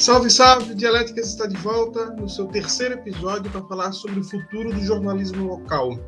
Salve, 0.00 0.30
salve! 0.30 0.74
Dialéticas 0.74 1.26
está 1.26 1.46
de 1.46 1.56
volta 1.56 2.06
no 2.14 2.28
seu 2.28 2.46
terceiro 2.46 2.94
episódio 2.94 3.50
para 3.50 3.64
falar 3.64 3.90
sobre 3.90 4.20
o 4.20 4.24
futuro 4.24 4.72
do 4.72 4.80
jornalismo 4.80 5.44
local. 5.44 5.98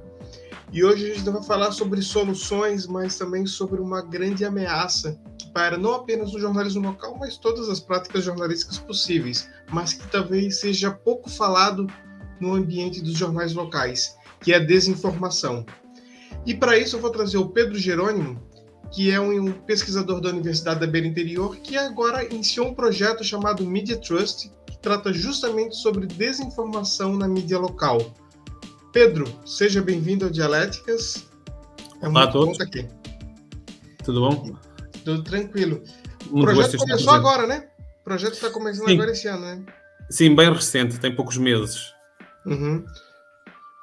E 0.73 0.85
hoje 0.85 1.11
a 1.11 1.15
gente 1.15 1.29
vai 1.29 1.43
falar 1.43 1.73
sobre 1.73 2.01
soluções, 2.01 2.87
mas 2.87 3.19
também 3.19 3.47
sobre 3.47 3.81
uma 3.81 4.01
grande 4.01 4.45
ameaça 4.45 5.21
que 5.37 5.51
para 5.53 5.77
não 5.77 5.93
apenas 5.93 6.33
o 6.33 6.39
jornalismo 6.39 6.87
local, 6.87 7.17
mas 7.19 7.37
todas 7.37 7.69
as 7.69 7.81
práticas 7.81 8.23
jornalísticas 8.23 8.79
possíveis, 8.79 9.51
mas 9.73 9.93
que 9.93 10.07
talvez 10.07 10.61
seja 10.61 10.93
pouco 10.93 11.29
falado 11.29 11.89
no 12.39 12.55
ambiente 12.55 13.03
dos 13.03 13.19
jornais 13.19 13.55
locais, 13.55 14.17
que 14.41 14.53
é 14.53 14.57
a 14.57 14.65
desinformação. 14.65 15.67
E 16.47 16.55
para 16.55 16.79
isso 16.79 16.95
eu 16.95 17.01
vou 17.01 17.11
trazer 17.11 17.39
o 17.39 17.49
Pedro 17.49 17.77
Jerônimo, 17.77 18.41
que 18.91 19.11
é 19.11 19.21
um 19.21 19.53
pesquisador 19.53 20.21
da 20.21 20.31
Universidade 20.31 20.81
da 20.81 20.87
Beira 20.87 21.07
Interior, 21.07 21.57
que 21.57 21.77
agora 21.77 22.25
iniciou 22.25 22.69
um 22.69 22.75
projeto 22.75 23.23
chamado 23.23 23.65
Media 23.65 23.97
Trust, 23.97 24.51
que 24.67 24.79
trata 24.79 25.13
justamente 25.13 25.77
sobre 25.77 26.07
desinformação 26.07 27.17
na 27.17 27.29
mídia 27.29 27.59
local. 27.59 28.13
Pedro, 28.93 29.25
seja 29.47 29.81
bem-vindo 29.81 30.25
ao 30.25 30.31
Dialéticas. 30.31 31.29
É 32.03 32.09
Olá 32.09 32.25
a 32.25 32.27
todos. 32.27 32.61
Aqui. 32.61 32.89
Tudo 34.05 34.21
bom? 34.21 34.57
Tudo 35.05 35.23
tranquilo. 35.23 35.83
O 36.31 36.41
projeto 36.41 36.77
começou 36.77 37.13
agora, 37.13 37.47
né? 37.47 37.69
O 38.01 38.05
projeto 38.05 38.35
está 38.35 38.51
começando 38.51 38.89
Sim. 38.89 38.95
agora 38.95 39.13
esse 39.13 39.29
ano, 39.29 39.43
né? 39.43 39.65
Sim, 40.11 40.35
bem 40.35 40.53
recente, 40.53 40.99
tem 40.99 41.15
poucos 41.15 41.37
meses. 41.37 41.95
Uhum. 42.45 42.85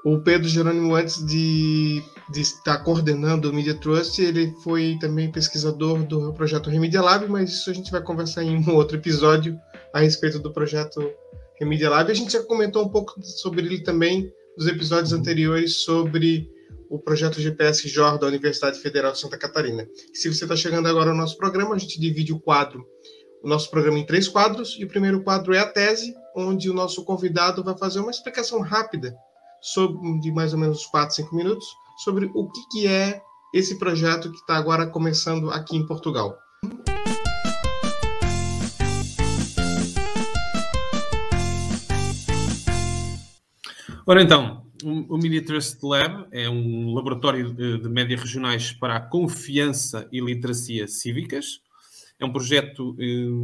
O 0.05 0.19
Pedro 0.19 0.47
Jerônimo, 0.47 0.95
antes 0.95 1.25
de, 1.25 2.03
de, 2.31 2.41
estar 2.41 2.77
coordenando 2.79 3.49
o 3.49 3.53
Media 3.53 3.73
Trust, 3.73 4.21
ele 4.21 4.53
foi 4.63 4.97
também 5.01 5.31
pesquisador 5.31 6.03
do 6.03 6.33
projeto 6.33 6.69
Remedia 6.69 7.01
Lab, 7.01 7.27
mas 7.27 7.51
isso 7.51 7.69
a 7.69 7.73
gente 7.73 7.91
vai 7.91 8.01
conversar 8.01 8.43
em 8.43 8.57
um 8.57 8.75
outro 8.75 8.97
episódio 8.97 9.57
a 9.93 9.99
respeito 9.99 10.39
do 10.39 10.53
projeto 10.53 11.01
Remedia 11.59 11.89
Lab. 11.89 12.11
A 12.11 12.15
gente 12.15 12.31
já 12.31 12.43
comentou 12.43 12.85
um 12.85 12.89
pouco 12.89 13.21
sobre 13.23 13.61
ele 13.61 13.83
também 13.83 14.31
nos 14.55 14.67
episódios 14.67 15.13
anteriores 15.13 15.77
sobre 15.77 16.49
o 16.89 16.99
projeto 16.99 17.41
GPS 17.41 17.89
JOR 17.89 18.17
da 18.17 18.27
Universidade 18.27 18.79
Federal 18.79 19.11
de 19.11 19.19
Santa 19.19 19.37
Catarina. 19.37 19.87
Se 20.13 20.33
você 20.33 20.45
está 20.45 20.55
chegando 20.55 20.87
agora 20.87 21.09
ao 21.09 21.17
nosso 21.17 21.37
programa, 21.37 21.75
a 21.75 21.77
gente 21.77 21.99
divide 21.99 22.31
o 22.31 22.39
quadro, 22.39 22.85
o 23.43 23.49
nosso 23.49 23.69
programa 23.69 23.99
em 23.99 24.05
três 24.05 24.27
quadros, 24.27 24.77
e 24.79 24.85
o 24.85 24.87
primeiro 24.87 25.21
quadro 25.23 25.53
é 25.53 25.59
a 25.59 25.67
tese, 25.67 26.13
onde 26.35 26.69
o 26.69 26.73
nosso 26.73 27.03
convidado 27.03 27.63
vai 27.63 27.77
fazer 27.77 27.99
uma 27.99 28.11
explicação 28.11 28.61
rápida 28.61 29.13
sobre, 29.61 30.19
de 30.19 30.31
mais 30.31 30.53
ou 30.53 30.59
menos 30.59 30.85
4, 30.85 31.15
5 31.15 31.35
minutos, 31.35 31.65
sobre 32.03 32.29
o 32.33 32.49
que, 32.49 32.67
que 32.71 32.87
é 32.87 33.21
esse 33.53 33.77
projeto 33.77 34.29
que 34.31 34.37
está 34.37 34.55
agora 34.57 34.87
começando 34.87 35.49
aqui 35.49 35.75
em 35.75 35.85
Portugal. 35.85 36.37
Ora 44.05 44.21
então, 44.21 44.65
o 44.83 45.17
Media 45.17 45.43
Trust 45.43 45.79
Lab 45.83 46.27
é 46.31 46.49
um 46.49 46.93
laboratório 46.93 47.53
de, 47.53 47.89
médias 47.89 48.21
regionais 48.21 48.71
para 48.71 48.95
a 48.95 49.01
confiança 49.01 50.07
e 50.11 50.21
literacia 50.21 50.87
cívicas. 50.87 51.61
É 52.19 52.25
um 52.25 52.31
projeto 52.31 52.95
eh, 52.99 53.03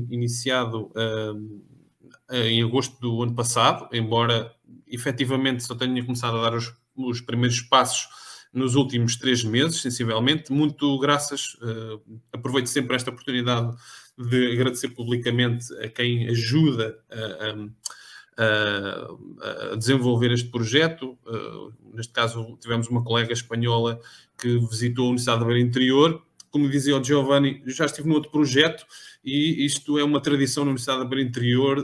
iniciado 0.10 0.90
eh, 0.96 2.50
em 2.50 2.64
agosto 2.64 3.00
do 3.00 3.22
ano 3.22 3.36
passado, 3.36 3.88
embora 3.92 4.54
efetivamente 4.88 5.64
só 5.64 5.76
tenha 5.76 6.04
começado 6.04 6.38
a 6.38 6.42
dar 6.42 6.56
os, 6.56 6.74
os 6.96 7.22
primeiros 7.22 7.62
passos 7.62 8.08
nos 8.54 8.76
últimos 8.76 9.16
três 9.16 9.44
meses, 9.44 9.82
sensivelmente, 9.82 10.52
muito 10.52 11.00
graças, 11.00 11.56
uh, 11.56 12.00
aproveito 12.32 12.68
sempre 12.68 12.96
esta 12.96 13.10
oportunidade 13.10 13.76
de 14.16 14.54
agradecer 14.54 14.90
publicamente 14.90 15.74
a 15.84 15.90
quem 15.90 16.28
ajuda 16.30 16.96
a, 17.10 18.44
a, 18.44 19.72
a 19.72 19.76
desenvolver 19.76 20.32
este 20.32 20.50
projeto. 20.50 21.18
Uh, 21.26 21.74
neste 21.96 22.14
caso, 22.14 22.58
tivemos 22.62 22.88
uma 22.88 23.04
colega 23.04 23.34
espanhola 23.34 24.00
que 24.38 24.60
visitou 24.70 25.06
a 25.06 25.08
Universidade 25.10 25.40
da 25.40 25.46
Beira 25.48 25.62
Interior. 25.62 26.24
Como 26.54 26.70
dizia 26.70 26.96
o 26.96 27.04
Giovanni, 27.04 27.64
já 27.66 27.86
estive 27.86 28.08
no 28.08 28.14
outro 28.14 28.30
projeto 28.30 28.86
e 29.26 29.66
isto 29.66 29.98
é 29.98 30.04
uma 30.04 30.22
tradição 30.22 30.64
na 30.64 30.70
Universidade 30.70 31.00
da 31.00 31.10
Beira 31.10 31.28
Interior 31.28 31.84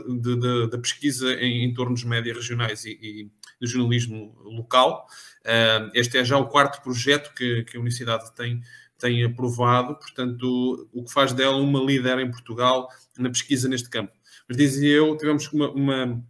da 0.68 0.78
pesquisa 0.78 1.34
em 1.34 1.64
entornos 1.64 2.04
média 2.04 2.32
regionais 2.32 2.84
e, 2.84 2.90
e 3.02 3.30
do 3.60 3.66
jornalismo 3.66 4.32
local. 4.44 5.08
Uh, 5.40 5.90
este 5.92 6.18
é 6.18 6.24
já 6.24 6.38
o 6.38 6.46
quarto 6.46 6.80
projeto 6.84 7.34
que, 7.34 7.64
que 7.64 7.76
a 7.76 7.80
Universidade 7.80 8.32
tem, 8.32 8.60
tem 8.96 9.24
aprovado, 9.24 9.96
portanto, 9.96 10.88
o 10.92 11.02
que 11.02 11.12
faz 11.12 11.32
dela 11.32 11.56
uma 11.56 11.80
líder 11.80 12.20
em 12.20 12.30
Portugal 12.30 12.88
na 13.18 13.28
pesquisa 13.28 13.68
neste 13.68 13.90
campo. 13.90 14.12
Mas 14.48 14.56
dizia 14.56 14.92
eu, 14.92 15.16
tivemos 15.16 15.52
uma, 15.52 15.68
uma 15.72 16.24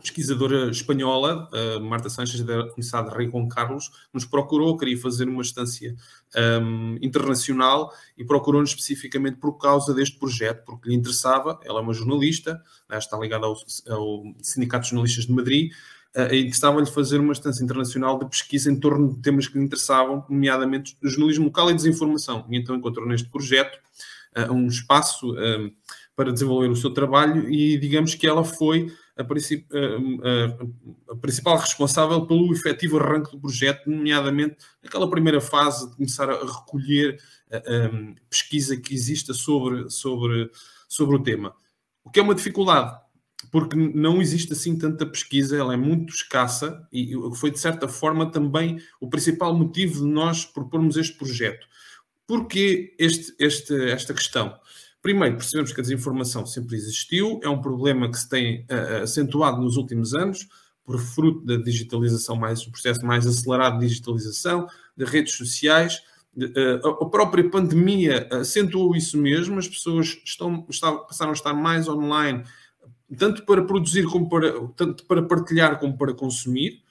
pesquisadora 0.00 0.70
espanhola, 0.70 1.48
Marta 1.82 2.08
Sanches, 2.08 2.42
da 2.42 2.64
Universidade 2.64 3.10
de 3.10 3.16
Rei 3.16 3.30
Juan 3.30 3.48
Carlos, 3.48 3.90
nos 4.12 4.24
procurou, 4.24 4.76
queria 4.76 4.98
fazer 4.98 5.28
uma 5.28 5.42
estância 5.42 5.96
um, 6.36 6.98
internacional 7.00 7.92
e 8.16 8.24
procurou-nos 8.24 8.70
especificamente 8.70 9.38
por 9.38 9.54
causa 9.58 9.94
deste 9.94 10.18
projeto, 10.18 10.64
porque 10.64 10.88
lhe 10.88 10.94
interessava, 10.94 11.58
ela 11.64 11.80
é 11.80 11.82
uma 11.82 11.94
jornalista, 11.94 12.62
né, 12.88 12.98
está 12.98 13.18
ligada 13.18 13.46
ao, 13.46 13.56
ao 13.88 14.24
Sindicato 14.42 14.84
de 14.84 14.90
Jornalistas 14.90 15.26
de 15.26 15.32
Madrid, 15.32 15.72
uh, 16.16 16.34
interessava-lhe 16.34 16.86
fazer 16.86 17.18
uma 17.18 17.32
estância 17.32 17.62
internacional 17.64 18.18
de 18.18 18.28
pesquisa 18.28 18.70
em 18.70 18.78
torno 18.78 19.14
de 19.14 19.20
temas 19.20 19.48
que 19.48 19.58
lhe 19.58 19.64
interessavam, 19.64 20.24
nomeadamente 20.28 20.96
jornalismo 21.02 21.46
local 21.46 21.70
e 21.70 21.74
desinformação. 21.74 22.46
E 22.50 22.56
então 22.56 22.76
encontrou 22.76 23.06
neste 23.06 23.28
projeto 23.28 23.78
uh, 24.36 24.52
um 24.52 24.66
espaço 24.66 25.32
uh, 25.32 25.72
para 26.14 26.32
desenvolver 26.32 26.68
o 26.68 26.76
seu 26.76 26.90
trabalho 26.90 27.48
e 27.50 27.78
digamos 27.78 28.14
que 28.14 28.26
ela 28.26 28.44
foi 28.44 28.90
a, 29.16 29.24
princip 29.24 29.66
a, 29.72 31.12
a, 31.12 31.16
principal 31.16 31.56
responsável 31.56 32.26
pelo 32.26 32.52
efetivo 32.52 32.98
arranque 32.98 33.30
do 33.30 33.40
projeto, 33.40 33.90
nomeadamente 33.90 34.56
naquela 34.82 35.08
primeira 35.10 35.40
fase 35.40 35.88
de 35.88 35.96
começar 35.96 36.28
a 36.30 36.44
recolher 36.44 37.18
a, 37.50 37.56
a 37.56 37.90
pesquisa 38.28 38.76
que 38.76 38.94
exista 38.94 39.32
sobre, 39.32 39.88
sobre, 39.90 40.50
sobre 40.88 41.16
o 41.16 41.22
tema. 41.22 41.54
O 42.04 42.10
que 42.10 42.20
é 42.20 42.22
uma 42.22 42.34
dificuldade, 42.34 42.96
porque 43.50 43.76
não 43.76 44.20
existe 44.20 44.52
assim 44.52 44.78
tanta 44.78 45.06
pesquisa, 45.06 45.56
ela 45.56 45.74
é 45.74 45.76
muito 45.76 46.14
escassa 46.14 46.86
e 46.92 47.12
foi 47.34 47.50
de 47.50 47.58
certa 47.58 47.88
forma 47.88 48.30
também 48.30 48.78
o 49.00 49.08
principal 49.08 49.54
motivo 49.56 50.04
de 50.04 50.12
nós 50.12 50.44
propormos 50.44 50.96
este 50.96 51.16
projeto. 51.16 51.66
Porquê 52.26 52.94
este, 52.98 53.34
este, 53.38 53.90
esta 53.90 54.12
questão? 54.12 54.58
Primeiro, 55.06 55.36
percebemos 55.36 55.72
que 55.72 55.80
a 55.80 55.84
desinformação 55.84 56.44
sempre 56.44 56.74
existiu, 56.74 57.38
é 57.40 57.48
um 57.48 57.60
problema 57.62 58.10
que 58.10 58.18
se 58.18 58.28
tem 58.28 58.62
uh, 58.62 59.04
acentuado 59.04 59.62
nos 59.62 59.76
últimos 59.76 60.14
anos, 60.14 60.48
por 60.82 60.98
fruto 60.98 61.46
da 61.46 61.56
digitalização, 61.58 62.34
mais 62.34 62.66
um 62.66 62.72
processo 62.72 63.06
mais 63.06 63.24
acelerado 63.24 63.78
de 63.78 63.86
digitalização, 63.86 64.66
de 64.96 65.04
redes 65.04 65.36
sociais. 65.36 66.02
Uh, 66.36 66.84
a 66.88 67.08
própria 67.08 67.48
pandemia 67.48 68.28
acentuou 68.32 68.96
isso 68.96 69.16
mesmo, 69.16 69.60
as 69.60 69.68
pessoas 69.68 70.20
estão, 70.24 70.60
passaram 70.62 71.30
a 71.30 71.34
estar 71.34 71.54
mais 71.54 71.86
online, 71.88 72.42
tanto 73.16 73.46
para 73.46 73.62
produzir 73.62 74.06
como 74.06 74.28
para, 74.28 74.54
tanto 74.74 75.06
para 75.06 75.22
partilhar 75.22 75.78
como 75.78 75.96
para 75.96 76.14
consumir. 76.14 76.82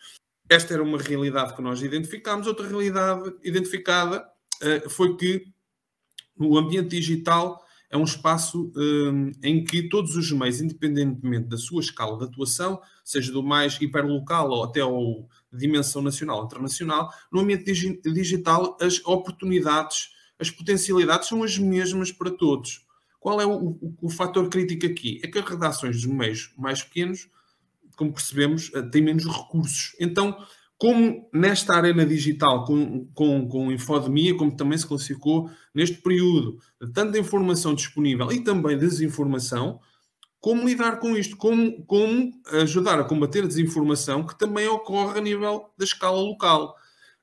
Esta 0.48 0.74
era 0.74 0.82
uma 0.82 1.00
realidade 1.00 1.54
que 1.54 1.62
nós 1.62 1.82
identificámos. 1.82 2.48
Outra 2.48 2.66
realidade 2.66 3.34
identificada 3.44 4.26
foi 4.88 5.18
que 5.18 5.48
no 6.38 6.58
ambiente 6.58 6.98
digital 6.98 7.65
é 7.96 7.98
um 7.98 8.04
espaço 8.04 8.72
um, 8.76 9.32
em 9.42 9.64
que 9.64 9.88
todos 9.88 10.18
os 10.18 10.30
meios, 10.32 10.60
independentemente 10.60 11.48
da 11.48 11.58
sua 11.58 11.80
escala 11.80 12.18
de 12.18 12.26
atuação, 12.26 12.82
seja 13.04 13.32
do 13.32 13.42
mais 13.42 13.80
hiperlocal 13.80 14.50
ou 14.50 14.64
até 14.66 14.82
ao 14.82 15.30
dimensão 15.52 16.02
nacional 16.02 16.44
internacional, 16.44 17.10
no 17.32 17.40
ambiente 17.40 17.64
digi 17.64 18.02
digital 18.04 18.78
as 18.82 19.02
oportunidades, 19.06 20.10
as 20.38 20.52
potencialidades 20.52 21.30
são 21.30 21.42
as 21.42 21.58
mesmas 21.58 22.12
para 22.12 22.30
todos. 22.32 22.86
Qual 23.18 23.40
é 23.40 23.46
o, 23.46 23.70
o, 23.70 23.96
o 24.02 24.10
fator 24.10 24.50
crítico 24.50 24.86
aqui? 24.86 25.22
É 25.24 25.28
que 25.28 25.40
as 25.40 25.50
redações 25.50 25.96
dos 25.96 26.06
meios 26.06 26.54
mais 26.58 26.84
pequenos, 26.84 27.30
como 27.96 28.12
percebemos, 28.12 28.72
eh, 28.76 28.82
têm 28.82 29.02
menos 29.02 29.26
recursos. 29.26 29.96
Então, 30.02 30.38
como 30.78 31.30
nesta 31.34 31.74
arena 31.74 32.06
digital 32.06 32.66
com, 32.66 33.06
com, 33.14 33.48
com 33.48 33.72
infodemia, 33.72 34.36
como 34.36 34.56
também 34.56 34.78
se 34.78 34.86
classificou 34.86 35.50
neste 35.74 36.02
período 36.02 36.60
tanta 36.94 37.18
informação 37.18 37.74
disponível 37.74 38.32
e 38.32 38.44
também 38.44 38.78
desinformação, 38.78 39.80
como 40.40 40.68
lidar 40.68 41.00
com 41.00 41.18
isto? 41.18 41.38
Como, 41.38 41.84
como 41.86 42.32
ajudar 42.62 43.00
a 43.00 43.04
combater 43.04 43.44
a 43.44 43.48
desinformação 43.48 44.26
que 44.26 44.38
também 44.38 44.68
ocorre 44.68 45.18
a 45.18 45.22
nível 45.22 45.70
da 45.78 45.86
escala 45.86 46.22
local? 46.22 46.76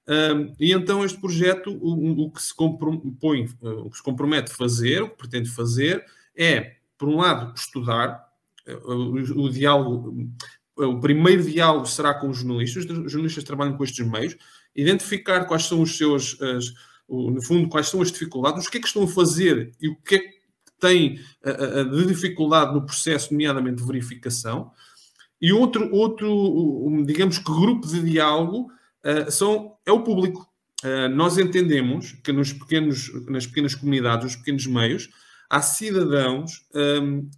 Um, 0.08 0.52
e 0.58 0.72
então 0.72 1.04
este 1.04 1.20
projeto, 1.20 1.70
o, 1.70 2.24
o, 2.24 2.32
que 2.32 2.42
se 2.42 2.52
compõe, 2.52 3.48
o 3.60 3.90
que 3.90 3.96
se 3.96 4.02
compromete 4.02 4.50
a 4.50 4.54
fazer, 4.56 5.02
o 5.02 5.10
que 5.10 5.18
pretende 5.18 5.48
fazer, 5.48 6.04
é, 6.36 6.76
por 6.98 7.08
um 7.08 7.18
lado, 7.18 7.54
estudar 7.54 8.28
eh, 8.66 8.74
o, 8.74 9.44
o 9.44 9.48
diálogo 9.48 10.28
o 10.76 11.00
primeiro 11.00 11.42
diálogo 11.42 11.86
será 11.86 12.14
com 12.14 12.28
os 12.28 12.38
jornalistas, 12.38 12.84
os 12.84 13.12
jornalistas 13.12 13.44
trabalham 13.44 13.76
com 13.76 13.84
estes 13.84 14.06
meios, 14.06 14.36
identificar 14.74 15.44
quais 15.44 15.64
são 15.64 15.82
os 15.82 15.96
seus, 15.96 16.40
as, 16.40 16.72
no 17.08 17.42
fundo, 17.42 17.68
quais 17.68 17.88
são 17.88 18.00
as 18.00 18.10
dificuldades, 18.10 18.66
o 18.66 18.70
que 18.70 18.78
é 18.78 18.80
que 18.80 18.86
estão 18.86 19.04
a 19.04 19.08
fazer 19.08 19.72
e 19.80 19.88
o 19.88 19.96
que 19.96 20.14
é 20.14 20.18
que 20.18 20.42
têm 20.80 21.20
de 21.90 22.06
dificuldade 22.06 22.74
no 22.74 22.84
processo, 22.84 23.32
nomeadamente 23.32 23.76
de 23.76 23.86
verificação. 23.86 24.72
E 25.40 25.52
outro, 25.52 25.92
outro 25.94 27.04
digamos 27.04 27.38
que 27.38 27.44
grupo 27.44 27.86
de 27.86 28.02
diálogo 28.02 28.70
são, 29.30 29.76
é 29.84 29.92
o 29.92 30.02
público. 30.02 30.48
nós 31.14 31.38
entendemos 31.38 32.12
que 32.24 32.32
nos 32.32 32.52
pequenos, 32.52 33.10
nas 33.28 33.46
pequenas 33.46 33.74
comunidades, 33.74 34.24
nos 34.24 34.36
pequenos 34.36 34.66
meios, 34.66 35.10
há 35.48 35.60
cidadãos 35.60 36.66
um, 36.74 37.28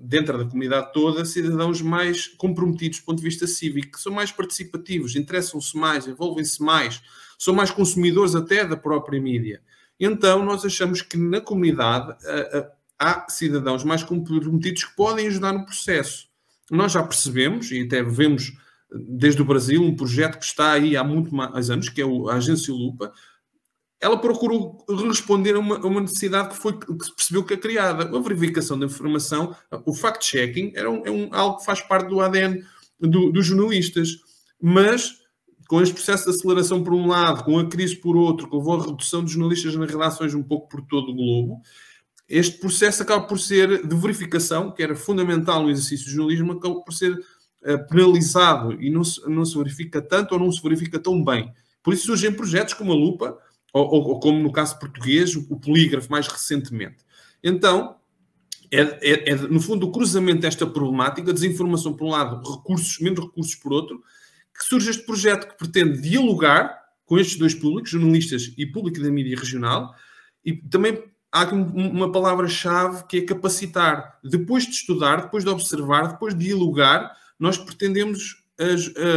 dentro 0.00 0.38
da 0.38 0.44
comunidade 0.44 0.92
toda, 0.92 1.24
cidadãos 1.24 1.82
mais 1.82 2.26
comprometidos 2.26 3.00
do 3.00 3.04
ponto 3.04 3.18
de 3.18 3.24
vista 3.24 3.46
cívico, 3.46 3.92
que 3.92 4.00
são 4.00 4.12
mais 4.12 4.30
participativos, 4.30 5.16
interessam-se 5.16 5.76
mais, 5.76 6.06
envolvem-se 6.06 6.62
mais, 6.62 7.02
são 7.38 7.52
mais 7.52 7.70
consumidores 7.70 8.34
até 8.34 8.64
da 8.64 8.76
própria 8.76 9.20
mídia. 9.20 9.60
Então, 9.98 10.44
nós 10.44 10.64
achamos 10.64 11.02
que 11.02 11.16
na 11.16 11.40
comunidade 11.40 12.16
há 12.98 13.26
cidadãos 13.28 13.82
mais 13.82 14.02
comprometidos 14.02 14.84
que 14.84 14.96
podem 14.96 15.26
ajudar 15.26 15.52
no 15.52 15.64
processo. 15.64 16.28
Nós 16.70 16.92
já 16.92 17.02
percebemos, 17.02 17.70
e 17.70 17.82
até 17.82 18.02
vemos 18.02 18.52
desde 18.90 19.42
o 19.42 19.44
Brasil, 19.44 19.82
um 19.82 19.96
projeto 19.96 20.38
que 20.38 20.44
está 20.44 20.72
aí 20.72 20.96
há 20.96 21.04
muito 21.04 21.34
mais 21.34 21.70
anos, 21.70 21.88
que 21.88 22.00
é 22.00 22.04
a 22.04 22.34
Agência 22.34 22.72
Lupa, 22.72 23.12
ela 24.00 24.18
procurou 24.18 24.84
responder 25.08 25.56
a 25.56 25.58
uma, 25.58 25.76
a 25.76 25.86
uma, 25.86 26.00
necessidade 26.00 26.50
que, 26.50 26.56
foi, 26.56 26.78
que 26.78 27.04
se 27.04 27.14
percebeu 27.14 27.44
que 27.44 27.54
é 27.54 27.56
criada. 27.56 28.04
A 28.04 28.20
verificação 28.20 28.78
da 28.78 28.86
informação, 28.86 29.54
o 29.84 29.92
fact-checking, 29.92 30.72
é, 30.74 30.88
um, 30.88 31.02
é 31.04 31.10
um, 31.10 31.28
algo 31.32 31.58
que 31.58 31.64
faz 31.64 31.80
parte 31.80 32.08
do 32.08 32.20
ADN 32.20 32.62
do, 33.00 33.32
dos 33.32 33.46
jornalistas. 33.46 34.10
Mas, 34.60 35.18
com 35.68 35.82
este 35.82 35.94
processo 35.94 36.24
de 36.24 36.30
aceleração 36.30 36.82
por 36.82 36.94
um 36.94 37.08
lado, 37.08 37.44
com 37.44 37.58
a 37.58 37.68
crise 37.68 37.96
por 37.96 38.16
outro, 38.16 38.48
levou 38.52 38.80
a 38.80 38.86
redução 38.86 39.22
dos 39.22 39.32
jornalistas 39.32 39.74
nas 39.74 39.90
relações 39.90 40.32
um 40.32 40.42
pouco 40.42 40.68
por 40.68 40.80
todo 40.82 41.10
o 41.10 41.14
globo, 41.14 41.60
este 42.28 42.58
processo 42.58 43.02
acaba 43.02 43.26
por 43.26 43.38
ser 43.38 43.86
de 43.86 43.96
verificação, 43.96 44.70
que 44.70 44.82
era 44.82 44.94
fundamental 44.94 45.62
no 45.62 45.70
exercício 45.70 46.06
do 46.06 46.12
jornalismo, 46.12 46.52
acaba 46.52 46.80
por 46.82 46.92
ser 46.92 47.12
uh, 47.12 47.88
penalizado 47.88 48.74
e 48.82 48.90
não 48.90 49.02
se, 49.02 49.26
não 49.28 49.46
se 49.46 49.56
verifica 49.56 50.02
tanto 50.02 50.32
ou 50.32 50.38
não 50.38 50.52
se 50.52 50.62
verifica 50.62 50.98
tão 50.98 51.24
bem. 51.24 51.50
Por 51.82 51.94
isso 51.94 52.04
surgem 52.06 52.30
projetos 52.30 52.74
como 52.74 52.92
a 52.92 52.94
Lupa, 52.94 53.38
ou, 53.80 54.08
ou, 54.08 54.20
como 54.20 54.42
no 54.42 54.52
caso 54.52 54.78
português, 54.78 55.34
o 55.36 55.56
polígrafo 55.58 56.10
mais 56.10 56.26
recentemente. 56.26 56.98
Então, 57.42 57.96
é, 58.70 58.80
é, 58.80 59.30
é, 59.30 59.34
no 59.34 59.60
fundo 59.60 59.86
o 59.86 59.92
cruzamento 59.92 60.40
desta 60.40 60.66
problemática, 60.66 61.32
desinformação 61.32 61.94
por 61.94 62.06
um 62.06 62.10
lado, 62.10 62.42
recursos, 62.56 62.98
menos 63.00 63.24
recursos 63.24 63.54
por 63.54 63.72
outro, 63.72 64.02
que 64.56 64.64
surge 64.64 64.90
este 64.90 65.04
projeto 65.04 65.48
que 65.48 65.56
pretende 65.56 66.00
dialogar 66.00 66.78
com 67.06 67.18
estes 67.18 67.38
dois 67.38 67.54
públicos, 67.54 67.90
jornalistas 67.90 68.52
e 68.58 68.66
público 68.66 69.00
da 69.00 69.10
mídia 69.10 69.38
regional, 69.38 69.94
e 70.44 70.52
também 70.52 71.02
há 71.32 71.42
aqui 71.42 71.54
uma 71.54 72.12
palavra-chave 72.12 73.04
que 73.06 73.18
é 73.18 73.22
capacitar. 73.22 74.18
Depois 74.22 74.64
de 74.64 74.72
estudar, 74.72 75.22
depois 75.22 75.44
de 75.44 75.50
observar, 75.50 76.08
depois 76.08 76.34
de 76.34 76.44
dialogar, 76.46 77.16
nós 77.38 77.56
pretendemos, 77.56 78.44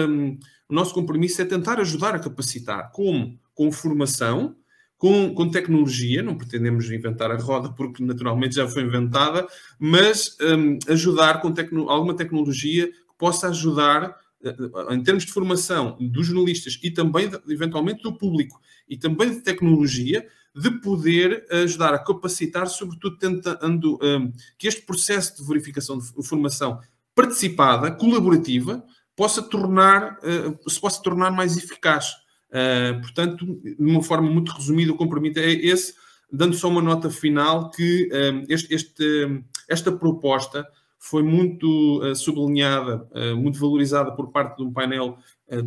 um, 0.07 0.37
o 0.69 0.73
nosso 0.73 0.93
compromisso 0.93 1.41
é 1.41 1.45
tentar 1.45 1.79
ajudar 1.79 2.15
a 2.15 2.19
capacitar. 2.19 2.91
Como? 2.91 3.37
Com 3.53 3.71
formação, 3.71 4.55
com, 4.97 5.33
com, 5.33 5.49
tecnologia, 5.49 6.21
não 6.21 6.37
pretendemos 6.37 6.89
inventar 6.91 7.31
a 7.31 7.37
roda 7.37 7.73
porque 7.73 8.03
naturalmente 8.03 8.55
já 8.55 8.67
foi 8.67 8.83
inventada, 8.83 9.47
mas 9.79 10.37
um, 10.39 10.77
ajudar 10.91 11.41
com 11.41 11.51
tecno, 11.51 11.89
alguma 11.89 12.15
tecnologia 12.15 12.87
que 12.87 13.17
possa 13.17 13.47
ajudar 13.47 14.15
eh, 14.43 14.55
em 14.91 15.03
termos 15.03 15.25
de 15.25 15.31
formação 15.31 15.97
dos 15.99 16.27
jornalistas 16.27 16.79
e 16.83 16.91
também, 16.91 17.29
eventualmente, 17.47 18.03
do 18.03 18.15
público 18.15 18.59
e 18.87 18.97
também 18.97 19.29
de 19.29 19.41
tecnologia, 19.41 20.27
de 20.55 20.69
poder 20.81 21.45
ajudar 21.49 21.93
a 21.93 21.99
capacitar, 21.99 22.67
sobretudo 22.67 23.17
tentando 23.17 23.97
um, 24.01 24.31
que 24.57 24.67
este 24.67 24.81
processo 24.81 25.37
de 25.37 25.47
verificação 25.47 25.97
de 25.97 26.27
formação 26.27 26.79
participada, 27.15 27.91
colaborativa, 27.91 28.83
possa 29.15 29.41
tornar, 29.41 30.17
uh, 30.19 30.69
se 30.69 30.79
possa 30.79 31.01
tornar 31.01 31.31
mais 31.31 31.55
eficaz. 31.55 32.20
Uh, 32.51 32.99
portanto, 33.01 33.45
de 33.63 33.75
uma 33.79 34.03
forma 34.03 34.29
muito 34.29 34.51
resumida, 34.51 34.91
o 34.91 34.97
compromisso 34.97 35.39
é 35.39 35.51
esse, 35.51 35.93
dando 36.31 36.55
só 36.55 36.67
uma 36.67 36.81
nota 36.81 37.09
final 37.09 37.69
que 37.71 38.09
um, 38.11 38.45
este, 38.49 38.73
este, 38.73 39.43
esta 39.69 39.91
proposta 39.91 40.67
foi 40.99 41.23
muito 41.23 42.01
uh, 42.03 42.15
sublinhada, 42.15 43.07
muito 43.35 43.59
valorizada 43.59 44.11
por 44.11 44.31
parte 44.31 44.57
de 44.57 44.63
um 44.63 44.71
painel 44.71 45.17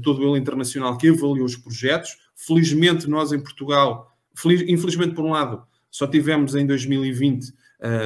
todo 0.03 0.23
ele 0.23 0.39
internacional 0.39 0.97
que 0.97 1.09
avaliou 1.09 1.45
os 1.45 1.57
projetos. 1.57 2.17
Felizmente, 2.35 3.09
nós 3.09 3.33
em 3.33 3.41
Portugal, 3.41 4.11
feliz, 4.35 4.63
infelizmente 4.63 5.15
por 5.15 5.25
um 5.25 5.31
lado, 5.31 5.63
só 5.91 6.07
tivemos 6.07 6.55
em 6.55 6.67
2020 6.67 7.53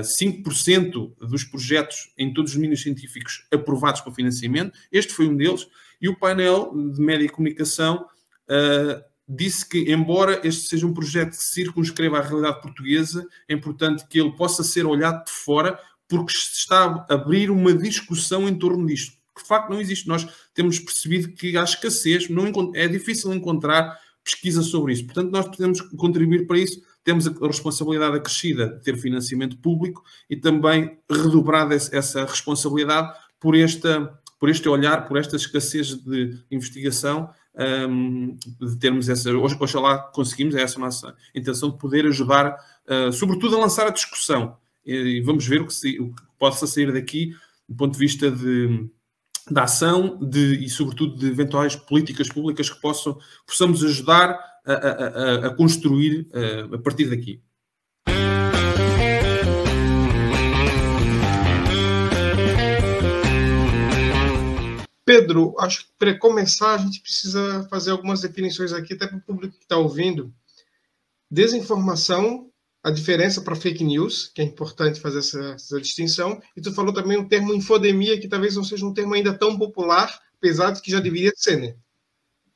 5% 0.01 1.13
dos 1.19 1.45
projetos 1.45 2.13
em 2.19 2.33
todos 2.33 2.51
os 2.51 2.57
domínios 2.57 2.83
científicos 2.83 3.47
aprovados 3.53 4.01
para 4.01 4.13
financiamento. 4.13 4.77
Este 4.91 5.13
foi 5.13 5.29
um 5.29 5.37
deles. 5.37 5.69
E 6.01 6.09
o 6.09 6.17
painel 6.17 6.73
de 6.93 7.01
média 7.01 7.25
e 7.25 7.29
comunicação 7.29 8.07
uh, 8.51 9.03
disse 9.29 9.69
que, 9.69 9.93
embora 9.93 10.41
este 10.43 10.69
seja 10.69 10.87
um 10.87 10.95
projeto 10.95 11.31
que 11.37 11.45
circunscreva 11.45 12.19
a 12.19 12.23
realidade 12.23 12.63
portuguesa, 12.63 13.27
é 13.49 13.55
importante 13.55 14.07
que 14.09 14.19
ele 14.19 14.33
possa 14.33 14.65
ser 14.65 14.87
olhado 14.87 15.25
de 15.25 15.31
fora, 15.31 15.79
porque 16.09 16.33
se 16.33 16.55
está 16.55 17.07
a 17.09 17.15
abrir 17.15 17.51
uma 17.51 17.75
discussão 17.75 18.49
em 18.49 18.55
torno 18.55 18.87
disto. 18.87 19.19
De 19.37 19.47
facto 19.47 19.71
não 19.71 19.81
existe. 19.81 20.09
Nós 20.09 20.27
temos 20.55 20.81
percebido 20.81 21.33
que 21.33 21.57
há 21.57 21.63
escassez, 21.63 22.29
não, 22.29 22.51
é 22.75 22.89
difícil 22.89 23.33
encontrar 23.33 23.99
pesquisa 24.25 24.63
sobre 24.63 24.93
isso. 24.93 25.05
Portanto, 25.05 25.31
nós 25.31 25.47
podemos 25.47 25.81
contribuir 25.81 26.47
para 26.47 26.59
isso. 26.59 26.83
Temos 27.05 27.27
a 27.27 27.47
responsabilidade 27.47 28.17
acrescida 28.17 28.69
de 28.69 28.83
ter 28.83 28.97
financiamento 28.97 29.57
público 29.59 30.03
e 30.29 30.37
também 30.37 30.99
redobrada 31.11 31.75
essa 31.75 32.25
responsabilidade 32.25 33.17
por, 33.41 33.57
esta, 33.57 34.19
por 34.39 34.49
este 34.49 34.69
olhar, 34.69 35.07
por 35.07 35.17
esta 35.17 35.37
escassez 35.37 35.95
de 35.95 36.39
investigação 36.51 37.31
um, 37.59 38.37
de 38.61 38.77
termos 38.79 39.09
essa. 39.09 39.37
Oxalá 39.37 39.99
conseguimos, 39.99 40.55
é 40.55 40.63
essa 40.63 40.79
a 40.79 40.81
nossa 40.81 41.17
intenção 41.35 41.71
de 41.71 41.79
poder 41.79 42.07
ajudar, 42.07 42.57
uh, 42.87 43.13
sobretudo, 43.13 43.57
a 43.57 43.61
lançar 43.61 43.87
a 43.87 43.91
discussão. 43.91 44.57
E, 44.87 45.21
vamos 45.21 45.47
ver 45.47 45.61
o 45.61 45.67
que, 45.67 45.75
se, 45.75 45.99
o 45.99 46.15
que 46.15 46.23
possa 46.39 46.67
sair 46.67 46.93
daqui 46.93 47.35
do 47.69 47.77
ponto 47.77 47.93
de 47.93 47.99
vista 47.99 48.31
de, 48.31 48.89
da 49.51 49.65
ação 49.65 50.19
de, 50.19 50.65
e, 50.65 50.71
sobretudo, 50.71 51.19
de 51.19 51.27
eventuais 51.27 51.77
políticas 51.77 52.29
públicas 52.29 52.71
que 52.71 52.81
possam, 52.81 53.19
possamos 53.47 53.85
ajudar 53.85 54.39
a, 54.65 54.73
a, 54.73 54.77
a, 54.77 55.47
a 55.49 55.55
construir 55.55 56.29
uh, 56.33 56.75
a 56.75 56.79
partir 56.79 57.07
daqui. 57.07 57.43
Pedro, 65.09 65.55
acho 65.59 65.87
que 65.87 65.93
para 65.99 66.19
começar 66.19 66.75
a 66.75 66.77
gente 66.77 67.01
precisa 67.01 67.67
fazer 67.71 67.93
algumas 67.93 68.21
definições 68.21 68.75
aqui, 68.75 68.93
até 68.93 69.07
para 69.07 69.17
o 69.17 69.23
público 69.23 69.57
que 69.57 69.65
está 69.65 69.79
ouvindo. 69.79 70.31
Desinformação, 71.31 72.51
a 72.85 72.91
diferença 72.91 73.41
para 73.41 73.57
fake 73.57 73.83
news, 73.83 74.31
que 74.35 74.43
é 74.43 74.45
importante 74.45 75.01
fazer 75.01 75.21
essa, 75.21 75.41
essa, 75.55 75.81
distinção. 75.81 76.39
E 76.55 76.61
tu 76.61 76.75
falou 76.75 76.93
também 76.93 77.17
o 77.17 77.27
termo 77.27 77.55
infodemia, 77.55 78.21
que 78.21 78.29
talvez 78.29 78.55
não 78.55 78.63
seja 78.63 78.85
um 78.85 78.93
termo 78.93 79.15
ainda 79.15 79.33
tão 79.33 79.57
popular, 79.57 80.15
apesar 80.37 80.73
de 80.73 80.83
que 80.83 80.91
já 80.91 81.01
deveria 81.01 81.33
ser, 81.35 81.57
né? 81.57 81.75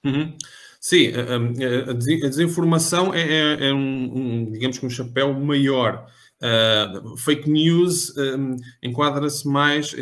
Uhum. 0.04 0.37
Sim, 0.78 1.11
a, 1.14 1.90
a, 1.90 1.94
desinformação 1.94 3.14
é, 3.14 3.23
é, 3.23 3.68
é 3.68 3.73
um, 3.73 4.12
um, 4.14 4.52
digamos 4.52 4.76
que 4.76 4.85
um 4.85 4.90
chapéu 4.90 5.32
maior. 5.32 6.06
Uh, 6.42 7.16
fake 7.18 7.49
news 7.49 8.12
um, 8.16 8.56
enquadra-se 8.82 9.46
mais, 9.46 9.94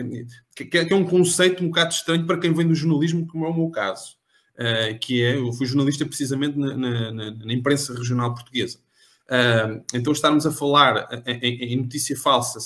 que, 0.56 0.64
que, 0.64 0.78
é 0.78 0.94
um 0.94 1.04
conceito 1.04 1.62
um 1.62 1.66
bocado 1.66 1.92
estranho 1.92 2.26
para 2.26 2.38
quem 2.38 2.50
vem 2.54 2.66
do 2.66 2.75
jornalismo, 2.75 3.26
como 3.26 3.44
é 3.44 3.49
o 3.49 3.54
meu 3.54 3.68
caso, 3.68 4.16
uh, 4.54 4.99
que 4.99 5.23
é, 5.23 5.37
eu 5.37 5.52
fui 5.52 5.66
jornalista 5.66 6.06
precisamente 6.06 6.59
na, 6.59 6.75
na, 6.75 7.30
na 7.30 7.52
imprensa 7.52 7.94
regional 7.94 8.35
portuguesa. 8.35 8.78
Uh, 9.26 9.85
então 9.92 10.14
estarmos 10.14 10.47
a 10.47 10.50
falar 10.50 11.09
em, 11.26 11.75
em, 11.75 11.76
notícia 11.76 12.16
falsa, 12.16 12.59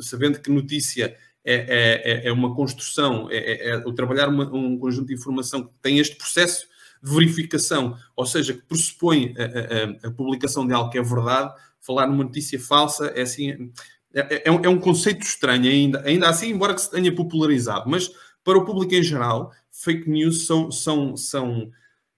sabendo 0.00 0.38
que 0.38 0.48
notícia 0.48 1.16
é, 1.44 1.54
é, 1.54 2.12
é, 2.12 2.28
é 2.28 2.32
uma 2.32 2.54
construção, 2.54 3.28
é, 3.30 3.36
é, 3.36 3.70
é 3.70 3.92
trabalhar 3.94 4.28
uma, 4.28 4.44
um 4.54 4.78
conjunto 4.78 5.08
de 5.08 5.14
informação 5.14 5.64
que 5.64 5.72
tem 5.82 5.98
este 5.98 6.14
processo 6.14 6.66
de 7.02 7.10
verificação, 7.10 7.96
ou 8.14 8.26
seja, 8.26 8.54
que 8.54 8.62
pressupõe 8.62 9.34
a, 9.36 10.06
a, 10.06 10.08
a 10.08 10.10
publicação 10.12 10.66
de 10.66 10.72
algo 10.72 10.90
que 10.90 10.98
é 10.98 11.02
verdade, 11.02 11.52
falar 11.88 12.06
numa 12.06 12.24
notícia 12.24 12.60
falsa 12.60 13.06
é 13.16 13.22
assim. 13.22 13.72
É, 14.14 14.20
é, 14.20 14.42
é, 14.46 14.50
um, 14.50 14.64
é, 14.64 14.68
um, 14.68 14.78
conceito 14.78 15.22
estranho 15.22 15.70
ainda, 15.70 16.02
ainda 16.02 16.28
assim, 16.28 16.50
embora 16.50 16.74
que 16.74 16.80
se 16.80 16.90
tenha 16.90 17.14
popularizado, 17.14 17.88
mas 17.88 18.10
para 18.44 18.58
o 18.58 18.64
público 18.64 18.94
em 18.94 19.02
geral, 19.02 19.52
fake 19.70 20.08
news 20.08 20.46
são, 20.46 20.70
são, 20.70 21.16
são, 21.16 21.70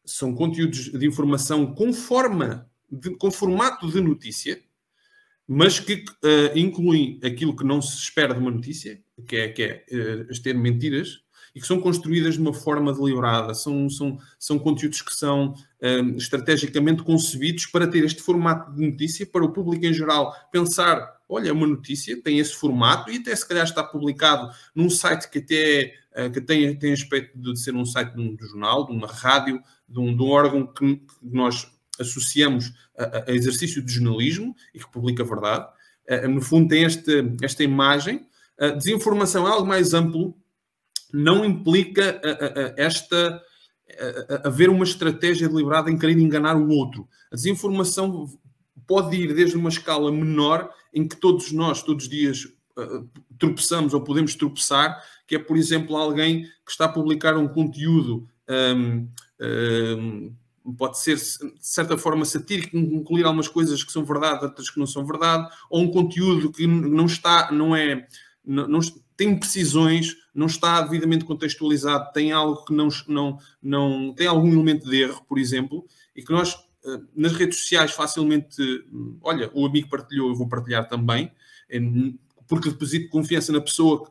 são 0.05 0.35
conteúdos 0.35 0.93
de 0.93 1.07
informação 1.07 1.75
com 1.75 1.93
forma, 1.93 2.69
de, 2.91 3.11
com 3.17 3.31
formato 3.31 3.91
de 3.91 4.00
notícia, 4.00 4.61
mas 5.47 5.81
que 5.81 5.95
uh, 5.95 6.57
incluem 6.57 7.19
aquilo 7.25 7.57
que 7.57 7.65
não 7.65 7.83
se 7.83 7.97
espera 7.97 8.35
de 8.35 8.41
uma 8.41 8.53
notícia, 8.53 9.00
que 9.27 9.37
é, 9.37 9.49
que 9.49 9.62
é 9.62 9.85
uh, 10.31 10.43
ter 10.43 10.55
mentiras, 10.55 11.25
e 11.54 11.61
que 11.61 11.66
são 11.66 11.80
construídas 11.80 12.35
de 12.35 12.40
uma 12.40 12.54
forma 12.54 12.92
deliberada. 12.92 13.54
São, 13.54 13.88
são, 13.88 14.19
são 14.38 14.59
conteúdos 14.59 15.02
que 15.02 15.14
são 15.14 15.54
um, 15.83 16.16
estrategicamente 16.16 17.02
concebidos 17.02 17.66
para 17.66 17.87
ter 17.87 18.04
este 18.04 18.23
formato 18.23 18.73
de 18.73 18.87
notícia, 18.87 19.26
para 19.26 19.45
o 19.45 19.52
público 19.52 19.85
em 19.85 19.92
geral 19.92 20.35
pensar: 20.52 21.21
olha, 21.28 21.49
é 21.49 21.52
uma 21.52 21.66
notícia, 21.66 22.21
tem 22.23 22.38
esse 22.38 22.54
formato 22.54 23.11
e 23.11 23.19
até 23.19 23.35
se 23.35 23.47
calhar 23.47 23.64
está 23.64 23.83
publicado 23.83 24.50
num 24.75 24.90
site 24.90 25.28
que 25.30 25.38
até 25.38 25.95
uh, 26.25 26.30
que 26.30 26.40
tem, 26.40 26.76
tem 26.76 26.92
aspecto 26.92 27.38
de 27.38 27.59
ser 27.59 27.75
um 27.75 27.85
site 27.85 28.14
de 28.14 28.21
um, 28.21 28.35
de 28.35 28.47
jornal, 28.47 28.87
de 28.87 28.92
uma 28.92 29.07
rádio, 29.07 29.61
de 29.88 29.99
um, 29.99 30.16
de 30.16 30.23
um 30.23 30.28
órgão 30.28 30.66
que, 30.66 30.97
que 30.97 31.04
nós 31.23 31.66
associamos 31.99 32.73
a, 32.97 33.30
a, 33.30 33.35
exercício 33.35 33.83
de 33.83 33.92
jornalismo 33.92 34.54
e 34.75 34.78
que 34.78 34.90
publica 34.90 35.23
a 35.23 35.26
verdade. 35.26 35.66
Uh, 36.09 36.28
no 36.28 36.40
fundo, 36.40 36.69
tem 36.69 36.85
este, 36.85 37.35
esta 37.42 37.62
imagem. 37.62 38.26
Uh, 38.59 38.76
desinformação 38.76 39.47
é 39.47 39.50
algo 39.50 39.66
mais 39.66 39.95
amplo, 39.95 40.37
não 41.12 41.45
implica 41.45 42.21
esta 42.76 43.43
haver 44.45 44.71
uma 44.71 44.85
estratégia 44.85 45.49
deliberada 45.49 45.90
em 45.90 45.99
querer 45.99 46.19
enganar 46.19 46.57
o 46.57 46.69
outro. 46.69 47.09
A 47.33 47.35
desinformação 47.35 48.26
pode 48.87 49.17
ir 49.17 49.35
desde 49.35 49.57
uma 49.57 49.69
escala 49.69 50.12
menor, 50.12 50.71
em 50.95 51.07
que 51.07 51.17
todos 51.17 51.52
nós, 51.52 51.83
todos 51.83 52.05
os 52.05 52.11
dias, 52.11 52.47
tropeçamos 53.38 53.95
ou 53.95 54.02
podemos 54.02 54.35
tropeçar, 54.35 55.02
que 55.26 55.37
é, 55.37 55.38
por 55.38 55.57
exemplo, 55.57 55.97
alguém 55.97 56.43
que 56.43 56.71
está 56.71 56.87
a 56.87 56.93
publicar 56.93 57.37
um 57.37 57.49
conteúdo. 57.49 58.29
Um, 58.49 59.09
um, 59.40 60.35
pode 60.76 60.99
ser 60.99 61.17
de 61.17 61.57
certa 61.61 61.97
forma 61.97 62.25
satírico, 62.25 62.76
incluir 62.76 63.25
algumas 63.25 63.49
coisas 63.49 63.83
que 63.83 63.93
são 63.93 64.05
verdade, 64.05 64.45
outras 64.45 64.69
que 64.71 64.79
não 64.79 64.87
são 64.87 65.05
verdade, 65.07 65.49
ou 65.71 65.83
um 65.83 65.90
conteúdo 65.90 66.52
que 66.52 66.67
não 66.67 67.07
está, 67.07 67.50
não 67.50 67.75
é, 67.75 68.07
não, 68.45 68.69
não 68.69 68.81
tem 69.21 69.39
precisões, 69.39 70.17
não 70.35 70.47
está 70.47 70.81
devidamente 70.81 71.27
contextualizado, 71.27 72.11
tem 72.11 72.33
algo 72.33 72.65
que 72.65 72.73
não, 72.73 72.89
não, 73.07 73.39
não 73.62 74.15
tem 74.15 74.27
algum 74.27 74.50
elemento 74.50 74.89
de 74.89 75.03
erro, 75.03 75.23
por 75.29 75.39
exemplo, 75.39 75.85
e 76.17 76.23
que 76.23 76.33
nós 76.33 76.57
eh, 76.87 77.00
nas 77.15 77.33
redes 77.33 77.59
sociais 77.59 77.93
facilmente, 77.93 78.57
olha, 79.21 79.50
o 79.53 79.67
amigo 79.67 79.91
partilhou, 79.91 80.31
eu 80.31 80.35
vou 80.35 80.49
partilhar 80.49 80.89
também, 80.89 81.31
porque 82.49 82.71
deposito 82.71 83.11
confiança 83.11 83.53
na 83.53 83.61
pessoa 83.61 84.11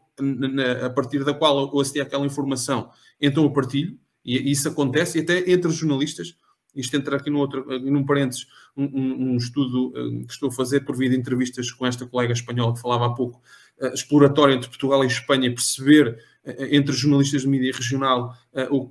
a 0.85 0.89
partir 0.91 1.23
da 1.23 1.33
qual 1.33 1.71
eu 1.73 1.79
assisti 1.79 1.99
aquela 1.99 2.27
informação, 2.27 2.91
então 3.19 3.43
eu 3.43 3.51
partilho, 3.51 3.97
e 4.23 4.51
isso 4.51 4.69
acontece, 4.69 5.17
e 5.17 5.21
até 5.21 5.51
entre 5.51 5.71
jornalistas, 5.71 6.35
isto 6.75 6.95
entra 6.95 7.17
aqui 7.17 7.31
no 7.31 7.39
outro, 7.39 7.65
num 7.79 8.05
parênteses, 8.05 8.45
um, 8.77 8.83
um, 8.83 9.31
um, 9.31 9.37
estudo 9.37 9.91
eh, 9.95 10.25
que 10.27 10.33
estou 10.33 10.49
a 10.49 10.51
fazer 10.51 10.81
por 10.81 10.95
via 10.95 11.09
de 11.09 11.17
entrevistas 11.17 11.71
com 11.71 11.83
esta 11.83 12.05
colega 12.05 12.31
espanhola 12.31 12.75
que 12.75 12.79
falava 12.79 13.07
há 13.07 13.09
pouco, 13.09 13.41
uh, 13.81 13.93
exploratório 13.93 14.55
entre 14.55 14.69
Portugal 14.69 15.03
e 15.03 15.07
Espanha, 15.07 15.53
perceber 15.53 16.19
uh, 16.45 16.51
entre 16.71 16.93
jornalistas 16.93 17.41
de 17.41 17.47
mídia 17.47 17.71
regional 17.73 18.35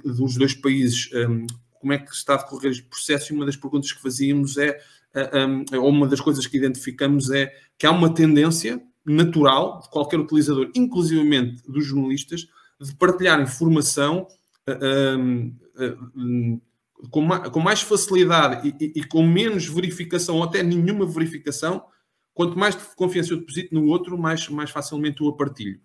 dos 0.05 0.37
dois 0.37 0.55
países 0.55 1.11
um, 1.15 1.47
como 1.81 1.93
é 1.93 1.99
que 1.99 2.13
está 2.13 2.35
a 2.35 2.37
decorrer 2.39 2.73
este 2.73 2.85
processo. 2.85 3.33
E 3.33 3.37
uma 3.37 3.47
das 3.47 3.57
perguntas 3.57 3.93
que 3.93 4.03
fazíamos 4.03 4.57
é, 4.59 4.81
ou 5.75 5.89
uma 5.89 6.09
das 6.09 6.21
coisas 6.21 6.47
que 6.47 6.57
identificamos 6.57 7.31
é 7.31 7.53
que 7.79 7.87
há 7.87 7.91
uma 7.91 8.13
tendência 8.13 8.83
natural 9.05 9.81
de 9.81 9.89
qualquer 9.89 10.19
utilizador, 10.19 10.71
inclusivamente 10.75 11.63
dos 11.71 11.87
jornalistas, 11.87 12.49
de 12.81 12.95
partilhar 12.97 13.41
informação 13.41 14.27
com, 17.11 17.21
mais, 17.21 17.49
com 17.49 17.61
mais 17.61 17.81
facilidade 17.83 18.75
e, 18.81 19.05
com 19.05 19.23
menos 19.23 19.67
verificação, 19.67 20.37
ou 20.37 20.45
até 20.45 20.63
nenhuma 20.63 21.07
verificação, 21.07 21.85
quanto 22.39 22.57
mais 22.57 22.77
confiança 22.95 23.33
eu 23.33 23.39
deposito 23.39 23.75
no 23.75 23.87
outro, 23.87 24.17
mais, 24.17 24.49
mais 24.49 24.71
facilmente 24.71 25.21
o 25.25 25.33
partilho. 25.33 25.81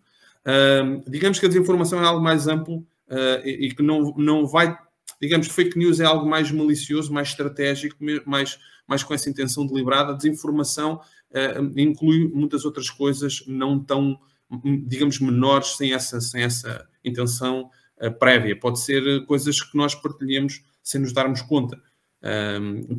Uh, 0.45 1.01
digamos 1.09 1.39
que 1.39 1.47
a 1.47 1.49
desinformação 1.49 1.99
é 1.99 2.05
algo 2.05 2.23
mais 2.23 2.47
amplo 2.47 2.75
uh, 3.09 3.41
e, 3.43 3.65
e, 3.65 3.75
que 3.75 3.81
não, 3.81 4.13
não 4.15 4.45
vai, 4.45 4.77
digamos, 5.19 5.47
fake 5.47 5.75
news 5.79 5.99
é 5.99 6.05
algo 6.05 6.29
mais 6.29 6.51
malicioso, 6.51 7.11
mais 7.11 7.29
estratégico, 7.29 7.95
mais, 8.27 8.59
mais 8.87 9.03
com 9.03 9.15
essa 9.15 9.31
intenção 9.31 9.65
deliberada. 9.65 10.13
A 10.13 10.15
desinformação 10.15 11.01
uh, 11.31 11.79
inclui 11.79 12.27
muitas 12.31 12.65
outras 12.65 12.87
coisas 12.87 13.43
não 13.47 13.83
tão, 13.83 14.19
digamos, 14.85 15.19
menores, 15.19 15.75
sem 15.75 15.91
essa, 15.91 16.21
sem 16.21 16.43
essa 16.43 16.87
intenção 17.03 17.71
prévia. 18.19 18.59
Pode 18.59 18.79
ser 18.79 19.25
coisas 19.25 19.59
que 19.59 19.75
nós 19.75 19.95
partilhemos 19.95 20.63
sem 20.83 21.01
nos 21.01 21.13
darmos 21.13 21.41
conta. 21.41 21.81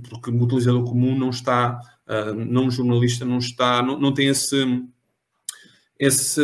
Porque 0.09 0.31
o 0.31 0.43
utilizador 0.43 0.85
comum 0.85 1.19
não 1.19 1.31
está, 1.31 1.81
uh, 2.07 2.35
não 2.35 2.71
jornalista, 2.71 3.25
não 3.25 3.39
está, 3.39 3.83
não, 3.83 3.99
não 3.99 4.13
tem 4.13 4.29
esse, 4.29 4.57
esse, 5.99 6.43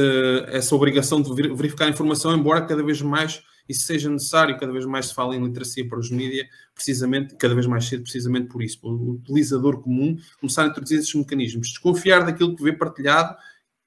essa 0.49 0.75
obrigação 0.75 1.20
de 1.20 1.34
verificar 1.34 1.87
a 1.87 1.90
informação, 1.90 2.34
embora 2.34 2.64
cada 2.64 2.82
vez 2.82 3.02
mais 3.02 3.42
isso 3.70 3.82
seja 3.82 4.10
necessário, 4.10 4.58
cada 4.58 4.72
vez 4.72 4.84
mais 4.84 5.06
se 5.06 5.14
fala 5.14 5.37
em 5.37 5.44
literacia 5.44 5.88
para 5.88 5.99
os 5.99 6.10
mídias, 6.10 6.49
precisamente, 6.75 7.37
cada 7.37 7.54
vez 7.54 7.68
mais 7.68 7.84
cedo, 7.84 8.02
precisamente 8.02 8.49
por 8.49 8.62
isso, 8.62 8.80
o 8.82 9.12
utilizador 9.12 9.80
comum 9.80 10.18
começar 10.40 10.64
a 10.64 10.66
introduzir 10.66 10.99
esses 10.99 11.14
mecanismos, 11.14 11.68
desconfiar 11.68 12.26
daquilo 12.26 12.56
que 12.56 12.64
vê 12.64 12.72
partilhado 12.72 13.37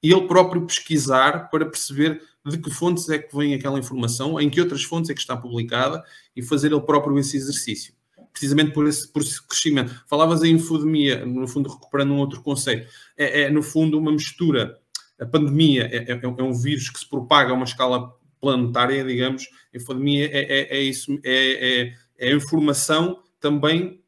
e 0.02 0.10
ele 0.10 0.26
próprio 0.26 0.66
pesquisar 0.66 1.50
para 1.50 1.66
perceber 1.66 2.22
de 2.46 2.58
que 2.58 2.72
fontes 2.72 3.10
é 3.10 3.20
que 3.20 3.36
vem 3.36 3.54
aquela 3.54 3.78
informação, 3.78 4.40
em 4.40 4.50
que 4.50 4.62
outras 4.62 4.84
fontes 4.84 5.10
é 5.10 5.14
que 5.14 5.20
está 5.20 5.36
publicada 5.36 6.02
e 6.34 6.42
fazer 6.42 6.72
ele 6.72 6.82
próprio 6.82 7.20
esse 7.20 7.36
exercício. 7.36 7.94
Precisamente 8.34 8.72
por 8.72 8.88
esse, 8.88 9.08
por 9.08 9.22
esse 9.22 9.46
crescimento. 9.48 10.04
Falavas 10.08 10.44
em 10.44 10.56
infodemia, 10.56 11.24
no 11.26 11.48
fundo, 11.48 11.70
recuperando 11.70 12.12
um 12.12 12.18
outro 12.18 12.42
conceito. 12.42 12.92
É, 13.16 13.44
é 13.44 13.50
no 13.50 13.62
fundo, 13.62 13.98
uma 13.98 14.12
mistura. 14.12 14.78
A 15.20 15.26
pandemia 15.26 15.88
é, 15.92 16.12
é, 16.12 16.20
é, 16.22 16.44
um 16.44 16.54
vírus 16.54 16.90
que 16.90 17.00
se 17.00 17.08
propaga 17.08 17.52
a 17.52 17.54
uma 17.54 17.66
escala 17.66 18.12
planetária, 18.42 19.04
digamos. 19.04 19.48
A 19.74 19.78
infodemia 19.78 20.26
é, 20.26 20.42
é, 20.42 20.78
é 20.78 20.82
isso, 20.82 21.20
é, 21.24 21.94
é, 22.18 22.30
é 22.30 22.34
informação 22.34 23.22
também. 23.40 24.02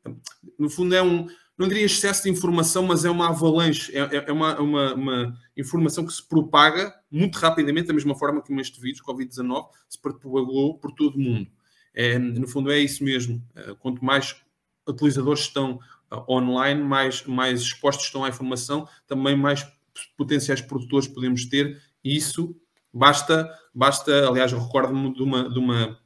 No 0.58 0.70
fundo, 0.70 0.96
é 0.96 1.02
um 1.02 1.28
não 1.58 1.68
diria 1.68 1.86
excesso 1.86 2.24
de 2.24 2.30
informação, 2.30 2.84
mas 2.84 3.06
é 3.06 3.10
uma 3.10 3.30
avalanche, 3.30 3.96
é, 3.96 4.24
é, 4.28 4.32
uma, 4.32 4.60
uma, 4.60 4.94
uma, 4.94 5.38
informação 5.56 6.06
que 6.06 6.12
se 6.12 6.28
propaga 6.28 6.94
muito 7.10 7.38
rapidamente, 7.38 7.88
da 7.88 7.94
mesma 7.94 8.14
forma 8.14 8.42
que 8.42 8.54
este 8.60 8.80
vírus, 8.82 9.02
Covid-19, 9.02 9.66
se 9.88 10.02
propagou 10.02 10.78
por 10.78 10.92
todo 10.92 11.16
o 11.16 11.20
mundo. 11.20 11.50
É, 11.96 12.20
no 12.20 12.48
fundo, 12.48 12.70
é 12.70 12.78
isso 12.78 13.04
mesmo. 13.04 13.42
É, 13.56 13.74
quanto 13.80 14.04
mais 14.04 14.36
utilizadores 14.88 15.44
estão 15.44 15.80
uh, 16.12 16.32
online, 16.32 16.84
mais, 16.84 17.24
mais 17.26 17.62
expostos 17.62 18.06
estão 18.06 18.24
à 18.24 18.30
informação, 18.30 18.88
também 19.08 19.36
mais 19.36 19.66
potenciais 20.18 20.62
produtores 20.62 21.08
podemos 21.08 21.46
ter, 21.46 21.82
e 22.04 22.16
isso 22.16 22.56
basta, 22.94 23.50
basta 23.74 24.28
aliás, 24.28 24.52
eu 24.52 24.60
recordo-me 24.60 25.14
de 25.14 25.24
uma, 25.24 25.50
de 25.50 25.58
uma, 25.58 25.98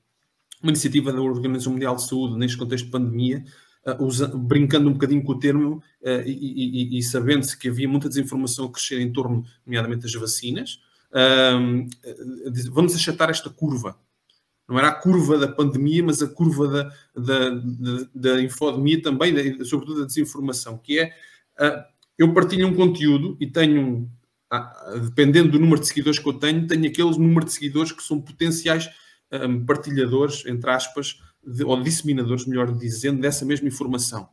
uma 0.62 0.72
iniciativa 0.72 1.12
da 1.12 1.22
Organização 1.22 1.74
Mundial 1.74 1.96
de 1.96 2.08
Saúde, 2.08 2.38
neste 2.38 2.58
contexto 2.58 2.86
de 2.86 2.92
pandemia, 2.92 3.44
uh, 3.88 4.04
usa, 4.04 4.28
brincando 4.28 4.90
um 4.90 4.94
bocadinho 4.94 5.24
com 5.24 5.34
o 5.34 5.40
termo 5.40 5.84
uh, 6.02 6.22
e, 6.26 6.94
e, 6.94 6.98
e 7.00 7.04
sabendo-se 7.04 7.58
que 7.58 7.68
havia 7.68 7.90
muita 7.90 8.08
desinformação 8.08 8.66
a 8.66 8.72
crescer 8.72 9.02
em 9.02 9.12
torno, 9.12 9.44
nomeadamente, 9.66 10.04
das 10.04 10.14
vacinas, 10.14 10.80
uh, 11.12 11.88
vamos 12.72 12.96
achatar 12.96 13.30
esta 13.30 13.50
curva. 13.50 13.98
Não 14.70 14.78
era 14.78 14.90
a 14.90 14.96
curva 14.96 15.38
da 15.38 15.48
pandemia, 15.48 16.04
mas 16.04 16.22
a 16.22 16.28
curva 16.28 16.68
da, 16.68 16.84
da, 17.16 17.50
da, 17.50 18.08
da 18.14 18.42
infodemia 18.42 19.02
também, 19.02 19.34
da, 19.34 19.66
sobretudo 19.66 20.02
da 20.02 20.06
desinformação, 20.06 20.78
que 20.78 21.00
é 21.00 21.12
eu 22.18 22.34
partilho 22.34 22.68
um 22.68 22.76
conteúdo 22.76 23.38
e 23.40 23.48
tenho, 23.48 24.10
dependendo 25.04 25.52
do 25.52 25.60
número 25.60 25.80
de 25.80 25.88
seguidores 25.88 26.20
que 26.20 26.28
eu 26.28 26.34
tenho, 26.34 26.68
tenho 26.68 26.86
aqueles 26.86 27.18
número 27.18 27.46
de 27.46 27.54
seguidores 27.54 27.94
que 27.94 28.04
são 28.04 28.22
potenciais 28.22 28.90
um, 29.32 29.66
partilhadores, 29.66 30.46
entre 30.46 30.70
aspas, 30.70 31.18
de, 31.42 31.64
ou 31.64 31.82
disseminadores, 31.82 32.46
melhor 32.46 32.72
dizendo, 32.76 33.22
dessa 33.22 33.46
mesma 33.46 33.70
informação. 33.70 34.30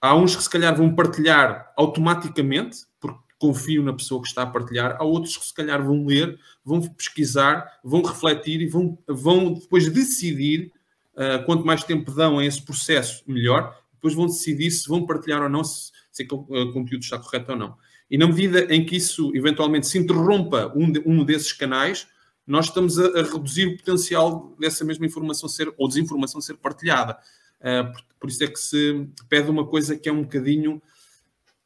Há 0.00 0.14
uns 0.14 0.36
que 0.36 0.42
se 0.42 0.50
calhar 0.50 0.76
vão 0.76 0.94
partilhar 0.94 1.72
automaticamente, 1.76 2.78
porque 3.00 3.29
confiam 3.40 3.82
na 3.82 3.94
pessoa 3.94 4.20
que 4.20 4.28
está 4.28 4.42
a 4.42 4.46
partilhar, 4.46 4.96
há 5.00 5.02
outros 5.02 5.36
que 5.36 5.46
se 5.46 5.54
calhar 5.54 5.82
vão 5.82 6.04
ler, 6.04 6.38
vão 6.62 6.80
pesquisar, 6.82 7.80
vão 7.82 8.02
refletir 8.02 8.60
e 8.60 8.66
vão, 8.66 8.98
vão 9.08 9.54
depois 9.54 9.90
decidir, 9.90 10.70
uh, 11.14 11.44
quanto 11.46 11.64
mais 11.64 11.82
tempo 11.82 12.12
dão 12.12 12.38
a 12.38 12.44
esse 12.44 12.62
processo, 12.62 13.24
melhor, 13.26 13.74
depois 13.94 14.14
vão 14.14 14.26
decidir 14.26 14.70
se 14.70 14.86
vão 14.86 15.06
partilhar 15.06 15.42
ou 15.42 15.48
não, 15.48 15.64
se, 15.64 15.90
se 16.12 16.28
o 16.30 16.36
uh, 16.36 16.72
conteúdo 16.72 17.02
está 17.02 17.18
correto 17.18 17.52
ou 17.52 17.58
não. 17.58 17.76
E 18.10 18.18
na 18.18 18.26
medida 18.26 18.72
em 18.72 18.84
que 18.84 18.96
isso 18.96 19.32
eventualmente 19.34 19.86
se 19.86 19.98
interrompa 19.98 20.70
um, 20.76 20.92
de, 20.92 21.02
um 21.06 21.24
desses 21.24 21.52
canais, 21.52 22.06
nós 22.46 22.66
estamos 22.66 22.98
a, 22.98 23.06
a, 23.20 23.22
reduzir 23.22 23.68
o 23.68 23.76
potencial 23.78 24.54
dessa 24.60 24.84
mesma 24.84 25.06
informação 25.06 25.48
ser, 25.48 25.72
ou 25.78 25.88
desinformação 25.88 26.42
ser 26.42 26.58
partilhada. 26.58 27.16
Uh, 27.60 27.90
por, 27.90 28.02
por, 28.20 28.28
isso 28.28 28.44
é 28.44 28.48
que 28.48 28.58
se 28.58 29.08
pede 29.30 29.48
uma 29.48 29.66
coisa 29.66 29.96
que 29.96 30.10
é 30.10 30.12
um 30.12 30.22
bocadinho. 30.22 30.82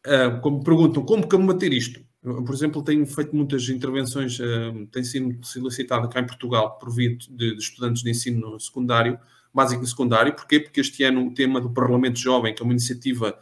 Uh, 0.07 0.41
como 0.41 0.63
perguntam, 0.63 1.05
como 1.05 1.27
combater 1.27 1.73
isto? 1.73 2.01
Eu, 2.23 2.43
por 2.45 2.55
exemplo, 2.55 2.83
tenho 2.83 3.07
feito 3.07 3.35
muitas 3.35 3.69
intervenções, 3.69 4.39
uh, 4.39 4.87
tem 4.93 5.03
sido 5.03 5.45
solicitada 5.45 6.09
cá 6.09 6.21
em 6.21 6.27
Portugal 6.27 6.79
por 6.79 6.91
via 6.91 7.17
de, 7.17 7.29
de, 7.29 7.57
estudantes 7.57 8.03
de 8.03 8.11
ensino 8.11 8.59
secundário, 8.61 9.19
básico 9.53 9.83
e 9.83 9.87
secundário. 9.87 10.35
Porquê? 10.35 10.61
Porque 10.61 10.81
este 10.81 11.05
ano 11.05 11.27
o 11.27 11.35
tema 11.35 11.61
do 11.61 11.71
Parlamento 11.71 12.19
Jovem, 12.19 12.55
que 12.55 12.63
é 12.63 12.65
uma 12.65 12.73
iniciativa 12.73 13.39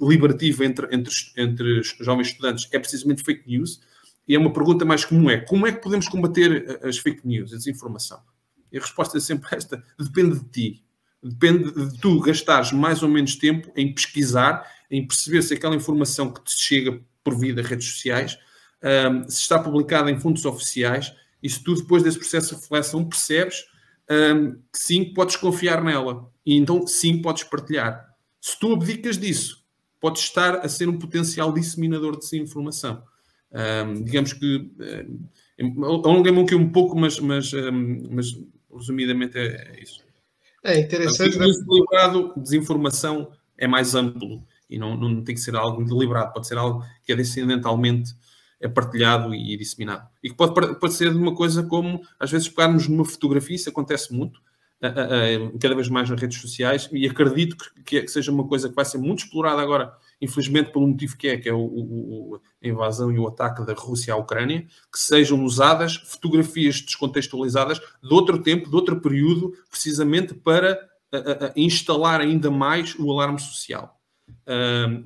liberativa 0.00 0.64
entre, 0.64 0.86
entre, 0.94 1.12
entre 1.36 1.82
jovens 2.00 2.28
estudantes, 2.28 2.68
é 2.72 2.78
precisamente 2.78 3.22
fake 3.22 3.46
news 3.46 3.80
e 4.26 4.34
é 4.34 4.38
uma 4.38 4.52
pergunta 4.52 4.84
mais 4.84 5.04
comum, 5.04 5.30
é 5.30 5.38
como 5.38 5.66
é 5.66 5.72
que 5.72 5.82
podemos 5.82 6.08
combater 6.08 6.80
as 6.82 6.98
fake 6.98 7.26
news, 7.26 7.52
a 7.52 7.56
desinformação? 7.56 8.20
E 8.70 8.78
a 8.78 8.80
resposta 8.80 9.16
é 9.16 9.20
sempre 9.20 9.56
esta, 9.56 9.82
depende 9.98 10.38
de 10.38 10.44
ti. 10.50 10.84
Depende 11.22 11.72
de 11.72 11.98
tu 11.98 12.20
gastares 12.20 12.70
mais 12.72 13.02
ou 13.02 13.08
menos 13.08 13.36
tempo 13.36 13.72
em 13.74 13.92
pesquisar, 13.92 14.64
em 14.90 15.06
perceber 15.06 15.42
se 15.42 15.54
aquela 15.54 15.76
informação 15.76 16.32
que 16.32 16.42
te 16.44 16.54
chega 16.56 17.00
por 17.22 17.38
via 17.38 17.54
das 17.54 17.66
redes 17.66 17.88
sociais, 17.88 18.38
um, 18.82 19.28
se 19.28 19.40
está 19.42 19.58
publicada 19.58 20.10
em 20.10 20.18
fundos 20.18 20.44
oficiais, 20.44 21.12
e 21.42 21.48
se 21.48 21.62
tu 21.62 21.74
depois 21.74 22.02
desse 22.02 22.18
processo 22.18 22.54
de 22.54 22.60
reflexão 22.60 23.04
percebes 23.04 23.64
um, 24.10 24.52
que 24.52 24.78
sim, 24.78 25.12
podes 25.12 25.36
confiar 25.36 25.82
nela. 25.82 26.30
E 26.44 26.56
então 26.56 26.86
sim, 26.86 27.20
podes 27.20 27.44
partilhar. 27.44 28.08
Se 28.40 28.58
tu 28.58 28.72
abdicas 28.72 29.18
disso, 29.18 29.64
podes 30.00 30.22
estar 30.22 30.56
a 30.56 30.68
ser 30.68 30.88
um 30.88 30.98
potencial 30.98 31.52
disseminador 31.52 32.12
de 32.12 32.20
desinformação. 32.20 33.02
Um, 33.52 34.02
digamos 34.02 34.32
que 34.32 34.70
um, 35.60 35.84
alonguei-me 35.84 36.42
aqui 36.42 36.54
um 36.54 36.70
pouco, 36.70 36.96
mas, 36.98 37.18
mas, 37.18 37.52
um, 37.52 38.08
mas 38.10 38.26
resumidamente 38.74 39.36
é, 39.38 39.74
é, 39.76 39.82
isso. 39.82 40.02
É 40.64 40.80
interessante. 40.80 41.36
O 41.36 41.64
deliberado 41.64 42.32
desinformação 42.36 43.32
é 43.56 43.66
mais 43.66 43.94
amplo 43.94 44.44
e 44.68 44.78
não, 44.78 44.96
não 44.96 45.22
tem 45.22 45.34
que 45.34 45.40
ser 45.40 45.56
algo 45.56 45.84
deliberado, 45.84 46.32
pode 46.32 46.46
ser 46.46 46.58
algo 46.58 46.84
que 47.04 47.12
é 47.12 47.16
descendentalmente 47.16 48.14
é 48.60 48.68
partilhado 48.68 49.34
e 49.34 49.56
disseminado. 49.56 50.08
E 50.22 50.30
que 50.30 50.36
pode, 50.36 50.52
pode 50.78 50.92
ser 50.92 51.08
uma 51.14 51.34
coisa 51.34 51.62
como, 51.62 52.02
às 52.18 52.30
vezes, 52.30 52.48
pegarmos 52.48 52.88
numa 52.88 53.04
fotografia, 53.04 53.56
isso 53.56 53.70
acontece 53.70 54.12
muito, 54.12 54.40
cada 55.60 55.74
vez 55.74 55.88
mais 55.88 56.08
nas 56.08 56.20
redes 56.20 56.40
sociais, 56.40 56.88
e 56.92 57.06
acredito 57.06 57.56
que, 57.84 58.02
que, 58.02 58.08
seja 58.08 58.30
uma 58.30 58.46
coisa 58.46 58.68
que 58.68 58.74
vai 58.74 58.84
ser 58.84 58.98
muito 58.98 59.24
explorada 59.24 59.60
agora, 59.62 59.92
infelizmente, 60.20 60.72
pelo 60.72 60.86
motivo 60.86 61.16
que 61.16 61.28
é, 61.28 61.36
que 61.36 61.48
é 61.48 61.52
o, 61.52 61.58
o, 61.58 62.40
a 62.62 62.66
invasão 62.66 63.12
e 63.12 63.18
o 63.18 63.26
ataque 63.26 63.64
da 63.64 63.74
Rússia 63.74 64.14
à 64.14 64.16
Ucrânia, 64.16 64.66
que 64.92 64.98
sejam 64.98 65.44
usadas 65.44 65.96
fotografias 65.96 66.80
descontextualizadas 66.80 67.78
de 67.78 68.12
outro 68.14 68.42
tempo, 68.42 68.68
de 68.68 68.74
outro 68.74 69.00
período, 69.00 69.52
precisamente 69.70 70.34
para 70.34 70.78
instalar 71.56 72.20
ainda 72.20 72.50
mais 72.50 72.94
o 72.98 73.10
alarme 73.10 73.40
social. 73.40 73.97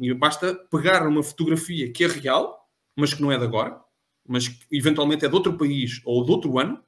E 0.01 0.15
basta 0.15 0.55
pegar 0.71 1.07
uma 1.07 1.23
fotografia 1.23 1.93
que 1.93 2.05
é 2.05 2.07
real, 2.07 2.69
mas 2.97 3.13
que 3.15 3.23
não 3.23 3.33
é 3.33 3.39
de 3.39 3.45
agora, 3.45 3.81
mas 4.27 4.49
que 4.49 4.59
eventualmente 4.71 5.25
é 5.25 5.29
de 5.29 5.35
outro 5.35 5.57
país 5.57 6.01
ou 6.05 6.25
de 6.25 6.31
outro 6.31 6.59
ano, 6.59 6.83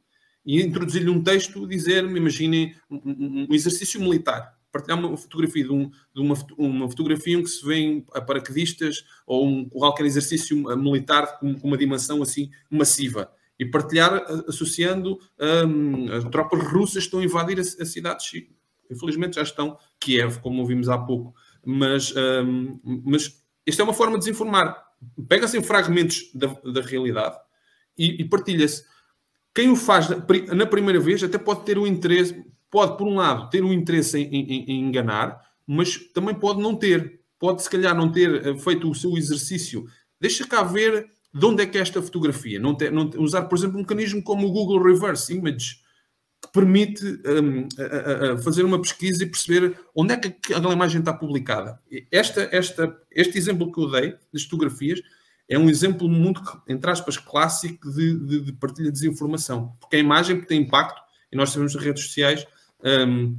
e 0.45 0.61
introduzir-lhe 0.61 1.09
um 1.09 1.23
texto, 1.23 1.67
dizer-me, 1.67 2.19
imaginem, 2.19 2.75
um, 2.91 3.47
um, 3.51 3.55
exercício 3.55 4.01
militar, 4.01 4.55
partilhar 4.71 4.99
uma 4.99 5.17
fotografia 5.17 5.65
de, 5.65 5.73
um, 5.73 5.89
de 5.89 6.21
uma, 6.21 6.35
uma, 6.59 6.89
fotografia 6.89 7.37
em 7.37 7.43
que 7.43 7.49
se 7.49 7.65
vêem 7.65 8.05
paraquedistas 8.27 9.05
ou 9.27 9.47
um, 9.47 9.69
qualquer 9.69 10.05
exercício 10.05 10.57
militar 10.77 11.39
com, 11.39 11.55
com, 11.55 11.69
uma 11.69 11.79
dimensão 11.79 12.23
assim 12.23 12.51
massiva. 12.71 13.31
E 13.59 13.65
partilhar 13.65 14.25
associando 14.49 15.19
um, 15.67 16.13
as 16.13 16.25
tropas 16.25 16.61
russas 16.73 17.05
estão 17.05 17.21
a 17.21 17.25
invadir 17.25 17.59
a, 17.59 17.63
a 17.63 17.87
cidade 17.87 18.19
de 18.19 18.27
Chico. 18.27 18.55
Infelizmente 18.91 19.37
já 19.37 19.43
estão. 19.43 19.79
Kiev, 19.99 20.41
como 20.41 20.61
ouvimos 20.61 20.89
há 20.89 20.99
pouco, 20.99 21.35
mas, 21.65 22.15
um, 22.17 22.79
mas 23.05 23.43
esta 23.67 23.83
é 23.83 23.85
uma 23.85 23.95
forma 23.95 24.19
de 24.19 24.25
desinformar. 24.25 24.77
Pega-se 25.29 25.59
em 25.59 25.63
fragmentos 25.63 26.31
da, 26.35 26.47
da 26.47 26.81
realidade 26.81 27.37
e, 27.97 28.23
e 28.23 28.25
partilha-se. 28.25 28.85
Quem 29.55 29.71
o 29.71 29.77
faz 29.77 30.09
na 30.49 30.67
primeira 30.67 30.99
vez 30.99 31.23
até 31.23 31.39
pode 31.39 31.65
ter 31.65 31.79
o 31.79 31.87
interesse, 31.87 32.45
pode, 32.71 32.97
por 32.97 33.07
um 33.07 33.17
lado, 33.17 33.49
ter 33.51 33.63
o 33.63 33.73
interesse 33.73 34.19
em, 34.19 34.35
em, 34.35 34.65
em 34.69 34.81
enganar, 34.81 35.41
mas 35.67 35.97
também 36.13 36.35
pode 36.35 36.61
não 36.61 36.75
ter. 36.75 37.21
Pode, 37.39 37.63
se 37.63 37.71
calhar, 37.71 37.95
não 37.95 38.11
ter 38.11 38.47
eh, 38.47 38.59
feito 38.59 38.91
o 38.91 38.95
seu 38.95 39.17
exercício. 39.17 39.87
Deixa 40.21 40.47
cá 40.47 40.63
ver 40.63 41.07
de 41.33 41.47
onde 41.47 41.63
é 41.63 41.67
que 41.67 41.77
é 41.77 41.81
esta 41.81 42.01
fotografia. 42.01 42.59
Não, 42.59 42.75
ter, 42.75 42.91
não 42.91 43.11
usar, 43.19 43.43
por 43.43 43.59
exemplo, 43.59 43.77
um 43.77 43.81
mecanismo 43.81 44.23
como 44.23 44.47
o 44.47 44.53
Google 44.53 44.83
Reverse 44.83 45.35
Image, 45.35 45.77
permite 46.53 47.05
um, 47.05 47.69
a, 47.79 48.33
a 48.33 48.39
fazer 48.39 48.65
uma 48.65 48.81
pesquisa 48.81 49.23
e 49.23 49.27
perceber 49.27 49.79
onde 49.95 50.15
é 50.15 50.17
que 50.17 50.29
aquela 50.29 50.73
imagem 50.73 51.01
está 51.01 51.13
publicada. 51.13 51.79
Esta, 52.11 52.49
esta, 52.53 52.97
este 53.11 53.39
exemplo 53.39 53.73
que 53.73 53.81
eu 53.81 53.91
dei, 53.91 54.15
das 54.33 54.43
fotografias, 54.45 55.01
é 55.49 55.59
um 55.59 55.69
exemplo 55.69 56.09
muito, 56.09 56.43
entre 56.69 56.91
aspas, 56.91 57.19
clássico 57.19 57.91
de, 57.91 58.19
de, 58.19 58.41
de 58.41 58.53
partilha 58.53 58.91
de 58.91 59.01
desinformação. 59.01 59.77
Porque 59.81 59.97
a 59.97 59.99
imagem 59.99 60.41
tem 60.41 60.63
impacto, 60.63 61.01
e 61.31 61.37
nós 61.37 61.51
sabemos 61.51 61.75
nas 61.75 61.85
redes 61.85 62.05
sociais, 62.05 62.47
um, 62.83 63.37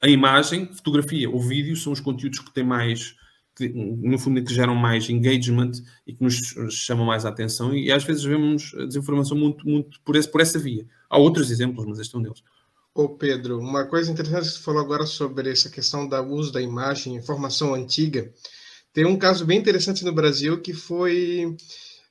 a 0.00 0.08
imagem, 0.08 0.66
fotografia 0.72 1.28
ou 1.28 1.40
vídeo 1.40 1.76
são 1.76 1.92
os 1.92 2.00
conteúdos 2.00 2.38
que 2.38 2.52
têm 2.52 2.64
mais, 2.64 3.14
que, 3.54 3.68
no 3.68 4.18
fundo, 4.18 4.42
que 4.42 4.54
geram 4.54 4.74
mais 4.74 5.08
engagement 5.08 5.72
e 6.06 6.14
que 6.14 6.22
nos 6.22 6.54
chamam 6.70 7.06
mais 7.06 7.24
a 7.24 7.28
atenção. 7.28 7.74
E 7.74 7.90
às 7.90 8.04
vezes 8.04 8.22
vemos 8.22 8.74
a 8.78 8.86
desinformação 8.86 9.36
muito, 9.36 9.66
muito 9.68 10.00
por, 10.02 10.16
esse, 10.16 10.30
por 10.30 10.40
essa 10.40 10.58
via. 10.58 10.86
Há 11.08 11.18
outros 11.18 11.50
exemplos, 11.50 11.86
mas 11.86 11.98
este 11.98 12.14
é 12.14 12.18
um 12.18 12.22
deles. 12.22 12.42
Ô 12.94 13.10
Pedro, 13.10 13.58
uma 13.58 13.84
coisa 13.84 14.10
interessante 14.10 14.44
que 14.44 14.54
você 14.54 14.62
falou 14.62 14.80
agora 14.80 15.04
sobre 15.06 15.50
essa 15.50 15.68
questão 15.68 16.08
do 16.08 16.16
uso 16.22 16.50
da 16.50 16.62
imagem, 16.62 17.14
informação 17.14 17.74
antiga. 17.74 18.32
Tem 18.92 19.04
um 19.04 19.18
caso 19.18 19.44
bem 19.44 19.58
interessante 19.58 20.04
no 20.04 20.12
Brasil 20.12 20.60
que 20.60 20.72
foi 20.72 21.54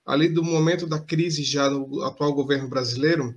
ali 0.05 0.29
do 0.29 0.43
momento 0.43 0.85
da 0.85 0.99
crise 0.99 1.43
já 1.43 1.69
no 1.69 2.03
atual 2.03 2.31
governo 2.33 2.69
brasileiro, 2.69 3.35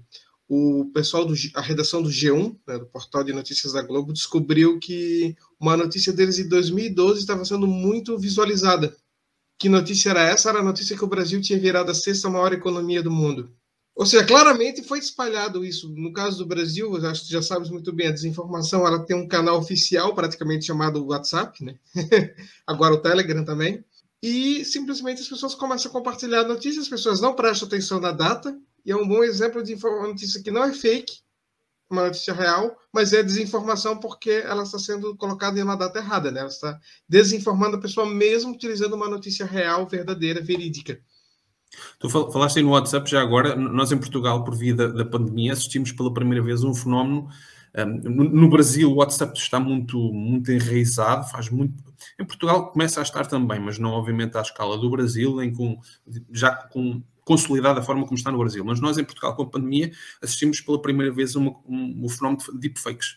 o 0.49 0.91
pessoal 0.95 1.27
da 1.27 1.61
redação 1.61 2.03
do 2.03 2.09
G1, 2.09 2.57
né, 2.67 2.79
do 2.79 2.87
portal 2.87 3.23
de 3.23 3.33
notícias 3.33 3.75
da 3.75 3.83
Globo, 3.83 4.13
descobriu 4.13 4.79
que 4.79 5.37
uma 5.61 5.77
notícia 5.77 6.13
deles 6.13 6.37
de 6.37 6.45
2012 6.45 7.21
estava 7.21 7.45
sendo 7.45 7.67
muito 7.67 8.19
visualizada. 8.19 8.97
Que 9.59 9.69
notícia 9.69 10.11
era 10.11 10.23
essa? 10.23 10.49
Era 10.49 10.61
a 10.61 10.65
notícia 10.65 10.97
que 10.97 11.05
o 11.05 11.09
Brasil 11.09 11.41
tinha 11.43 11.59
virado 11.59 11.91
a 11.91 11.95
sexta 11.95 12.31
maior 12.31 12.53
economia 12.53 13.03
do 13.03 13.11
mundo. 13.11 13.53
Ou 13.99 14.07
seja, 14.07 14.25
claramente 14.25 14.81
foi 14.85 15.01
espalhado 15.01 15.65
isso. 15.65 15.89
No 15.89 16.13
caso 16.13 16.39
do 16.39 16.47
Brasil, 16.47 16.95
acho 17.05 17.27
que 17.27 17.33
já 17.33 17.43
sabes 17.43 17.69
muito 17.69 17.93
bem, 17.93 18.07
a 18.07 18.13
desinformação 18.13 18.87
ela 18.87 19.05
tem 19.05 19.17
um 19.17 19.27
canal 19.27 19.59
oficial, 19.59 20.15
praticamente 20.15 20.67
chamado 20.67 21.05
WhatsApp, 21.05 21.65
né? 21.65 21.75
agora 22.65 22.95
o 22.95 23.03
Telegram 23.03 23.45
também. 23.45 23.85
E 24.23 24.65
simplesmente 24.65 25.21
as 25.21 25.29
pessoas 25.29 25.53
começam 25.57 25.91
a 25.91 25.93
compartilhar 25.93 26.45
notícias, 26.45 26.85
as 26.85 26.89
pessoas 26.89 27.21
não 27.21 27.35
prestam 27.35 27.67
atenção 27.67 27.99
na 27.99 28.13
data, 28.13 28.57
e 28.87 28.93
é 28.93 28.97
um 28.97 29.07
bom 29.07 29.25
exemplo 29.25 29.65
de 29.65 29.75
uma 29.75 30.07
notícia 30.07 30.41
que 30.41 30.53
não 30.53 30.63
é 30.63 30.73
fake, 30.73 31.19
uma 31.91 32.05
notícia 32.05 32.33
real, 32.33 32.79
mas 32.95 33.13
é 33.13 33.21
desinformação 33.21 33.99
porque 33.99 34.31
ela 34.31 34.63
está 34.63 34.79
sendo 34.79 35.17
colocada 35.17 35.59
em 35.59 35.63
uma 35.63 35.77
data 35.77 35.99
errada, 35.99 36.31
né? 36.31 36.39
Ela 36.39 36.49
está 36.49 36.79
desinformando 37.09 37.77
a 37.77 37.81
pessoa 37.81 38.07
mesmo 38.07 38.53
utilizando 38.53 38.95
uma 38.95 39.09
notícia 39.09 39.45
real, 39.45 39.89
verdadeira, 39.89 40.41
verídica. 40.41 41.01
Tu 41.99 42.09
falaste 42.09 42.59
aí 42.59 42.63
no 42.63 42.71
WhatsApp 42.71 43.11
já 43.11 43.21
agora, 43.21 43.55
nós 43.57 43.93
em 43.93 43.99
Portugal, 43.99 44.45
por 44.45 44.55
via 44.55 44.75
da, 44.75 44.87
da 44.87 45.05
pandemia, 45.05 45.53
assistimos 45.53 45.93
pela 45.93 46.13
primeira 46.13 46.45
vez 46.45 46.63
um 46.65 46.75
fenómeno. 46.75 47.29
Um, 47.77 48.25
no, 48.25 48.49
Brasil, 48.49 48.91
o 48.91 48.97
WhatsApp 48.97 49.39
está 49.39 49.61
muito, 49.61 49.99
muito 50.13 50.51
enraizado, 50.51 51.29
faz 51.29 51.51
muito. 51.51 51.75
Em 52.19 52.25
Portugal 52.25 52.71
começa 52.71 53.01
a 53.01 53.03
estar 53.03 53.27
também, 53.27 53.61
mas 53.61 53.79
não 53.79 53.91
obviamente 53.91 54.37
à 54.37 54.41
escala 54.41 54.79
do 54.79 54.91
Brasil, 54.91 55.43
em 55.43 55.53
com, 55.53 55.79
já 56.33 56.55
com 56.55 57.03
consolidada 57.25 57.81
a 57.81 57.83
forma 57.83 58.05
como 58.05 58.17
está 58.17 58.33
no 58.33 58.39
Brasil. 58.39 58.65
Mas 58.65 58.81
nós 58.81 58.97
em 58.97 59.05
Portugal, 59.05 59.37
com 59.37 59.43
a 59.43 59.51
pandemia, 59.51 59.93
assistimos 60.23 60.61
pela 60.61 60.81
primeira 60.81 61.13
vez 61.13 61.37
a 61.37 61.39
um, 61.39 61.55
um 61.69 62.09
fenómeno 62.09 62.43
de 62.55 62.59
deepfakes 62.59 63.17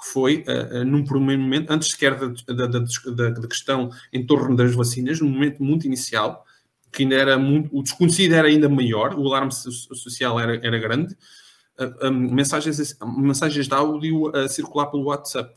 que 0.00 0.10
foi, 0.10 0.44
uh, 0.48 0.80
uh, 0.80 0.84
num 0.84 1.04
primeiro 1.04 1.42
momento, 1.42 1.70
antes 1.70 1.90
sequer 1.90 2.18
da, 2.18 2.28
da, 2.54 2.66
da, 2.66 3.30
da, 3.30 3.48
questão 3.48 3.90
em 4.10 4.24
torno 4.24 4.56
das 4.56 4.74
vacinas, 4.74 5.20
num 5.20 5.28
momento 5.28 5.62
muito 5.62 5.86
inicial, 5.86 6.46
que 6.92 7.02
ainda 7.02 7.14
era 7.14 7.38
muito, 7.38 7.76
o 7.76 7.82
desconhecido 7.82 8.34
era 8.34 8.48
ainda 8.48 8.68
maior, 8.68 9.14
o 9.14 9.26
alarme 9.26 9.52
social 9.52 10.38
era, 10.38 10.56
era 10.56 10.78
grande, 10.78 11.16
uh, 11.78 12.10
mensagens, 12.10 12.96
mensagens 13.16 13.68
de 13.68 13.74
áudio 13.74 14.34
a 14.36 14.48
circular 14.48 14.86
pelo 14.86 15.04
WhatsApp. 15.04 15.54